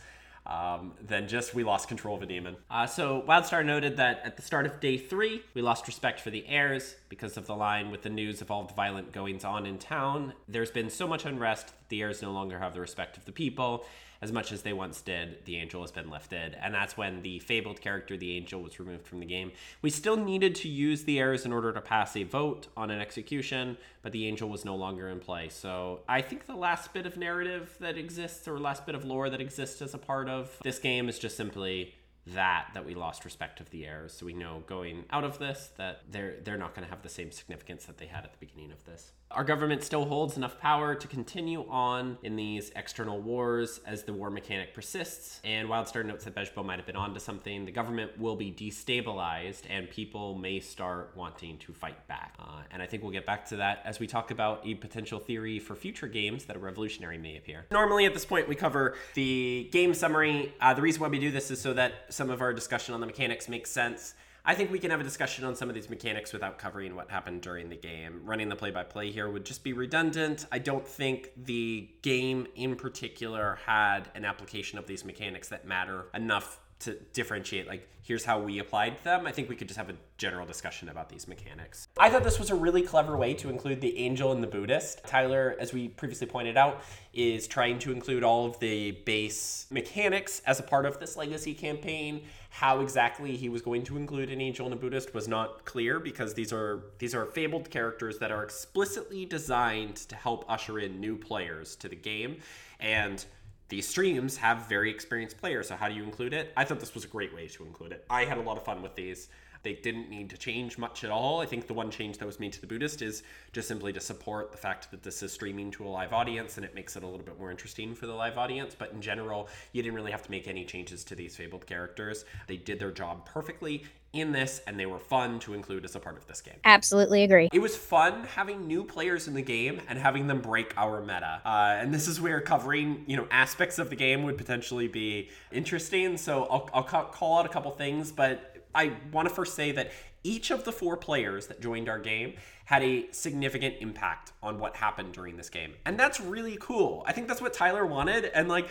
um, 0.47 0.93
then 1.01 1.27
just 1.27 1.53
we 1.53 1.63
lost 1.63 1.89
control 1.89 2.15
of 2.15 2.23
a 2.23 2.25
demon. 2.25 2.55
Uh, 2.71 2.87
so 2.87 3.21
Wildstar 3.27 3.65
noted 3.65 3.97
that 3.97 4.21
at 4.23 4.37
the 4.37 4.41
start 4.41 4.65
of 4.65 4.79
day 4.79 4.97
three, 4.97 5.43
we 5.53 5.61
lost 5.61 5.85
respect 5.87 6.21
for 6.21 6.29
the 6.29 6.47
heirs 6.47 6.95
because 7.09 7.35
of 7.35 7.45
the 7.47 7.55
line 7.55 7.91
with 7.91 8.01
the 8.01 8.09
news 8.09 8.41
of 8.41 8.49
all 8.49 8.63
the 8.63 8.73
violent 8.73 9.11
goings 9.11 9.43
on 9.43 9.65
in 9.65 9.77
town. 9.77 10.33
There's 10.47 10.71
been 10.71 10.89
so 10.89 11.05
much 11.05 11.25
unrest 11.25 11.67
that 11.67 11.89
the 11.89 12.01
heirs 12.01 12.21
no 12.21 12.31
longer 12.31 12.59
have 12.59 12.73
the 12.73 12.79
respect 12.79 13.17
of 13.17 13.25
the 13.25 13.33
people 13.33 13.85
as 14.21 14.31
much 14.31 14.51
as 14.51 14.61
they 14.61 14.73
once 14.73 15.01
did, 15.01 15.45
the 15.45 15.57
angel 15.57 15.81
has 15.81 15.91
been 15.91 16.09
lifted. 16.09 16.57
And 16.61 16.73
that's 16.73 16.97
when 16.97 17.21
the 17.21 17.39
fabled 17.39 17.81
character, 17.81 18.17
the 18.17 18.35
angel, 18.35 18.61
was 18.61 18.79
removed 18.79 19.07
from 19.07 19.19
the 19.19 19.25
game. 19.25 19.51
We 19.81 19.89
still 19.89 20.17
needed 20.17 20.55
to 20.55 20.67
use 20.67 21.03
the 21.03 21.19
heirs 21.19 21.45
in 21.45 21.53
order 21.53 21.71
to 21.71 21.81
pass 21.81 22.15
a 22.15 22.23
vote 22.23 22.67
on 22.75 22.89
an 22.89 22.99
execution, 22.99 23.77
but 24.01 24.11
the 24.11 24.27
angel 24.27 24.49
was 24.49 24.65
no 24.65 24.75
longer 24.75 25.09
in 25.09 25.19
play. 25.19 25.49
So 25.49 26.01
I 26.07 26.21
think 26.21 26.45
the 26.45 26.55
last 26.55 26.93
bit 26.93 27.05
of 27.05 27.17
narrative 27.17 27.75
that 27.79 27.97
exists, 27.97 28.47
or 28.47 28.59
last 28.59 28.85
bit 28.85 28.95
of 28.95 29.05
lore 29.05 29.29
that 29.29 29.41
exists 29.41 29.81
as 29.81 29.93
a 29.93 29.99
part 29.99 30.29
of 30.29 30.57
this 30.63 30.79
game, 30.79 31.09
is 31.09 31.19
just 31.19 31.37
simply 31.37 31.93
that 32.33 32.67
that 32.73 32.85
we 32.85 32.93
lost 32.93 33.23
respect 33.23 33.59
of 33.59 33.69
the 33.69 33.85
heirs. 33.85 34.13
So 34.13 34.25
we 34.25 34.33
know 34.33 34.63
going 34.67 35.05
out 35.11 35.23
of 35.23 35.39
this 35.39 35.71
that 35.77 36.01
they're 36.11 36.35
they're 36.43 36.57
not 36.57 36.75
going 36.75 36.85
to 36.85 36.89
have 36.89 37.01
the 37.01 37.09
same 37.09 37.31
significance 37.31 37.85
that 37.85 37.97
they 37.97 38.07
had 38.07 38.23
at 38.25 38.31
the 38.31 38.37
beginning 38.39 38.71
of 38.71 38.83
this. 38.85 39.11
Our 39.31 39.43
government 39.43 39.83
still 39.83 40.05
holds 40.05 40.37
enough 40.37 40.57
power 40.57 40.95
to 40.95 41.07
continue 41.07 41.65
on 41.69 42.17
in 42.23 42.37
these 42.37 42.71
external 42.77 43.19
wars 43.19 43.81
as 43.85 44.03
the 44.03 44.13
war 44.13 44.29
mechanic 44.29 44.73
persists. 44.73 45.41
And 45.43 45.67
Wildstar 45.67 46.05
notes 46.05 46.23
that 46.23 46.33
Bejbo 46.33 46.65
might 46.65 46.77
have 46.77 46.85
been 46.85 46.95
onto 46.95 47.19
something. 47.19 47.65
The 47.65 47.73
government 47.73 48.17
will 48.17 48.37
be 48.37 48.53
destabilized, 48.53 49.63
and 49.69 49.89
people 49.89 50.35
may 50.35 50.61
start 50.61 51.11
wanting 51.15 51.57
to 51.59 51.73
fight 51.73 52.07
back. 52.07 52.35
Uh, 52.39 52.61
and 52.71 52.81
I 52.81 52.85
think 52.85 53.03
we'll 53.03 53.11
get 53.11 53.25
back 53.25 53.45
to 53.47 53.57
that 53.57 53.81
as 53.83 53.99
we 53.99 54.07
talk 54.07 54.31
about 54.31 54.65
a 54.65 54.75
potential 54.75 55.19
theory 55.19 55.59
for 55.59 55.75
future 55.75 56.07
games 56.07 56.45
that 56.45 56.55
a 56.55 56.59
revolutionary 56.59 57.17
may 57.17 57.35
appear. 57.35 57.65
Normally, 57.69 58.05
at 58.05 58.13
this 58.13 58.25
point, 58.25 58.47
we 58.47 58.55
cover 58.55 58.95
the 59.13 59.67
game 59.73 59.93
summary. 59.93 60.53
Uh, 60.61 60.73
the 60.73 60.81
reason 60.81 61.01
why 61.01 61.09
we 61.09 61.19
do 61.19 61.31
this 61.31 61.51
is 61.51 61.59
so 61.59 61.73
that 61.73 61.93
some 62.09 62.29
of 62.29 62.41
our 62.41 62.53
discussion 62.53 62.93
on 62.93 63.01
the 63.01 63.07
mechanics 63.07 63.49
makes 63.49 63.69
sense. 63.69 64.13
I 64.49 64.55
think 64.55 64.71
we 64.71 64.79
can 64.79 64.91
have 64.91 65.01
a 65.01 65.03
discussion 65.03 65.43
on 65.43 65.57
some 65.57 65.67
of 65.67 65.75
these 65.75 65.89
mechanics 65.89 66.31
without 66.31 66.57
covering 66.57 66.95
what 66.95 67.11
happened 67.11 67.41
during 67.41 67.67
the 67.67 67.75
game. 67.75 68.21
Running 68.23 68.47
the 68.47 68.55
play 68.55 68.71
by 68.71 68.83
play 68.83 69.11
here 69.11 69.29
would 69.29 69.45
just 69.45 69.61
be 69.61 69.73
redundant. 69.73 70.45
I 70.53 70.59
don't 70.59 70.87
think 70.87 71.31
the 71.35 71.89
game 72.01 72.47
in 72.55 72.77
particular 72.77 73.59
had 73.65 74.09
an 74.15 74.23
application 74.23 74.79
of 74.79 74.87
these 74.87 75.03
mechanics 75.03 75.49
that 75.49 75.67
matter 75.67 76.05
enough 76.13 76.61
to 76.79 76.97
differentiate 77.13 77.67
like 77.67 77.87
here's 78.01 78.25
how 78.25 78.39
we 78.39 78.59
applied 78.59 78.95
them 79.03 79.25
i 79.25 79.31
think 79.31 79.49
we 79.49 79.55
could 79.55 79.67
just 79.67 79.77
have 79.77 79.89
a 79.89 79.95
general 80.17 80.45
discussion 80.45 80.89
about 80.89 81.09
these 81.09 81.27
mechanics. 81.27 81.87
I 81.97 82.09
thought 82.09 82.23
this 82.23 82.39
was 82.39 82.49
a 82.49 82.55
really 82.55 82.81
clever 82.81 83.15
way 83.15 83.33
to 83.35 83.49
include 83.49 83.81
the 83.81 83.97
angel 83.99 84.31
and 84.31 84.41
the 84.41 84.47
buddhist. 84.47 85.03
Tyler 85.05 85.55
as 85.59 85.73
we 85.73 85.89
previously 85.89 86.27
pointed 86.27 86.57
out 86.57 86.81
is 87.13 87.47
trying 87.47 87.79
to 87.79 87.91
include 87.91 88.23
all 88.23 88.45
of 88.45 88.59
the 88.59 88.91
base 88.91 89.67
mechanics 89.69 90.41
as 90.45 90.59
a 90.59 90.63
part 90.63 90.85
of 90.85 90.99
this 90.99 91.15
legacy 91.15 91.53
campaign. 91.53 92.23
How 92.49 92.81
exactly 92.81 93.37
he 93.37 93.49
was 93.49 93.61
going 93.61 93.83
to 93.83 93.97
include 93.97 94.29
an 94.29 94.41
angel 94.41 94.65
and 94.65 94.73
a 94.73 94.77
buddhist 94.77 95.13
was 95.13 95.27
not 95.27 95.65
clear 95.65 95.99
because 95.99 96.33
these 96.33 96.51
are 96.51 96.85
these 96.97 97.13
are 97.13 97.25
fabled 97.25 97.69
characters 97.69 98.17
that 98.17 98.31
are 98.31 98.43
explicitly 98.43 99.25
designed 99.25 99.97
to 99.97 100.15
help 100.15 100.45
usher 100.49 100.79
in 100.79 100.99
new 100.99 101.15
players 101.17 101.75
to 101.77 101.87
the 101.87 101.95
game. 101.95 102.37
And 102.79 103.23
these 103.69 103.87
streams 103.87 104.37
have 104.37 104.69
very 104.69 104.89
experienced 104.89 105.37
players. 105.37 105.67
So 105.67 105.75
how 105.75 105.89
do 105.89 105.95
you 105.95 106.03
include 106.03 106.33
it? 106.33 106.53
I 106.55 106.63
thought 106.63 106.79
this 106.79 106.93
was 106.93 107.03
a 107.03 107.07
great 107.07 107.33
way 107.33 107.47
to 107.47 107.65
include 107.65 107.91
it. 107.91 108.05
I 108.09 108.25
had 108.25 108.37
a 108.37 108.41
lot 108.41 108.57
of 108.57 108.63
fun 108.63 108.81
with 108.81 108.95
these. 108.95 109.27
They 109.63 109.73
didn't 109.73 110.09
need 110.09 110.29
to 110.29 110.37
change 110.37 110.77
much 110.77 111.03
at 111.03 111.09
all. 111.09 111.41
I 111.41 111.45
think 111.45 111.67
the 111.67 111.73
one 111.73 111.91
change 111.91 112.19
that 112.19 112.25
was 112.25 112.39
made 112.39 112.53
to 112.53 112.61
the 112.61 112.67
Buddhist 112.67 113.01
is 113.01 113.23
just 113.51 113.67
simply 113.67 113.91
to 113.93 113.99
support 113.99 114.51
the 114.51 114.57
fact 114.57 114.91
that 114.91 115.03
this 115.03 115.21
is 115.21 115.33
streaming 115.33 115.71
to 115.71 115.85
a 115.85 115.89
live 115.89 116.13
audience 116.13 116.55
and 116.55 116.65
it 116.65 116.73
makes 116.73 116.95
it 116.95 117.03
a 117.03 117.07
little 117.07 117.25
bit 117.25 117.37
more 117.37 117.51
interesting 117.51 117.93
for 117.93 118.07
the 118.07 118.13
live 118.13 118.37
audience. 118.37 118.75
But 118.77 118.93
in 118.93 119.01
general, 119.01 119.49
you 119.73 119.81
didn't 119.81 119.95
really 119.95 120.11
have 120.11 120.23
to 120.23 120.31
make 120.31 120.47
any 120.47 120.63
changes 120.63 121.03
to 121.05 121.15
these 121.15 121.35
fabled 121.35 121.65
characters. 121.65 122.23
They 122.47 122.57
did 122.57 122.79
their 122.79 122.91
job 122.91 123.25
perfectly 123.25 123.83
in 124.13 124.31
this 124.31 124.61
and 124.65 124.79
they 124.79 124.85
were 124.85 124.99
fun 124.99 125.39
to 125.39 125.53
include 125.53 125.85
as 125.85 125.95
a 125.95 125.99
part 125.99 126.17
of 126.17 126.27
this 126.27 126.41
game. 126.41 126.55
Absolutely 126.63 127.23
agree. 127.23 127.49
It 127.53 127.59
was 127.59 127.75
fun 127.75 128.23
having 128.23 128.67
new 128.67 128.83
players 128.83 129.27
in 129.27 129.33
the 129.33 129.41
game 129.41 129.81
and 129.87 129.99
having 129.99 130.27
them 130.27 130.41
break 130.41 130.73
our 130.77 131.01
meta. 131.01 131.41
Uh, 131.45 131.77
and 131.79 131.93
this 131.93 132.07
is 132.07 132.19
where 132.19 132.41
covering, 132.41 133.03
you 133.07 133.17
know, 133.17 133.27
aspects 133.31 133.79
of 133.79 133.89
the 133.89 133.95
game 133.95 134.23
would 134.23 134.37
potentially 134.37 134.87
be 134.87 135.29
interesting. 135.51 136.17
So 136.17 136.45
I'll, 136.45 136.69
I'll 136.73 136.83
call 136.83 137.39
out 137.39 137.45
a 137.45 137.49
couple 137.49 137.71
things, 137.71 138.11
but 138.11 138.57
I 138.73 138.93
want 139.11 139.27
to 139.27 139.33
first 139.33 139.55
say 139.55 139.71
that 139.73 139.91
each 140.23 140.51
of 140.51 140.63
the 140.63 140.71
four 140.71 140.97
players 140.97 141.47
that 141.47 141.61
joined 141.61 141.87
our 141.89 141.99
game 141.99 142.33
had 142.65 142.83
a 142.83 143.07
significant 143.11 143.75
impact 143.79 144.33
on 144.43 144.59
what 144.59 144.75
happened 144.75 145.13
during 145.13 145.37
this 145.37 145.49
game. 145.49 145.73
And 145.85 145.97
that's 145.97 146.19
really 146.19 146.57
cool. 146.59 147.03
I 147.07 147.13
think 147.13 147.27
that's 147.27 147.41
what 147.41 147.53
Tyler 147.53 147.85
wanted. 147.85 148.25
And 148.25 148.49
like, 148.49 148.67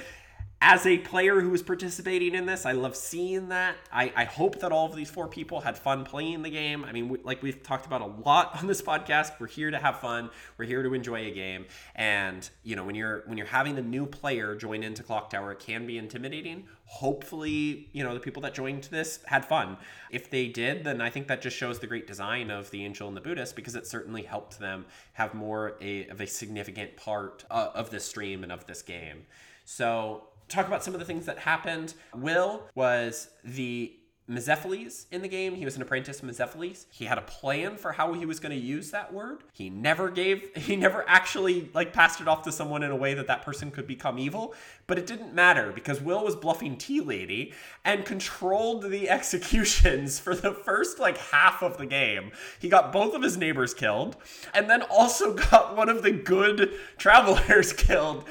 as 0.62 0.86
a 0.86 0.96
player 0.98 1.40
who 1.40 1.50
was 1.50 1.62
participating 1.62 2.34
in 2.34 2.46
this, 2.46 2.64
I 2.64 2.72
love 2.72 2.96
seeing 2.96 3.50
that. 3.50 3.76
I, 3.92 4.10
I 4.16 4.24
hope 4.24 4.60
that 4.60 4.72
all 4.72 4.86
of 4.86 4.96
these 4.96 5.10
four 5.10 5.28
people 5.28 5.60
had 5.60 5.76
fun 5.76 6.04
playing 6.04 6.42
the 6.42 6.50
game. 6.50 6.82
I 6.82 6.92
mean, 6.92 7.10
we, 7.10 7.18
like 7.18 7.42
we've 7.42 7.62
talked 7.62 7.84
about 7.84 8.00
a 8.00 8.06
lot 8.06 8.56
on 8.58 8.66
this 8.66 8.80
podcast, 8.80 9.32
we're 9.38 9.48
here 9.48 9.70
to 9.70 9.78
have 9.78 10.00
fun. 10.00 10.30
We're 10.56 10.64
here 10.64 10.82
to 10.82 10.94
enjoy 10.94 11.26
a 11.26 11.30
game. 11.30 11.66
And 11.94 12.48
you 12.62 12.74
know, 12.74 12.84
when 12.84 12.94
you're 12.94 13.22
when 13.26 13.36
you're 13.36 13.46
having 13.46 13.76
a 13.76 13.82
new 13.82 14.06
player 14.06 14.54
join 14.54 14.82
into 14.82 15.02
Clock 15.02 15.28
Tower, 15.28 15.52
it 15.52 15.58
can 15.58 15.86
be 15.86 15.98
intimidating. 15.98 16.64
Hopefully, 16.86 17.90
you 17.92 18.02
know, 18.02 18.14
the 18.14 18.20
people 18.20 18.40
that 18.42 18.54
joined 18.54 18.84
this 18.84 19.20
had 19.26 19.44
fun. 19.44 19.76
If 20.10 20.30
they 20.30 20.48
did, 20.48 20.84
then 20.84 21.02
I 21.02 21.10
think 21.10 21.28
that 21.28 21.42
just 21.42 21.56
shows 21.56 21.80
the 21.80 21.86
great 21.86 22.06
design 22.06 22.50
of 22.50 22.70
the 22.70 22.82
Angel 22.84 23.08
and 23.08 23.16
the 23.16 23.20
Buddhist 23.20 23.56
because 23.56 23.74
it 23.74 23.86
certainly 23.86 24.22
helped 24.22 24.58
them 24.58 24.86
have 25.14 25.34
more 25.34 25.76
a, 25.82 26.06
of 26.06 26.20
a 26.20 26.26
significant 26.26 26.96
part 26.96 27.44
uh, 27.50 27.70
of 27.74 27.90
this 27.90 28.06
stream 28.06 28.42
and 28.42 28.52
of 28.52 28.66
this 28.66 28.80
game. 28.82 29.26
So 29.64 30.28
talk 30.48 30.66
about 30.66 30.84
some 30.84 30.94
of 30.94 31.00
the 31.00 31.06
things 31.06 31.26
that 31.26 31.38
happened. 31.38 31.94
Will 32.14 32.62
was 32.74 33.28
the 33.44 33.96
Mezepheles 34.28 35.06
in 35.12 35.22
the 35.22 35.28
game. 35.28 35.54
He 35.54 35.64
was 35.64 35.76
an 35.76 35.82
apprentice 35.82 36.20
Mezepheles. 36.20 36.86
He 36.90 37.04
had 37.04 37.16
a 37.16 37.22
plan 37.22 37.76
for 37.76 37.92
how 37.92 38.12
he 38.12 38.26
was 38.26 38.40
going 38.40 38.50
to 38.50 38.60
use 38.60 38.90
that 38.90 39.12
word. 39.12 39.44
He 39.52 39.70
never 39.70 40.10
gave, 40.10 40.50
he 40.56 40.74
never 40.74 41.04
actually 41.08 41.70
like 41.74 41.92
passed 41.92 42.20
it 42.20 42.26
off 42.26 42.42
to 42.42 42.52
someone 42.52 42.82
in 42.82 42.90
a 42.90 42.96
way 42.96 43.14
that 43.14 43.28
that 43.28 43.42
person 43.42 43.70
could 43.70 43.86
become 43.86 44.18
evil. 44.18 44.54
But 44.88 44.98
it 44.98 45.06
didn't 45.06 45.32
matter 45.32 45.70
because 45.72 46.00
Will 46.00 46.24
was 46.24 46.34
bluffing 46.34 46.76
Tea 46.76 47.00
Lady 47.00 47.52
and 47.84 48.04
controlled 48.04 48.90
the 48.90 49.08
executions 49.16 50.18
for 50.18 50.34
the 50.34 50.52
first 50.52 50.98
like 50.98 51.18
half 51.18 51.62
of 51.62 51.78
the 51.78 51.86
game. 51.86 52.32
He 52.58 52.68
got 52.68 52.92
both 52.92 53.14
of 53.14 53.22
his 53.22 53.36
neighbors 53.36 53.74
killed 53.74 54.16
and 54.54 54.68
then 54.68 54.82
also 54.82 55.34
got 55.50 55.76
one 55.76 55.88
of 55.88 56.02
the 56.02 56.10
good 56.10 56.72
travelers 56.98 57.72
killed 57.72 58.24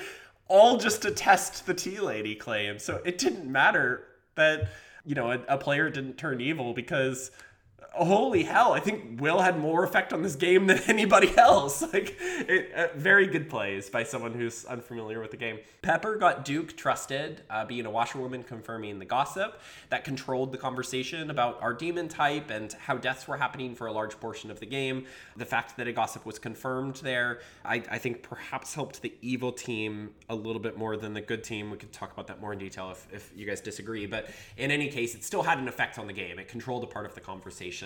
all 0.47 0.77
just 0.77 1.01
to 1.03 1.11
test 1.11 1.65
the 1.65 1.73
tea 1.73 1.99
lady 1.99 2.35
claim. 2.35 2.79
So 2.79 3.01
it 3.05 3.17
didn't 3.17 3.51
matter 3.51 4.05
that, 4.35 4.69
you 5.05 5.15
know, 5.15 5.31
a, 5.31 5.39
a 5.47 5.57
player 5.57 5.89
didn't 5.89 6.17
turn 6.17 6.41
evil 6.41 6.73
because 6.73 7.31
holy 8.03 8.43
hell, 8.43 8.73
I 8.73 8.79
think 8.79 9.21
Will 9.21 9.39
had 9.39 9.57
more 9.57 9.83
effect 9.83 10.11
on 10.11 10.21
this 10.21 10.35
game 10.35 10.67
than 10.67 10.79
anybody 10.87 11.35
else. 11.37 11.83
Like, 11.95 12.17
it, 12.19 12.73
uh, 12.73 12.87
very 12.97 13.27
good 13.27 13.47
plays 13.49 13.89
by 13.89 14.03
someone 14.03 14.33
who's 14.33 14.65
unfamiliar 14.65 15.21
with 15.21 15.31
the 15.31 15.37
game. 15.37 15.59
Pepper 15.81 16.17
got 16.17 16.43
Duke 16.43 16.75
trusted, 16.75 17.41
uh, 17.49 17.63
being 17.63 17.85
a 17.85 17.91
washerwoman 17.91 18.43
confirming 18.43 18.99
the 18.99 19.05
gossip 19.05 19.61
that 19.89 20.03
controlled 20.03 20.51
the 20.51 20.57
conversation 20.57 21.29
about 21.29 21.61
our 21.61 21.73
demon 21.73 22.09
type 22.09 22.49
and 22.49 22.73
how 22.73 22.97
deaths 22.97 23.27
were 23.29 23.37
happening 23.37 23.75
for 23.75 23.87
a 23.87 23.93
large 23.93 24.19
portion 24.19 24.51
of 24.51 24.59
the 24.59 24.65
game. 24.65 25.05
The 25.37 25.45
fact 25.45 25.77
that 25.77 25.87
a 25.87 25.93
gossip 25.93 26.25
was 26.25 26.37
confirmed 26.37 26.95
there, 26.95 27.39
I, 27.63 27.81
I 27.89 27.97
think 27.97 28.23
perhaps 28.23 28.73
helped 28.73 29.01
the 29.01 29.13
evil 29.21 29.53
team 29.53 30.09
a 30.27 30.35
little 30.35 30.61
bit 30.61 30.77
more 30.77 30.97
than 30.97 31.13
the 31.13 31.21
good 31.21 31.43
team. 31.43 31.71
We 31.71 31.77
could 31.77 31.93
talk 31.93 32.11
about 32.11 32.27
that 32.27 32.41
more 32.41 32.51
in 32.51 32.59
detail 32.59 32.91
if, 32.91 33.07
if 33.13 33.31
you 33.37 33.45
guys 33.45 33.61
disagree. 33.61 34.05
But 34.05 34.29
in 34.57 34.71
any 34.71 34.89
case, 34.89 35.15
it 35.15 35.23
still 35.23 35.43
had 35.43 35.59
an 35.59 35.69
effect 35.69 35.97
on 35.97 36.07
the 36.07 36.13
game. 36.13 36.39
It 36.39 36.49
controlled 36.49 36.83
a 36.83 36.87
part 36.87 37.05
of 37.05 37.15
the 37.15 37.21
conversation 37.21 37.84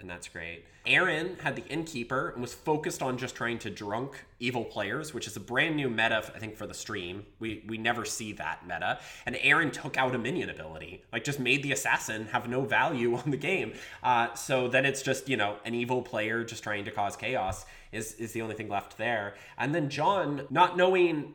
and 0.00 0.08
that's 0.08 0.28
great. 0.28 0.64
Aaron 0.86 1.36
had 1.42 1.56
the 1.56 1.66
innkeeper 1.66 2.30
and 2.30 2.40
was 2.40 2.54
focused 2.54 3.02
on 3.02 3.18
just 3.18 3.34
trying 3.34 3.58
to 3.58 3.70
drunk 3.70 4.24
evil 4.38 4.64
players, 4.64 5.12
which 5.12 5.26
is 5.26 5.36
a 5.36 5.40
brand 5.40 5.76
new 5.76 5.90
meta, 5.90 6.22
I 6.34 6.38
think, 6.38 6.56
for 6.56 6.66
the 6.66 6.74
stream. 6.74 7.26
We 7.38 7.62
we 7.68 7.76
never 7.76 8.04
see 8.06 8.32
that 8.32 8.66
meta. 8.66 8.98
And 9.26 9.36
Aaron 9.42 9.70
took 9.70 9.98
out 9.98 10.14
a 10.14 10.18
minion 10.18 10.48
ability, 10.48 11.04
like 11.12 11.22
just 11.22 11.38
made 11.38 11.62
the 11.62 11.72
assassin 11.72 12.26
have 12.32 12.48
no 12.48 12.62
value 12.62 13.14
on 13.18 13.30
the 13.30 13.36
game. 13.36 13.74
Uh, 14.02 14.32
so 14.34 14.68
then 14.68 14.86
it's 14.86 15.02
just 15.02 15.28
you 15.28 15.36
know 15.36 15.56
an 15.64 15.74
evil 15.74 16.00
player 16.02 16.44
just 16.44 16.62
trying 16.62 16.86
to 16.86 16.90
cause 16.90 17.14
chaos 17.14 17.66
is 17.92 18.14
is 18.14 18.32
the 18.32 18.40
only 18.40 18.54
thing 18.54 18.68
left 18.68 18.96
there. 18.96 19.34
And 19.58 19.74
then 19.74 19.90
John, 19.90 20.46
not 20.50 20.76
knowing 20.76 21.34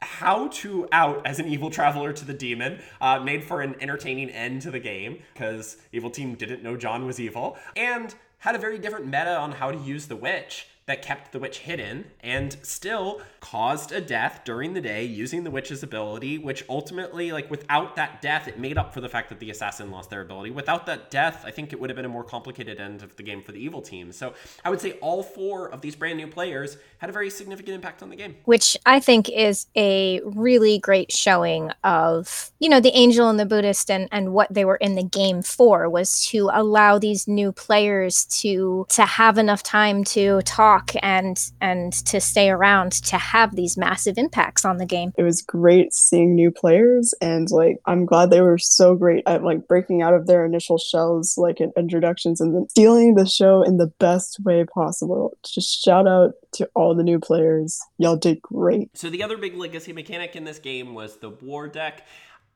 how 0.00 0.48
to 0.48 0.88
out 0.92 1.26
as 1.26 1.38
an 1.38 1.46
evil 1.48 1.70
traveler 1.70 2.12
to 2.12 2.24
the 2.24 2.34
demon 2.34 2.80
uh, 3.00 3.18
made 3.18 3.42
for 3.42 3.62
an 3.62 3.74
entertaining 3.80 4.30
end 4.30 4.62
to 4.62 4.70
the 4.70 4.78
game 4.78 5.18
because 5.32 5.76
evil 5.92 6.10
team 6.10 6.34
didn't 6.34 6.62
know 6.62 6.76
john 6.76 7.04
was 7.04 7.18
evil 7.18 7.56
and 7.76 8.14
had 8.38 8.54
a 8.54 8.58
very 8.58 8.78
different 8.78 9.06
meta 9.06 9.36
on 9.36 9.52
how 9.52 9.70
to 9.70 9.78
use 9.78 10.06
the 10.06 10.16
witch 10.16 10.68
that 10.88 11.02
kept 11.02 11.32
the 11.32 11.38
witch 11.38 11.58
hidden 11.58 12.06
and 12.20 12.56
still 12.62 13.20
caused 13.40 13.92
a 13.92 14.00
death 14.00 14.40
during 14.44 14.72
the 14.72 14.80
day 14.80 15.04
using 15.04 15.44
the 15.44 15.50
witch's 15.50 15.82
ability, 15.82 16.38
which 16.38 16.64
ultimately, 16.68 17.30
like, 17.30 17.50
without 17.50 17.94
that 17.96 18.20
death, 18.22 18.48
it 18.48 18.58
made 18.58 18.78
up 18.78 18.92
for 18.92 19.00
the 19.02 19.08
fact 19.08 19.28
that 19.28 19.38
the 19.38 19.50
assassin 19.50 19.90
lost 19.90 20.08
their 20.08 20.22
ability. 20.22 20.50
Without 20.50 20.86
that 20.86 21.10
death, 21.10 21.44
I 21.46 21.50
think 21.50 21.72
it 21.72 21.80
would 21.80 21.90
have 21.90 21.96
been 21.96 22.06
a 22.06 22.08
more 22.08 22.24
complicated 22.24 22.80
end 22.80 23.02
of 23.02 23.14
the 23.16 23.22
game 23.22 23.42
for 23.42 23.52
the 23.52 23.58
evil 23.58 23.82
team. 23.82 24.12
So 24.12 24.32
I 24.64 24.70
would 24.70 24.80
say 24.80 24.92
all 25.02 25.22
four 25.22 25.68
of 25.68 25.82
these 25.82 25.94
brand 25.94 26.16
new 26.16 26.26
players 26.26 26.78
had 26.98 27.10
a 27.10 27.12
very 27.12 27.30
significant 27.30 27.74
impact 27.74 28.02
on 28.02 28.08
the 28.08 28.16
game. 28.16 28.36
Which 28.46 28.76
I 28.86 28.98
think 28.98 29.28
is 29.28 29.66
a 29.76 30.20
really 30.24 30.78
great 30.78 31.12
showing 31.12 31.70
of, 31.84 32.50
you 32.58 32.68
know, 32.68 32.80
the 32.80 32.96
angel 32.96 33.28
and 33.28 33.38
the 33.38 33.46
Buddhist 33.46 33.90
and, 33.90 34.08
and 34.10 34.32
what 34.32 34.52
they 34.52 34.64
were 34.64 34.76
in 34.76 34.94
the 34.94 35.04
game 35.04 35.42
for 35.42 35.88
was 35.88 36.26
to 36.28 36.50
allow 36.52 36.98
these 36.98 37.28
new 37.28 37.52
players 37.52 38.24
to 38.24 38.86
to 38.88 39.02
have 39.02 39.36
enough 39.36 39.62
time 39.62 40.02
to 40.02 40.40
talk 40.42 40.77
talk 40.78 40.92
and 41.02 41.50
and 41.60 41.92
to 41.92 42.20
stay 42.20 42.50
around 42.50 42.92
to 42.92 43.18
have 43.18 43.56
these 43.56 43.76
massive 43.76 44.18
impacts 44.18 44.64
on 44.64 44.78
the 44.78 44.86
game. 44.86 45.12
It 45.16 45.22
was 45.22 45.42
great 45.42 45.92
seeing 45.92 46.34
new 46.34 46.50
players 46.50 47.14
and 47.20 47.50
like 47.50 47.78
I'm 47.86 48.04
glad 48.04 48.30
they 48.30 48.40
were 48.40 48.58
so 48.58 48.94
great 48.94 49.24
at 49.26 49.42
like 49.42 49.66
breaking 49.66 50.02
out 50.02 50.14
of 50.14 50.26
their 50.26 50.44
initial 50.44 50.78
shells 50.78 51.36
like 51.36 51.60
in 51.60 51.72
introductions 51.76 52.40
and 52.40 52.54
then 52.54 52.68
stealing 52.68 53.14
the 53.14 53.26
show 53.26 53.62
in 53.62 53.78
the 53.78 53.92
best 53.98 54.38
way 54.44 54.64
possible. 54.64 55.36
Just 55.44 55.82
shout 55.82 56.06
out 56.06 56.32
to 56.52 56.68
all 56.74 56.94
the 56.94 57.02
new 57.02 57.18
players. 57.18 57.80
Y'all 57.98 58.16
did 58.16 58.40
great. 58.42 58.96
So 58.96 59.10
the 59.10 59.22
other 59.22 59.36
big 59.36 59.56
legacy 59.56 59.92
mechanic 59.92 60.36
in 60.36 60.44
this 60.44 60.58
game 60.58 60.94
was 60.94 61.16
the 61.16 61.30
war 61.30 61.68
deck. 61.68 62.06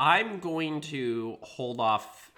I'm 0.00 0.40
going 0.40 0.80
to 0.82 1.36
hold 1.42 1.78
off 1.78 2.31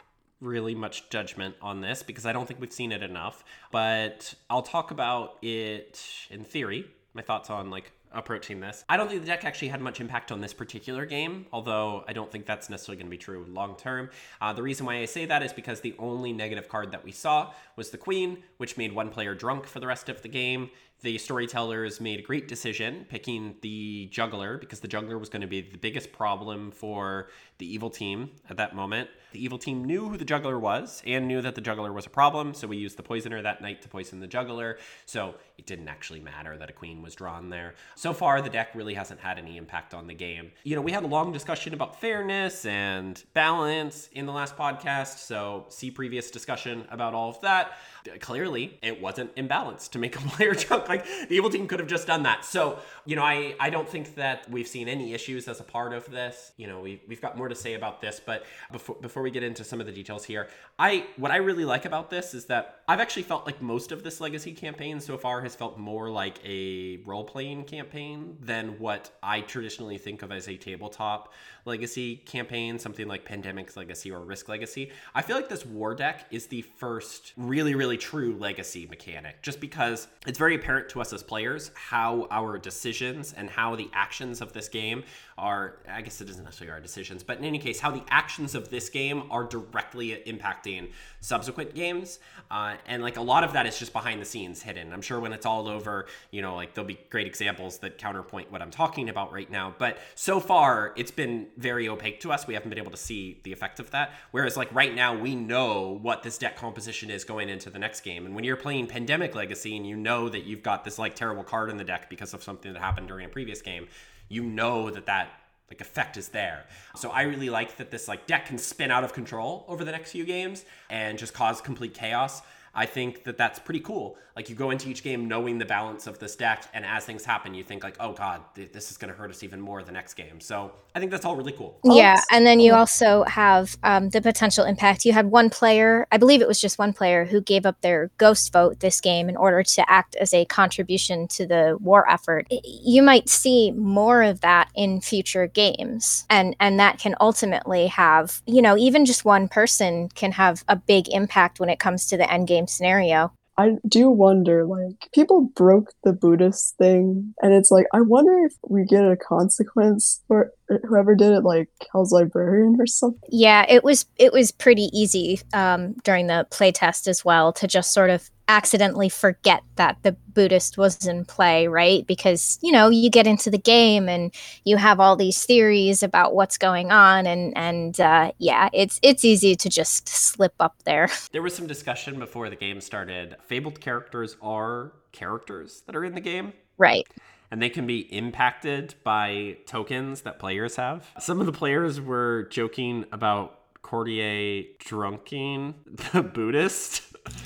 really 0.45 0.75
much 0.75 1.11
judgment 1.11 1.57
on 1.61 1.81
this 1.81 2.03
because 2.03 2.27
I 2.27 2.33
don't 2.33 2.47
think 2.47 2.61
we've 2.61 2.73
seen 2.73 2.93
it 2.93 3.03
enough. 3.03 3.45
But 3.73 4.35
I'll 4.49 4.63
talk 4.63 4.91
about 4.91 5.39
it 5.43 6.03
in 6.31 6.45
theory, 6.45 6.87
my 7.15 7.23
thoughts 7.23 7.51
on 7.51 7.71
like 7.71 7.93
approaching 8.15 8.61
this. 8.61 8.85
I 8.89 8.97
don't 8.97 9.09
think 9.09 9.21
the 9.21 9.27
deck 9.27 9.45
actually 9.45 9.69
had 9.69 9.81
much 9.81 10.01
impact 10.01 10.31
on 10.31 10.41
this 10.41 10.55
particular 10.55 11.05
game, 11.05 11.47
although 11.53 12.05
I 12.07 12.13
don't 12.13 12.31
think 12.31 12.47
that's 12.47 12.71
necessarily 12.71 12.99
going 12.99 13.07
to 13.07 13.11
be 13.11 13.19
true 13.19 13.45
long 13.49 13.77
term. 13.77 14.11
Uh, 14.41 14.53
the 14.53 14.63
reason 14.63 14.87
why 14.87 14.99
I 14.99 15.05
say 15.05 15.27
that 15.27 15.43
is 15.43 15.53
because 15.53 15.81
the 15.81 15.95
only 15.99 16.33
negative 16.33 16.69
card 16.69 16.93
that 16.93 17.05
we 17.05 17.13
saw 17.13 17.53
was 17.77 17.91
the 17.91 17.99
Queen, 17.99 18.45
which 18.59 18.77
made 18.77 18.93
one 18.93 19.11
player 19.11 19.35
drunk 19.35 19.67
for 19.67 19.81
the 19.81 19.87
rest 19.87 20.09
of 20.09 20.23
the 20.23 20.29
game 20.29 20.71
the 21.05 21.19
storytellers 21.19 22.01
made 22.01 22.19
a 22.19 22.23
great 22.23 22.49
decision 22.49 23.05
picking 23.11 23.55
the 23.61 24.09
juggler 24.11 24.57
because 24.57 24.81
the 24.81 24.89
juggler 24.89 25.19
was 25.19 25.29
going 25.29 25.43
to 25.43 25.47
be 25.47 25.61
the 25.61 25.77
biggest 25.77 26.11
problem 26.13 26.71
for 26.71 27.29
the 27.59 27.73
evil 27.73 27.91
team 27.91 28.31
at 28.49 28.57
that 28.57 28.75
moment. 28.75 29.11
The 29.33 29.45
evil 29.45 29.59
team 29.59 29.85
knew 29.85 30.09
who 30.09 30.17
the 30.17 30.25
juggler 30.25 30.59
was 30.59 31.03
and 31.07 31.29
knew 31.29 31.43
that 31.43 31.57
the 31.57 31.61
juggler 31.61 31.93
was 31.93 32.07
a 32.07 32.11
problem, 32.11 32.55
so 32.55 32.67
we 32.67 32.79
used 32.79 32.97
the 32.97 33.03
poisoner 33.03 33.43
that 33.43 33.61
night 33.61 33.83
to 33.83 33.89
poison 33.89 34.19
the 34.19 34.27
juggler. 34.27 34.79
So 35.05 35.35
it 35.59 35.67
didn't 35.67 35.89
actually 35.89 36.21
matter 36.21 36.57
that 36.57 36.71
a 36.71 36.73
queen 36.73 37.03
was 37.03 37.15
drawn 37.15 37.51
there. 37.51 37.75
So 37.97 38.15
far, 38.15 38.41
the 38.41 38.49
deck 38.49 38.71
really 38.75 38.95
hasn't 38.95 39.21
had 39.21 39.39
any 39.39 39.59
impact 39.59 39.93
on 39.93 40.07
the 40.07 40.15
game. 40.15 40.53
You 40.63 40.75
know, 40.75 40.83
we 40.83 40.93
had 40.93 41.03
a 41.03 41.09
long 41.09 41.33
discussion 41.33 41.75
about 41.75 42.01
fairness 42.01 42.65
and 42.65 43.23
balance 43.35 44.09
in 44.13 44.25
the 44.25 44.33
last 44.33 44.57
podcast, 44.57 45.19
so 45.19 45.67
see 45.69 45.91
previous 45.91 46.31
discussion 46.31 46.87
about 46.91 47.13
all 47.13 47.29
of 47.29 47.41
that 47.43 47.75
clearly 48.21 48.79
it 48.83 49.01
wasn't 49.01 49.35
imbalanced 49.37 49.91
to 49.91 49.99
make 49.99 50.17
a 50.17 50.19
player 50.29 50.53
drunk. 50.55 50.89
Like 50.89 51.05
the 51.29 51.35
evil 51.35 51.51
team 51.51 51.67
could 51.67 51.79
have 51.79 51.89
just 51.89 52.07
done 52.07 52.23
that. 52.25 52.45
So, 52.45 52.79
you 53.05 53.17
know, 53.17 53.23
I, 53.23 53.55
I 53.59 53.71
don't 53.71 53.89
think 53.89 54.15
that 54.17 54.49
we've 54.51 54.69
seen 54.69 54.89
any 54.89 55.15
issues 55.15 55.49
as 55.49 55.61
a 55.61 55.65
part 55.65 55.93
of 55.93 56.11
this. 56.11 56.53
You 56.57 56.67
know, 56.67 56.81
we, 56.81 57.01
we've 57.09 57.21
got 57.21 57.37
more 57.37 57.49
to 57.49 57.55
say 57.55 57.75
about 57.75 58.01
this, 58.01 58.21
but 58.25 58.45
before, 58.73 58.97
before 59.01 59.23
we 59.23 59.31
get 59.31 59.43
into 59.43 59.65
some 59.65 59.81
of 59.81 59.87
the 59.87 59.93
details 59.93 60.25
here, 60.25 60.49
I, 60.79 61.07
what 61.17 61.31
I 61.31 61.37
really 61.37 61.65
like 61.65 61.85
about 61.85 62.11
this 62.11 62.35
is 62.35 62.47
that 62.47 62.81
I've 62.89 63.01
actually 63.01 63.23
felt 63.23 63.47
like 63.47 63.63
most 63.63 63.93
of 63.93 64.03
this 64.03 64.21
legacy 64.21 64.53
campaign 64.53 65.01
so 65.01 65.17
far 65.17 65.41
has 65.43 65.55
felt 65.55 65.79
more 65.79 66.11
like 66.11 66.39
a 66.45 66.99
role 67.07 67.25
playing 67.25 67.65
campaign 67.65 68.37
than 68.41 68.79
what 68.79 69.11
I 69.23 69.41
traditionally 69.41 69.99
think 69.99 70.23
of 70.23 70.33
as 70.33 70.49
a 70.49 70.57
tabletop 70.57 71.33
legacy 71.65 72.17
campaign, 72.17 72.79
something 72.79 73.09
like 73.09 73.25
Pandemic's 73.25 73.77
Legacy 73.77 74.11
or 74.11 74.21
Risk 74.21 74.49
Legacy. 74.49 74.91
I 75.15 75.23
feel 75.23 75.37
like 75.37 75.49
this 75.49 75.65
war 75.65 75.95
deck 75.95 76.27
is 76.31 76.47
the 76.47 76.63
first 76.63 77.33
really, 77.37 77.75
really 77.75 77.94
true 77.97 78.37
legacy 78.39 78.87
mechanic, 78.87 79.43
just 79.43 79.61
because 79.61 80.09
it's 80.27 80.39
very 80.39 80.55
apparent 80.55 80.89
to 80.91 81.01
us 81.01 81.13
as 81.13 81.23
players 81.23 81.71
how 81.75 82.27
our 82.31 82.59
decisions 82.59 83.33
and 83.33 83.51
how 83.51 83.77
the 83.77 83.89
actions 83.93 84.41
of 84.41 84.53
this 84.53 84.69
game 84.69 85.05
are, 85.37 85.79
I 85.89 86.01
guess 86.03 86.21
it 86.21 86.29
isn't 86.31 86.45
necessarily 86.45 86.73
our 86.73 86.81
decisions, 86.81 87.23
but 87.23 87.39
in 87.39 87.45
any 87.45 87.59
case, 87.59 87.81
how 87.81 87.91
the 87.91 88.05
actions 88.09 88.55
of 88.55 88.71
this 88.71 88.89
game 88.89 89.25
are 89.31 89.45
directly 89.45 90.23
impacting 90.27 90.91
subsequent 91.21 91.75
games. 91.75 92.21
Uh, 92.51 92.77
and 92.87 93.03
like 93.03 93.17
a 93.17 93.23
lot 93.23 93.43
of 93.43 93.53
that 93.55 93.67
is 93.67 93.79
just 93.79 93.93
behind 93.93 94.21
the 94.21 94.25
scenes 94.25 94.63
hidden. 94.63 94.93
I'm 94.93 95.03
sure 95.03 95.19
when 95.19 95.33
it's 95.33 95.47
all 95.47 95.69
over, 95.69 96.07
you 96.31 96.41
know, 96.41 96.55
like 96.55 96.75
there'll 96.75 96.87
be 96.87 97.01
great 97.11 97.27
examples 97.27 97.79
that 97.79 97.99
counterpoint 97.99 98.53
what 98.53 98.63
I'm 98.63 98.71
talking 98.71 99.09
about 99.09 99.33
right 99.33 99.51
now. 99.51 99.75
But 99.77 99.99
so 100.15 100.39
far, 100.39 100.93
it's 100.97 101.11
been 101.11 101.49
very 101.57 101.89
opaque 101.89 102.21
to 102.21 102.33
us. 102.33 102.47
We 102.47 102.55
haven't 102.55 102.71
been 102.71 102.79
able 102.79 102.93
to 102.93 102.97
see 102.97 103.41
the 103.43 103.53
effect 103.53 103.81
of 103.81 103.91
that. 103.91 104.13
Whereas, 104.31 104.57
like 104.57 104.73
right 104.73 104.95
now, 104.95 105.17
we 105.17 105.35
know 105.35 105.99
what 106.01 106.23
this 106.23 106.39
deck 106.39 106.57
composition 106.57 107.11
is 107.11 107.25
going 107.25 107.49
into 107.49 107.71
the 107.71 107.79
next 107.85 108.01
game. 108.01 108.27
And 108.27 108.35
when 108.35 108.45
you're 108.45 108.57
playing 108.57 108.87
Pandemic 108.87 109.35
Legacy 109.35 109.77
and 109.77 109.87
you 109.87 109.97
know 109.97 110.29
that 110.29 110.45
you've 110.45 110.63
got 110.63 110.85
this 110.85 110.99
like 110.99 111.15
terrible 111.15 111.45
card 111.45 111.71
in 111.71 111.77
the 111.77 111.85
deck 111.85 112.09
because 112.11 112.35
of 112.35 112.43
something 112.43 112.73
that 112.73 112.81
happened 112.81 113.09
during 113.09 113.27
a 113.27 113.29
previous 113.29 113.61
game, 113.63 113.89
you 114.29 114.43
know 114.43 114.91
that 114.91 115.07
that 115.07 115.29
like 115.71 115.81
effect 115.81 116.17
is 116.17 116.29
there. 116.29 116.65
So 116.97 117.11
I 117.11 117.23
really 117.23 117.51
like 117.51 117.77
that 117.77 117.91
this 117.91 118.09
like 118.09 118.27
deck 118.27 118.47
can 118.47 118.59
spin 118.59 118.91
out 118.91 119.05
of 119.05 119.13
control 119.13 119.65
over 119.69 119.85
the 119.85 119.93
next 119.93 120.13
few 120.13 120.25
games 120.25 120.65
and 120.91 121.19
just 121.19 121.35
cause 121.35 121.61
complete 121.61 121.95
chaos. 121.95 122.43
I 122.75 122.87
think 122.87 123.25
that 123.25 123.37
that's 123.37 123.59
pretty 123.59 123.81
cool. 123.81 124.17
Like 124.35 124.51
you 124.51 124.57
go 124.57 124.71
into 124.71 124.89
each 124.89 125.05
game 125.05 125.29
knowing 125.29 125.59
the 125.59 125.65
balance 125.65 126.09
of 126.09 126.19
this 126.19 126.35
deck, 126.35 126.65
and 126.75 126.85
as 126.85 127.05
things 127.05 127.25
happen, 127.25 127.55
you 127.55 127.63
think 127.63 127.85
like, 127.85 127.97
oh 128.01 128.13
god, 128.13 128.41
th- 128.57 128.73
this 128.73 128.91
is 128.91 128.97
going 128.97 129.13
to 129.13 129.17
hurt 129.17 129.31
us 129.31 129.45
even 129.45 129.61
more 129.61 129.83
the 129.85 129.93
next 129.93 130.15
game. 130.15 130.41
So 130.41 130.73
I 130.95 130.99
think 130.99 131.13
that's 131.13 131.25
all 131.25 131.37
really 131.37 131.53
cool. 131.53 131.79
Yeah, 131.85 132.21
and 132.33 132.45
then 132.45 132.59
you 132.59 132.75
also 132.75 133.23
have 133.25 133.77
um, 133.85 134.11
the 134.11 134.21
potential 134.21 134.65
impact. 134.65 135.05
You 135.05 135.13
had 135.13 135.27
one 135.27 135.51
player, 135.51 136.09
I 136.11 136.17
believe 136.17 136.43
it 136.43 136.49
was 136.49 136.61
just 136.61 136.79
one 136.79 136.93
player, 136.93 137.25
who 137.25 137.41
gave 137.41 137.65
up 137.65 137.81
their 137.81 138.11
ghost 138.19 138.53
vote 138.53 138.81
this 138.81 139.01
game 139.01 139.29
in 139.29 139.37
order 139.37 139.63
to 139.63 139.91
act 139.91 140.17
as 140.17 140.35
a 140.35 140.45
contribution 140.47 141.29
to 141.29 141.47
the 141.47 141.79
war 141.81 142.11
effort. 142.11 142.49
You 142.51 143.03
might 143.03 143.29
see 143.29 143.71
more 143.71 144.23
of 144.25 144.41
that 144.41 144.69
in 144.75 145.01
future 145.01 145.47
games, 145.47 146.27
and 146.29 146.57
and 146.59 146.81
that 146.81 146.99
can 146.99 147.15
ultimately 147.21 147.87
have, 147.87 148.43
you 148.47 148.63
know, 148.63 148.77
even 148.77 149.05
just 149.05 149.25
one 149.25 149.47
person 149.47 150.09
can 150.09 150.33
have 150.33 150.65
a 150.67 150.75
big 150.75 151.09
impact 151.11 151.61
when 151.61 151.69
it 151.69 151.79
comes 151.79 152.07
to 152.07 152.17
the 152.17 152.31
end 152.33 152.49
game 152.49 152.64
scenario. 152.67 153.33
I 153.57 153.77
do 153.87 154.11
wonder, 154.11 154.67
like, 154.67 155.09
people 155.13 155.53
broke 155.55 155.93
the 156.03 156.13
Buddhist 156.13 156.77
thing, 156.77 157.35
and 157.41 157.53
it's 157.53 157.71
like, 157.71 157.87
I 157.93 158.01
wonder 158.01 158.45
if 158.45 158.55
we 158.69 158.85
get 158.85 159.05
a 159.05 159.17
consequence 159.17 160.23
for 160.27 160.51
whoever 160.69 161.15
did 161.15 161.33
it 161.33 161.43
like 161.43 161.69
Hell's 161.93 162.13
Librarian 162.13 162.77
or 162.81 162.87
something. 162.87 163.29
Yeah, 163.31 163.67
it 163.69 163.85
was 163.85 164.07
it 164.17 164.33
was 164.33 164.53
pretty 164.53 164.91
easy 164.93 165.41
um, 165.53 165.95
during 166.05 166.27
the 166.27 166.47
playtest 166.51 167.07
as 167.07 167.25
well 167.25 167.53
to 167.55 167.67
just 167.67 167.93
sort 167.93 168.11
of 168.11 168.31
accidentally 168.47 169.09
forget 169.09 169.63
that 169.77 169.97
the 170.03 170.13
Buddhist 170.13 170.77
was 170.77 171.07
in 171.07 171.25
play, 171.25 171.67
right? 171.67 172.07
Because 172.07 172.59
you 172.63 172.73
know 172.73 172.89
you 172.89 173.11
get 173.11 173.27
into 173.27 173.51
the 173.51 173.59
game 173.59 174.09
and 174.09 174.35
you 174.65 174.77
have 174.77 175.01
all 175.01 175.17
these 175.17 175.45
theories 175.45 176.03
about 176.03 176.35
what's 176.35 176.59
going 176.59 176.91
on, 176.91 177.27
and 177.27 177.57
and 177.57 178.01
uh, 178.01 178.33
yeah, 178.39 178.69
it's 178.73 178.99
it's 179.03 179.25
easy 179.25 179.55
to 179.57 179.69
just 179.69 180.09
slip 180.09 180.55
up 180.61 180.83
there. 180.85 181.09
There 181.33 181.43
was 181.43 181.55
some 181.55 181.67
discussion 181.67 182.21
before 182.21 182.49
the 182.49 182.55
game 182.57 182.81
started. 182.81 183.37
Fabled 183.43 183.81
characters 183.81 184.37
are 184.41 184.93
characters 185.11 185.83
that 185.87 185.97
are 185.97 186.05
in 186.05 186.15
the 186.15 186.21
game. 186.21 186.53
Right 186.79 187.09
and 187.55 187.63
they 187.63 187.71
can 187.71 187.87
be 187.87 188.01
impacted 188.13 188.97
by 189.05 189.57
tokens 189.65 190.23
that 190.23 190.41
players 190.41 190.75
have. 190.75 191.09
Some 191.21 191.39
of 191.39 191.47
the 191.47 191.53
players 191.53 192.01
were 192.01 192.49
joking 192.51 193.05
about 193.13 193.61
Courtier 193.81 194.65
drunking 194.81 195.75
the 196.13 196.23
Buddhist. 196.35 197.03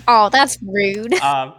Oh, 0.08 0.30
that's 0.30 0.56
rude. 0.62 1.12
Um, 1.22 1.56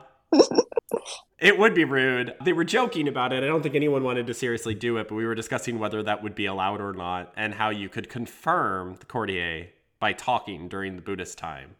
it 1.38 1.60
would 1.60 1.76
be 1.76 1.86
rude. 1.86 2.34
They 2.43 2.54
were 2.54 2.64
joking 2.64 3.08
about 3.08 3.34
it. 3.34 3.43
I 3.43 3.45
don't 3.45 3.62
think 3.62 3.76
anyone 3.76 4.04
wanted 4.04 4.26
to 4.26 4.34
seriously 4.34 4.74
do 4.74 4.97
it, 4.97 5.10
but 5.10 5.14
we 5.16 5.28
were 5.28 5.36
discussing 5.36 5.78
whether 5.78 6.02
that 6.02 6.24
would 6.24 6.34
be 6.34 6.47
allowed 6.47 6.82
or 6.82 6.93
not 6.93 7.32
and 7.38 7.54
how 7.54 7.70
you 7.70 7.88
could 7.88 8.10
confirm 8.10 8.95
the 8.95 9.06
Courtier 9.06 9.68
by 10.00 10.14
talking 10.14 10.68
during 10.68 10.95
the 10.95 11.04
Buddhist 11.04 11.38
time. 11.38 11.76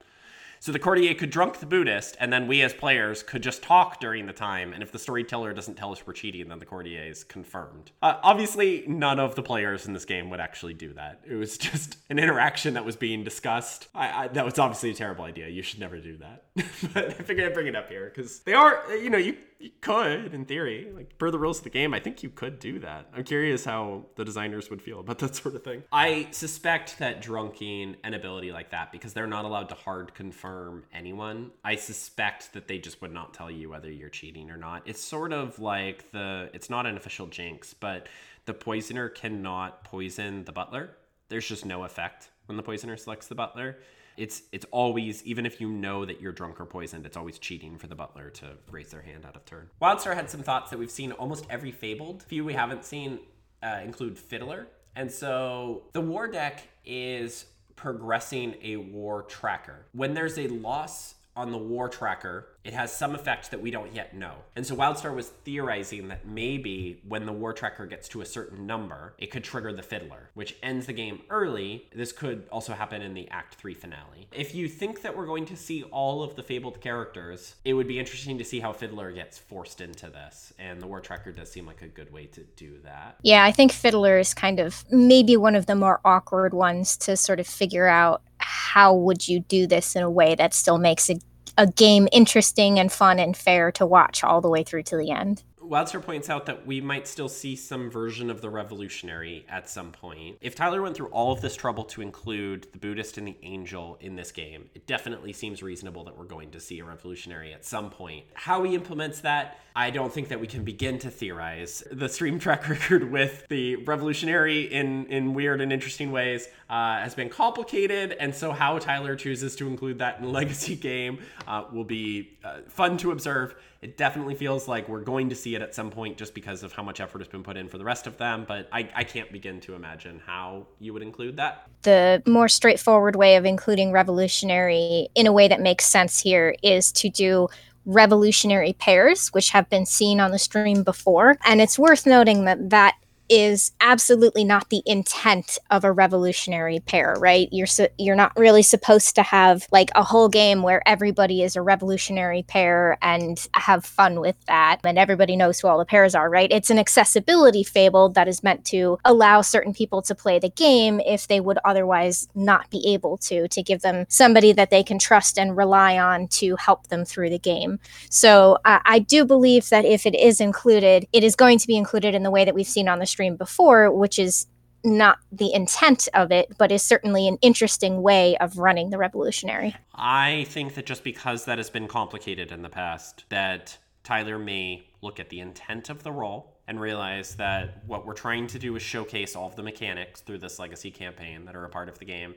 So 0.62 0.72
the 0.72 0.80
courtier 0.80 1.14
could 1.14 1.30
drunk 1.30 1.60
the 1.60 1.66
Buddhist, 1.66 2.18
and 2.20 2.34
then 2.34 2.48
we 2.48 2.62
as 2.62 2.74
players 2.74 3.24
could 3.24 3.42
just 3.42 3.64
talk 3.64 4.00
during 4.00 4.26
the 4.26 4.34
time. 4.34 4.74
And 4.74 4.84
if 4.84 4.92
the 4.92 5.00
storyteller 5.00 5.54
doesn't 5.54 5.76
tell 5.76 5.92
us 5.92 6.06
we're 6.06 6.14
cheating, 6.14 6.50
then 6.50 6.60
the 6.60 6.66
courtier 6.66 7.04
is 7.04 7.24
confirmed. 7.24 7.92
Uh, 8.02 8.18
obviously, 8.24 8.84
none 8.88 9.20
of 9.20 9.36
the 9.36 9.44
players 9.44 9.88
in 9.88 9.94
this 9.94 10.06
game 10.06 10.30
would 10.30 10.42
actually 10.42 10.74
do 10.74 10.94
that. 10.94 11.22
It 11.26 11.36
was 11.36 11.58
just 11.70 11.98
an 12.10 12.20
interaction 12.20 12.74
that 12.74 12.84
was 12.84 12.96
being 12.96 13.24
discussed. 13.24 13.88
I, 13.96 14.26
I, 14.26 14.28
that 14.30 14.44
was 14.44 14.60
obviously 14.60 14.92
a 14.92 14.96
terrible 14.96 15.24
idea. 15.24 15.48
You 15.48 15.62
should 15.62 15.80
never 15.80 15.98
do 16.00 16.18
that. 16.18 16.46
but 16.94 17.10
I 17.10 17.14
figured 17.14 17.48
I'd 17.48 17.54
bring 17.54 17.68
it 17.68 17.76
up 17.76 17.90
here 17.90 18.12
because 18.14 18.40
they 18.40 18.54
are, 18.54 18.84
you 18.96 19.10
know, 19.10 19.18
you 19.18 19.38
you 19.60 19.72
could, 19.82 20.34
in 20.34 20.46
theory, 20.46 20.90
like 20.96 21.18
per 21.18 21.30
the 21.30 21.38
rules 21.38 21.58
of 21.58 21.66
the 21.66 21.70
game, 21.70 21.94
I 21.94 22.00
think 22.00 22.24
you 22.24 22.30
could 22.30 22.60
do 22.60 22.80
that. 22.80 23.08
I'm 23.14 23.26
curious 23.26 23.66
how 23.66 24.06
the 24.16 24.24
designers 24.24 24.70
would 24.70 24.82
feel 24.82 25.02
about 25.02 25.20
that 25.20 25.36
sort 25.44 25.56
of 25.56 25.66
thing. 25.66 25.84
I 25.92 26.30
suspect 26.32 27.00
that 27.00 27.22
drunking 27.22 27.96
an 28.06 28.14
ability 28.14 28.54
like 28.54 28.72
that, 28.72 28.94
because 28.94 29.12
they're 29.12 29.28
not 29.28 29.44
allowed 29.44 29.68
to 29.70 29.76
hard 29.76 30.14
confirm 30.14 30.86
anyone, 30.94 31.52
I 31.64 31.76
suspect 31.76 32.54
that 32.54 32.70
they 32.70 32.78
just 32.78 33.02
would 33.02 33.12
not 33.12 33.34
tell 33.34 33.52
you 33.52 33.70
whether 33.70 33.92
you're 33.92 34.10
cheating 34.10 34.50
or 34.50 34.58
not. 34.58 34.84
It's 34.86 35.02
sort 35.02 35.34
of 35.34 35.60
like 35.60 36.10
the, 36.12 36.50
it's 36.54 36.70
not 36.70 36.86
an 36.86 36.96
official 36.96 37.28
jinx, 37.28 37.74
but 37.74 38.08
the 38.46 38.54
poisoner 38.54 39.10
cannot 39.10 39.84
poison 39.84 40.46
the 40.46 40.54
butler. 40.54 40.92
There's 41.28 41.48
just 41.48 41.66
no 41.66 41.84
effect 41.84 42.30
when 42.46 42.56
the 42.56 42.64
poisoner 42.64 42.96
selects 42.96 43.28
the 43.28 43.36
butler 43.36 43.78
it's 44.20 44.44
it's 44.52 44.66
always 44.72 45.24
even 45.24 45.46
if 45.46 45.62
you 45.62 45.70
know 45.72 46.04
that 46.04 46.20
you're 46.20 46.34
drunk 46.34 46.60
or 46.60 46.66
poisoned, 46.66 47.06
it's 47.06 47.16
always 47.16 47.40
cheating 47.40 47.78
for 47.78 47.88
the 47.88 47.96
butler 47.96 48.30
to 48.32 48.48
raise 48.70 48.92
their 48.92 49.02
hand 49.02 49.26
out 49.26 49.36
of 49.38 49.46
turn. 49.46 49.70
Wildstar 49.82 50.14
had 50.14 50.30
some 50.30 50.44
thoughts 50.44 50.70
that 50.72 50.78
we've 50.78 50.92
seen 50.92 51.14
almost 51.14 51.48
every 51.50 51.72
fabled. 51.72 52.24
Few 52.24 52.44
we 52.44 52.54
haven't 52.54 52.84
seen 52.84 53.20
uh, 53.64 53.80
include 53.84 54.20
Fiddler, 54.20 54.68
and 54.96 55.10
so 55.10 55.84
the 55.94 56.02
war 56.02 56.28
deck 56.28 56.64
is 56.86 57.46
progressing 57.78 58.56
a 58.62 58.76
war 58.76 59.24
tracker. 59.24 59.86
When 59.94 60.14
there's 60.14 60.38
a 60.38 60.50
loss 60.50 61.16
on 61.40 61.52
the 61.52 61.58
war 61.58 61.88
tracker, 61.88 62.50
it 62.66 62.74
has 62.74 62.92
some 62.92 63.16
effect 63.16 63.52
that 63.52 63.62
we 63.62 63.72
don't 63.72 63.96
yet 63.96 64.14
know. 64.14 64.34
And 64.58 64.68
so 64.68 64.76
Wildstar 64.76 65.16
was 65.16 65.30
theorizing 65.30 66.10
that 66.10 66.28
maybe 66.28 67.02
when 67.08 67.26
the 67.26 67.32
war 67.32 67.54
tracker 67.54 67.86
gets 67.86 68.10
to 68.10 68.20
a 68.20 68.26
certain 68.26 68.68
number, 68.68 69.14
it 69.18 69.32
could 69.32 69.46
trigger 69.46 69.72
the 69.72 69.82
fiddler, 69.82 70.32
which 70.34 70.58
ends 70.62 70.86
the 70.86 70.94
game 70.94 71.22
early. 71.30 71.88
This 71.96 72.12
could 72.12 72.46
also 72.52 72.74
happen 72.74 73.02
in 73.02 73.14
the 73.14 73.30
Act 73.30 73.56
3 73.56 73.74
finale. 73.74 74.28
If 74.34 74.54
you 74.54 74.68
think 74.68 75.02
that 75.04 75.16
we're 75.16 75.26
going 75.26 75.46
to 75.46 75.56
see 75.56 75.84
all 75.84 76.22
of 76.22 76.36
the 76.36 76.44
fabled 76.44 76.82
characters, 76.82 77.56
it 77.64 77.74
would 77.74 77.88
be 77.88 77.98
interesting 77.98 78.38
to 78.38 78.44
see 78.44 78.60
how 78.60 78.74
Fiddler 78.74 79.14
gets 79.14 79.38
forced 79.38 79.80
into 79.80 80.10
this. 80.10 80.52
And 80.60 80.82
the 80.82 80.88
war 80.88 81.00
tracker 81.00 81.32
does 81.32 81.50
seem 81.50 81.66
like 81.66 81.82
a 81.82 81.88
good 81.88 82.12
way 82.12 82.26
to 82.26 82.44
do 82.58 82.80
that. 82.84 83.16
Yeah, 83.22 83.46
I 83.46 83.54
think 83.54 83.72
Fiddler 83.72 84.20
is 84.20 84.34
kind 84.34 84.60
of 84.60 84.84
maybe 84.92 85.38
one 85.38 85.56
of 85.56 85.68
the 85.68 85.76
more 85.76 86.02
awkward 86.04 86.54
ones 86.54 86.98
to 86.98 87.16
sort 87.16 87.40
of 87.40 87.48
figure 87.48 87.88
out 87.88 88.24
how 88.40 88.94
would 88.94 89.28
you 89.28 89.40
do 89.40 89.68
this 89.68 89.96
in 89.96 90.04
a 90.04 90.10
way 90.10 90.36
that 90.36 90.54
still 90.54 90.78
makes 90.78 91.10
a, 91.10 91.20
a 91.60 91.68
game 91.68 92.08
interesting 92.14 92.80
and 92.80 92.92
fun 92.92 93.20
and 93.20 93.38
fair 93.38 93.72
to 93.74 93.86
watch 93.86 94.24
all 94.24 94.42
the 94.42 94.50
way 94.50 94.64
through 94.64 94.84
to 94.86 94.98
the 94.98 95.12
end? 95.12 95.44
Wildstar 95.70 96.02
points 96.02 96.32
out 96.32 96.48
that 96.48 96.66
we 96.66 96.82
might 96.82 97.08
still 97.08 97.30
see 97.30 97.56
some 97.56 97.92
version 97.92 98.32
of 98.32 98.42
the 98.42 98.50
revolutionary 98.50 99.46
at 99.48 99.70
some 99.70 99.92
point. 99.92 100.38
If 100.42 100.56
Tyler 100.56 100.82
went 100.82 100.98
through 100.98 101.10
all 101.10 101.32
of 101.32 101.42
this 101.42 101.56
trouble 101.56 101.84
to 101.86 102.02
include 102.02 102.68
the 102.72 102.80
Buddhist 102.80 103.20
and 103.20 103.28
the 103.28 103.38
angel 103.44 103.96
in 104.02 104.16
this 104.16 104.32
game, 104.32 104.72
it 104.74 104.88
definitely 104.88 105.32
seems 105.32 105.62
reasonable 105.62 106.04
that 106.06 106.18
we're 106.18 106.26
going 106.26 106.50
to 106.52 106.60
see 106.60 106.80
a 106.80 106.84
revolutionary 106.84 107.54
at 107.54 107.66
some 107.66 107.92
point. 107.92 108.26
How 108.34 108.64
he 108.64 108.74
implements 108.74 109.22
that, 109.22 109.60
I 109.76 109.92
don't 109.92 110.12
think 110.12 110.30
that 110.30 110.40
we 110.40 110.48
can 110.48 110.64
begin 110.64 110.98
to 111.00 111.12
theorize. 111.12 111.84
The 111.92 112.10
stream 112.10 112.40
track 112.40 112.68
record 112.70 113.12
with 113.12 113.46
the 113.50 113.76
revolutionary 113.76 114.64
in, 114.64 115.06
in 115.06 115.36
weird 115.36 115.62
and 115.62 115.72
interesting 115.72 116.12
ways 116.12 116.48
uh, 116.68 117.00
has 117.00 117.14
been 117.14 117.30
complicated, 117.30 118.14
and 118.20 118.34
so 118.34 118.52
how 118.52 118.80
Tyler 118.80 119.16
chooses 119.16 119.56
to 119.58 119.68
include 119.68 120.00
that 120.00 120.20
in 120.20 120.32
legacy 120.32 120.76
game 120.76 121.20
uh, 121.48 121.66
will 121.72 121.84
be 121.84 122.32
uh, 122.44 122.62
fun 122.68 122.98
to 122.98 123.12
observe. 123.12 123.54
It 123.82 123.98
definitely 123.98 124.36
feels 124.36 124.68
like 124.68 124.90
we're 124.90 125.02
going 125.02 125.30
to 125.30 125.36
see 125.36 125.56
it 125.56 125.62
at 125.62 125.74
some 125.74 125.90
point 125.90 126.18
just 126.18 126.34
because 126.34 126.64
of 126.64 126.74
how 126.74 126.84
much 126.84 127.00
effort 127.00 127.20
has 127.20 127.30
been 127.30 127.44
put 127.44 127.56
in 127.56 127.70
for 127.70 127.78
the 127.78 127.86
rest 127.86 128.08
of 128.08 128.18
them, 128.18 128.46
but 128.46 128.68
I, 128.74 128.90
I 128.94 129.04
can't 129.06 129.32
begin 129.32 129.62
to 129.62 129.74
imagine 129.74 130.22
how 130.26 130.68
you 130.80 130.92
would 130.94 131.02
include 131.02 131.38
that. 131.38 131.66
The 131.84 132.22
more 132.28 132.50
straightforward 132.50 133.16
way 133.16 133.38
of 133.38 133.46
including 133.46 133.94
revolutionary 133.94 135.08
in 135.16 135.28
a 135.28 135.32
way 135.32 135.48
that 135.48 135.62
makes 135.62 135.86
sense 135.86 136.20
here 136.20 136.56
is 136.62 136.92
to 136.94 137.10
do 137.10 137.48
revolutionary 137.86 138.74
pairs, 138.74 139.30
which 139.30 139.50
have 139.52 139.70
been 139.70 139.86
seen 139.86 140.20
on 140.20 140.32
the 140.32 140.40
stream 140.40 140.84
before. 140.84 141.38
And 141.46 141.62
it's 141.62 141.80
worth 141.80 142.06
noting 142.06 142.46
that 142.46 142.70
that 142.72 142.96
is 143.30 143.72
absolutely 143.80 144.44
not 144.44 144.70
the 144.70 144.82
intent 144.86 145.58
of 145.70 145.84
a 145.84 145.92
revolutionary 145.92 146.80
pair, 146.80 147.16
right? 147.20 147.48
You're 147.52 147.68
su- 147.68 147.88
you're 147.98 148.16
not 148.16 148.38
really 148.38 148.64
supposed 148.64 149.16
to 149.16 149.24
have 149.24 149.68
like 149.72 149.90
a 149.96 150.04
whole 150.04 150.30
game 150.30 150.64
where 150.64 150.82
everybody 150.88 151.44
is 151.44 151.56
a 151.56 151.62
revolutionary 151.62 152.44
pair 152.44 152.98
and 153.02 153.48
have 153.54 153.86
fun 153.86 154.20
with 154.20 154.36
that 154.48 154.80
and 154.84 154.98
everybody 154.98 155.36
knows 155.36 155.60
who 155.60 155.68
all 155.68 155.78
the 155.78 155.86
pairs 155.86 156.16
are, 156.16 156.30
right? 156.30 156.52
It's 156.52 156.70
an 156.70 156.80
accessibility 156.80 157.64
fable 157.64 158.10
that 158.10 158.28
is 158.28 158.44
meant 158.44 158.66
to 158.66 158.98
allow 159.06 159.42
certain 159.42 159.74
people 159.74 160.02
to 160.04 160.16
play 160.16 160.40
the 160.40 160.50
game 160.50 161.00
if 161.06 161.28
they 161.28 161.40
would 161.40 161.60
otherwise 161.66 162.28
not 162.36 162.70
be 162.70 162.94
able 162.94 163.18
to 163.18 163.48
to 163.48 163.64
give 163.64 163.82
them 163.82 164.06
somebody 164.10 164.52
that 164.54 164.70
they 164.70 164.84
can 164.84 165.00
trust 165.00 165.38
and 165.38 165.56
rely 165.56 165.98
on 165.98 166.28
to 166.28 166.56
help 166.56 166.88
them 166.88 167.06
through 167.06 167.30
the 167.30 167.40
game. 167.40 167.80
So 168.10 168.58
uh, 168.66 168.80
I 168.86 169.00
do 169.00 169.26
believe 169.26 169.70
that 169.70 169.86
if 169.86 170.06
it 170.06 170.16
is 170.16 170.42
included, 170.42 171.08
it 171.14 171.24
is 171.24 171.36
going 171.36 171.60
to 171.60 171.68
be 171.68 171.78
included 171.78 172.16
in 172.16 172.24
the 172.24 172.32
way 172.32 172.46
that 172.46 172.56
we've 172.56 172.68
seen 172.68 172.88
on 172.88 173.00
the 173.00 173.06
stream 173.20 173.36
before, 173.36 173.92
which 173.92 174.18
is 174.18 174.48
not 174.86 175.18
the 175.30 175.52
intent 175.54 176.08
of 176.14 176.32
it, 176.32 176.56
but 176.58 176.72
is 176.72 176.82
certainly 176.82 177.28
an 177.28 177.38
interesting 177.42 178.02
way 178.02 178.38
of 178.38 178.58
running 178.58 178.92
the 178.92 178.98
revolutionary. 178.98 179.76
I 179.94 180.46
think 180.48 180.76
that 180.76 180.86
just 180.86 181.04
because 181.04 181.44
that 181.44 181.58
has 181.58 181.70
been 181.70 181.90
complicated 181.90 182.54
in 182.54 182.62
the 182.62 182.70
past, 182.70 183.26
that 183.28 183.78
Tyler 184.06 184.40
may 184.40 184.88
look 185.02 185.20
at 185.20 185.28
the 185.28 185.42
intent 185.42 185.90
of 185.90 186.02
the 186.04 186.14
role 186.14 186.62
and 186.66 186.80
realize 186.80 187.36
that 187.36 187.84
what 187.88 188.06
we're 188.06 188.14
trying 188.14 188.48
to 188.48 188.58
do 188.58 188.74
is 188.78 188.82
showcase 188.82 189.36
all 189.36 189.48
of 189.48 189.58
the 189.58 189.64
mechanics 189.64 190.22
through 190.22 190.38
this 190.38 190.58
legacy 190.58 190.90
campaign 190.90 191.44
that 191.44 191.58
are 191.58 191.66
a 191.66 191.70
part 191.70 191.90
of 191.90 192.00
the 192.00 192.06
game. 192.06 192.36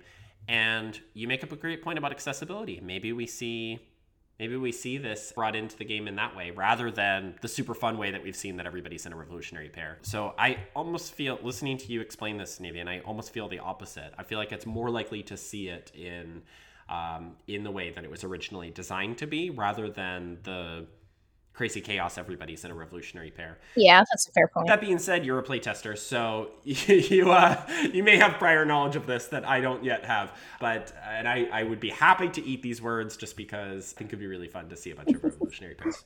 And 0.48 0.98
you 1.14 1.28
make 1.28 1.44
up 1.44 1.52
a 1.52 1.56
great 1.56 1.80
point 1.80 1.96
about 1.96 2.10
accessibility. 2.10 2.80
Maybe 2.82 3.12
we 3.12 3.28
see 3.28 3.78
Maybe 4.42 4.56
we 4.56 4.72
see 4.72 4.98
this 4.98 5.30
brought 5.30 5.54
into 5.54 5.76
the 5.76 5.84
game 5.84 6.08
in 6.08 6.16
that 6.16 6.34
way 6.34 6.50
rather 6.50 6.90
than 6.90 7.36
the 7.42 7.46
super 7.46 7.76
fun 7.76 7.96
way 7.96 8.10
that 8.10 8.24
we've 8.24 8.34
seen 8.34 8.56
that 8.56 8.66
everybody's 8.66 9.06
in 9.06 9.12
a 9.12 9.16
revolutionary 9.16 9.68
pair. 9.68 9.98
So 10.02 10.34
I 10.36 10.58
almost 10.74 11.12
feel, 11.12 11.38
listening 11.44 11.78
to 11.78 11.92
you 11.92 12.00
explain 12.00 12.38
this, 12.38 12.58
and 12.58 12.90
I 12.90 13.02
almost 13.06 13.30
feel 13.30 13.46
the 13.46 13.60
opposite. 13.60 14.12
I 14.18 14.24
feel 14.24 14.40
like 14.40 14.50
it's 14.50 14.66
more 14.66 14.90
likely 14.90 15.22
to 15.22 15.36
see 15.36 15.68
it 15.68 15.92
in 15.94 16.42
um, 16.88 17.36
in 17.46 17.62
the 17.62 17.70
way 17.70 17.92
that 17.92 18.02
it 18.02 18.10
was 18.10 18.24
originally 18.24 18.70
designed 18.70 19.18
to 19.18 19.28
be 19.28 19.50
rather 19.50 19.88
than 19.88 20.38
the 20.42 20.86
crazy 21.54 21.80
chaos 21.80 22.18
everybody's 22.18 22.64
in 22.64 22.70
a 22.70 22.74
revolutionary 22.74 23.30
pair. 23.30 23.58
Yeah 23.76 24.04
that's 24.10 24.28
a 24.28 24.32
fair 24.32 24.48
point. 24.48 24.68
That 24.68 24.80
being 24.80 24.98
said 24.98 25.24
you're 25.24 25.38
a 25.38 25.42
playtester 25.42 25.96
so 25.96 26.50
you 26.64 27.30
uh, 27.30 27.60
you 27.92 28.02
may 28.02 28.16
have 28.16 28.34
prior 28.34 28.64
knowledge 28.64 28.96
of 28.96 29.06
this 29.06 29.26
that 29.26 29.46
i 29.46 29.60
don't 29.60 29.84
yet 29.84 30.04
have 30.04 30.32
but 30.60 30.92
and 31.08 31.28
i 31.28 31.48
i 31.52 31.62
would 31.62 31.80
be 31.80 31.90
happy 31.90 32.28
to 32.28 32.44
eat 32.44 32.62
these 32.62 32.80
words 32.80 33.16
just 33.16 33.36
because 33.36 33.94
i 33.94 33.98
think 33.98 34.10
it'd 34.10 34.20
be 34.20 34.26
really 34.26 34.48
fun 34.48 34.68
to 34.68 34.76
see 34.76 34.90
a 34.90 34.96
bunch 34.96 35.10
of 35.10 35.22
revolutionary 35.24 35.74
pairs 35.74 36.04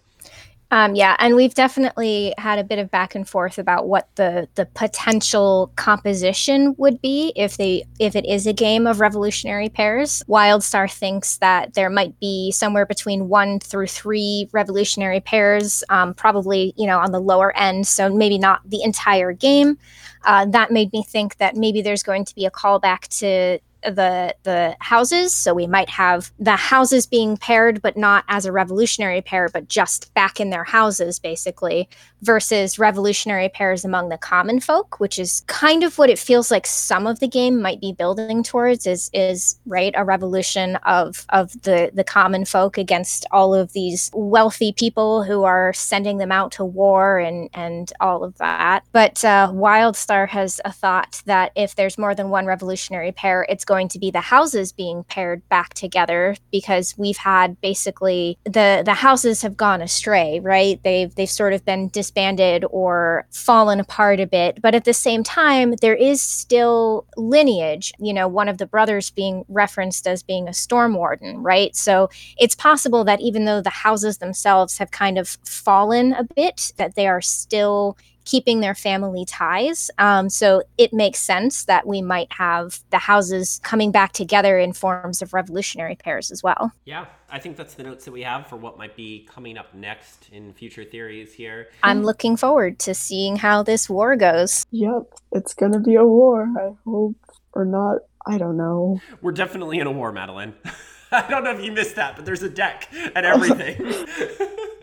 Um, 0.73 0.97
yeah, 0.97 1.15
and 1.21 1.37
we've 1.37 1.55
definitely 1.55 2.35
had 2.39 2.59
a 2.59 2.65
bit 2.65 2.81
of 2.81 2.91
back 2.91 3.15
and 3.15 3.29
forth 3.29 3.59
about 3.59 3.87
what 3.87 4.09
the 4.17 4.49
the 4.57 4.67
potential 4.67 5.71
composition 5.77 6.75
would 6.77 7.01
be 7.01 7.33
if 7.37 7.57
they 7.57 7.85
if 8.01 8.17
it 8.17 8.27
is 8.27 8.49
a 8.49 8.53
game 8.53 8.87
of 8.87 8.99
revolutionary 8.99 9.69
pairs. 9.69 10.25
Wildstar 10.29 10.91
thinks 10.93 11.37
that 11.39 11.75
there 11.75 11.89
might 11.89 12.19
be 12.19 12.51
somewhere 12.51 12.85
between 12.85 13.29
one 13.29 13.61
through 13.61 13.87
three 13.87 14.49
revolutionary 14.53 15.21
pairs, 15.21 15.85
um, 15.89 16.15
probably 16.15 16.75
you 16.77 16.87
know 16.87 16.99
on 16.99 17.13
the 17.13 17.21
lower 17.21 17.57
end, 17.57 17.87
so 17.87 18.13
maybe 18.13 18.37
not 18.37 18.61
the 18.69 18.83
entire 18.83 19.33
game. 19.33 19.79
Uh, 20.25 20.47
that 20.47 20.73
made 20.73 20.93
me 20.93 21.05
think 21.05 21.37
that 21.37 21.55
maybe 21.55 21.81
there's 21.81 22.03
going 22.03 22.25
to 22.25 22.35
be 22.35 22.45
a 22.45 22.51
callback 22.51 23.07
to 23.21 23.61
the 23.83 24.35
the 24.43 24.77
houses. 24.81 25.35
So 25.35 25.55
we 25.55 25.67
might 25.67 25.89
have 25.91 26.33
the 26.39 26.57
houses 26.57 27.07
being 27.07 27.37
paired, 27.37 27.83
but 27.83 27.97
not 27.97 28.25
as 28.29 28.47
a 28.47 28.53
revolutionary 28.53 29.21
pair, 29.21 29.49
but 29.49 29.69
just 29.69 30.13
back 30.15 30.41
in 30.41 30.51
their 30.51 30.65
houses, 30.65 31.19
basically, 31.19 31.89
versus 32.23 32.79
revolutionary 32.79 33.49
pairs 33.49 33.85
among 33.85 34.09
the 34.09 34.19
common 34.19 34.61
folk, 34.61 34.99
which 34.99 35.19
is 35.19 35.43
kind 35.47 35.83
of 35.83 35.99
what 35.99 36.11
it 36.11 36.19
feels 36.19 36.51
like 36.51 36.67
some 36.67 37.07
of 37.07 37.21
the 37.21 37.29
game 37.29 37.61
might 37.61 37.81
be 37.81 37.93
building 37.93 38.43
towards. 38.43 38.87
Is 38.87 39.11
is 39.13 39.59
right 39.67 39.95
a 39.97 40.05
revolution 40.05 40.77
of 40.77 41.27
of 41.29 41.53
the 41.63 41.91
the 41.95 42.05
common 42.05 42.45
folk 42.45 42.79
against 42.79 43.27
all 43.31 43.55
of 43.55 43.73
these 43.73 44.11
wealthy 44.15 44.73
people 44.73 45.23
who 45.23 45.45
are 45.45 45.73
sending 45.73 46.19
them 46.19 46.33
out 46.33 46.53
to 46.53 46.65
war 46.65 47.19
and 47.19 47.51
and 47.53 47.93
all 48.01 48.25
of 48.25 48.37
that. 48.39 48.85
But 48.93 49.25
uh, 49.25 49.51
Wildstar 49.53 50.29
has 50.29 50.61
a 50.65 50.73
thought 50.73 51.23
that 51.27 51.53
if 51.55 51.75
there's 51.75 51.99
more 51.99 52.15
than 52.15 52.31
one 52.31 52.47
revolutionary 52.47 53.13
pair, 53.13 53.47
it's 53.49 53.65
going 53.67 53.89
to 53.89 53.99
be 53.99 54.11
the 54.11 54.21
houses 54.21 54.73
being 54.73 55.05
paired 55.05 55.47
back 55.49 55.75
together 55.75 56.37
because 56.51 56.95
we've 56.97 57.17
had 57.19 57.61
basically 57.61 58.39
the 58.45 58.83
the 58.85 58.95
houses 58.95 59.43
have 59.43 59.57
gone 59.57 59.83
astray, 59.83 60.41
right? 60.41 60.81
They've 60.83 61.15
they've 61.15 61.29
sort 61.29 61.53
of 61.53 61.65
been 61.65 61.89
disbanded 61.89 62.65
or 62.71 63.27
fallen 63.31 63.81
apart 63.81 64.21
a 64.21 64.27
bit, 64.27 64.63
but 64.63 64.75
at 64.75 64.85
the 64.85 64.95
same 64.95 65.23
time 65.23 65.75
there 65.83 65.95
is 65.95 66.23
still 66.23 67.07
lineage, 67.17 67.93
you 67.99 68.15
know, 68.15 68.29
one 68.29 68.49
of 68.49 68.59
the 68.59 68.67
brothers 68.67 69.11
being 69.11 69.45
referenced 69.49 70.07
as 70.07 70.23
being 70.23 70.49
a 70.49 70.55
storm 70.55 70.95
warden, 70.95 71.43
right? 71.43 71.75
So 71.77 72.09
it's 72.39 72.55
possible 72.55 73.05
that 73.05 73.21
even 73.21 73.45
though 73.45 73.61
the 73.61 73.71
houses 73.71 74.19
themselves 74.19 74.79
have 74.79 74.91
kind 74.91 75.19
of 75.19 75.29
fallen 75.45 76.13
a 76.13 76.25
bit, 76.25 76.73
that 76.77 76.95
they 76.95 77.07
are 77.07 77.21
still 77.21 77.99
keeping 78.27 78.61
their 78.61 78.75
family 78.75 79.25
ties. 79.25 79.91
Um, 79.97 80.29
so 80.29 80.63
it 80.77 80.93
makes 80.93 81.21
sense 81.21 81.65
that 81.65 81.87
we 81.87 82.03
might 82.03 82.31
have 82.33 82.81
the 82.91 82.99
houses 82.99 83.61
coming 83.63 83.91
back 83.91 84.13
together 84.13 84.59
in 84.59 84.75
forms 84.75 85.23
of 85.23 85.33
revolutionary 85.33 85.95
pairs 85.95 86.31
as 86.31 86.43
well. 86.43 86.73
Yeah, 86.85 87.07
I 87.31 87.39
think 87.39 87.57
that's 87.57 87.75
the 87.75 87.85
notes 87.85 88.05
that 88.05 88.13
we 88.13 88.23
have 88.23 88.47
for 88.49 88.57
what 88.57 88.77
might 88.77 88.97
be 88.97 89.27
coming 89.33 89.57
up 89.57 89.75
next 89.75 90.29
in 90.31 90.53
future 90.53 90.85
theories 90.85 91.33
here. 91.33 91.69
I'm 91.83 92.03
looking 92.03 92.37
forward 92.37 92.79
to 92.81 92.95
seeing 92.95 93.37
how 93.37 93.63
this 93.63 93.89
war 93.89 94.17
goes. 94.17 94.67
Yep, 94.73 95.05
it's 95.33 95.55
gonna 95.55 95.81
be 95.81 95.95
a 95.95 96.05
war, 96.05 96.47
I 96.59 96.75
hope. 96.85 97.17
Or 97.55 97.65
not, 97.65 98.01
I 98.27 98.37
don't 98.37 98.59
know. 98.59 99.01
We're 99.23 99.33
definitely 99.33 99.79
in 99.79 99.87
a 99.87 99.93
war, 99.93 100.13
Madeline. 100.13 100.55
I 101.13 101.27
don't 101.31 101.45
know 101.45 101.53
if 101.53 101.65
you 101.65 101.73
missed 101.73 101.97
that, 101.97 102.17
but 102.17 102.27
there's 102.27 102.43
a 102.43 102.51
deck 102.51 102.89
and 103.15 103.25
everything. 103.25 104.05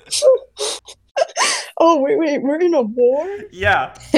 oh, 1.83 1.99
wait, 1.99 2.17
wait, 2.17 2.41
we're 2.41 2.59
in 2.59 2.73
a 2.73 2.81
war? 2.81 3.39
yeah. 3.51 3.93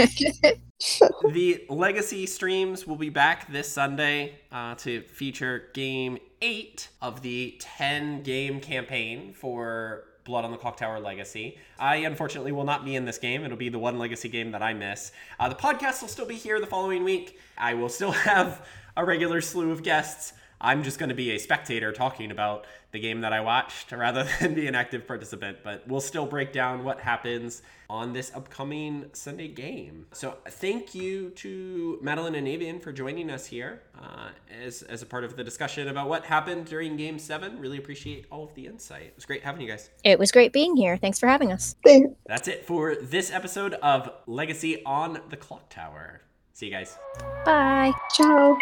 the 1.31 1.65
legacy 1.67 2.25
streams 2.27 2.85
will 2.85 2.95
be 2.95 3.09
back 3.09 3.51
this 3.51 3.71
Sunday 3.71 4.35
uh, 4.51 4.75
to 4.75 5.01
feature 5.01 5.63
game 5.73 6.19
eight 6.41 6.89
of 7.01 7.21
the 7.21 7.55
10 7.59 8.21
game 8.21 8.59
campaign 8.59 9.33
for 9.33 10.03
Blood 10.25 10.45
on 10.45 10.51
the 10.51 10.57
Clocktower 10.57 11.03
Legacy. 11.03 11.57
I 11.79 11.97
unfortunately 11.97 12.51
will 12.51 12.63
not 12.63 12.85
be 12.85 12.95
in 12.95 13.05
this 13.05 13.17
game. 13.17 13.43
It'll 13.43 13.57
be 13.57 13.69
the 13.69 13.79
one 13.79 13.97
legacy 13.97 14.29
game 14.29 14.51
that 14.51 14.61
I 14.61 14.73
miss. 14.73 15.11
Uh, 15.39 15.49
the 15.49 15.55
podcast 15.55 16.01
will 16.01 16.09
still 16.09 16.25
be 16.25 16.35
here 16.35 16.59
the 16.59 16.67
following 16.67 17.03
week. 17.03 17.39
I 17.57 17.73
will 17.73 17.89
still 17.89 18.11
have 18.29 18.67
a 18.95 19.03
regular 19.03 19.41
slew 19.41 19.71
of 19.71 19.81
guests. 19.81 20.33
I'm 20.61 20.83
just 20.83 20.99
going 20.99 21.09
to 21.09 21.15
be 21.15 21.31
a 21.31 21.37
spectator 21.37 21.91
talking 21.91 22.31
about 22.31 22.65
the 22.95 22.99
game 22.99 23.21
that 23.21 23.33
I 23.33 23.41
watched 23.41 23.91
rather 23.91 24.25
than 24.39 24.55
be 24.55 24.67
an 24.67 24.73
active 24.73 25.05
participant. 25.05 25.59
But 25.63 25.85
we'll 25.85 26.01
still 26.01 26.25
break 26.25 26.53
down 26.53 26.83
what 26.85 27.01
happens 27.01 27.61
on 27.89 28.13
this 28.13 28.31
upcoming 28.33 29.09
Sunday 29.11 29.49
game. 29.49 30.07
So 30.13 30.37
thank 30.47 30.95
you 30.95 31.29
to 31.31 31.99
Madeline 32.01 32.35
and 32.35 32.47
Avian 32.47 32.79
for 32.79 32.93
joining 32.93 33.29
us 33.29 33.45
here 33.45 33.81
uh, 34.01 34.29
as, 34.63 34.81
as 34.83 35.01
a 35.01 35.05
part 35.05 35.25
of 35.25 35.35
the 35.35 35.43
discussion 35.43 35.89
about 35.89 36.07
what 36.07 36.23
happened 36.23 36.65
during 36.65 36.95
Game 36.95 37.19
7. 37.19 37.59
Really 37.59 37.77
appreciate 37.77 38.25
all 38.31 38.45
of 38.45 38.55
the 38.55 38.65
insight. 38.65 39.03
It 39.03 39.15
was 39.15 39.25
great 39.25 39.43
having 39.43 39.61
you 39.61 39.67
guys. 39.67 39.89
It 40.03 40.17
was 40.17 40.31
great 40.31 40.53
being 40.53 40.77
here. 40.77 40.95
Thanks 40.97 41.19
for 41.19 41.27
having 41.27 41.51
us. 41.51 41.75
Thanks. 41.83 42.15
That's 42.25 42.47
it 42.47 42.65
for 42.65 42.95
this 42.95 43.29
episode 43.29 43.73
of 43.75 44.09
Legacy 44.25 44.83
on 44.85 45.19
the 45.29 45.37
Clock 45.37 45.69
Tower. 45.69 46.21
See 46.53 46.67
you 46.67 46.71
guys. 46.71 46.97
Bye. 47.43 47.91
Ciao. 48.13 48.57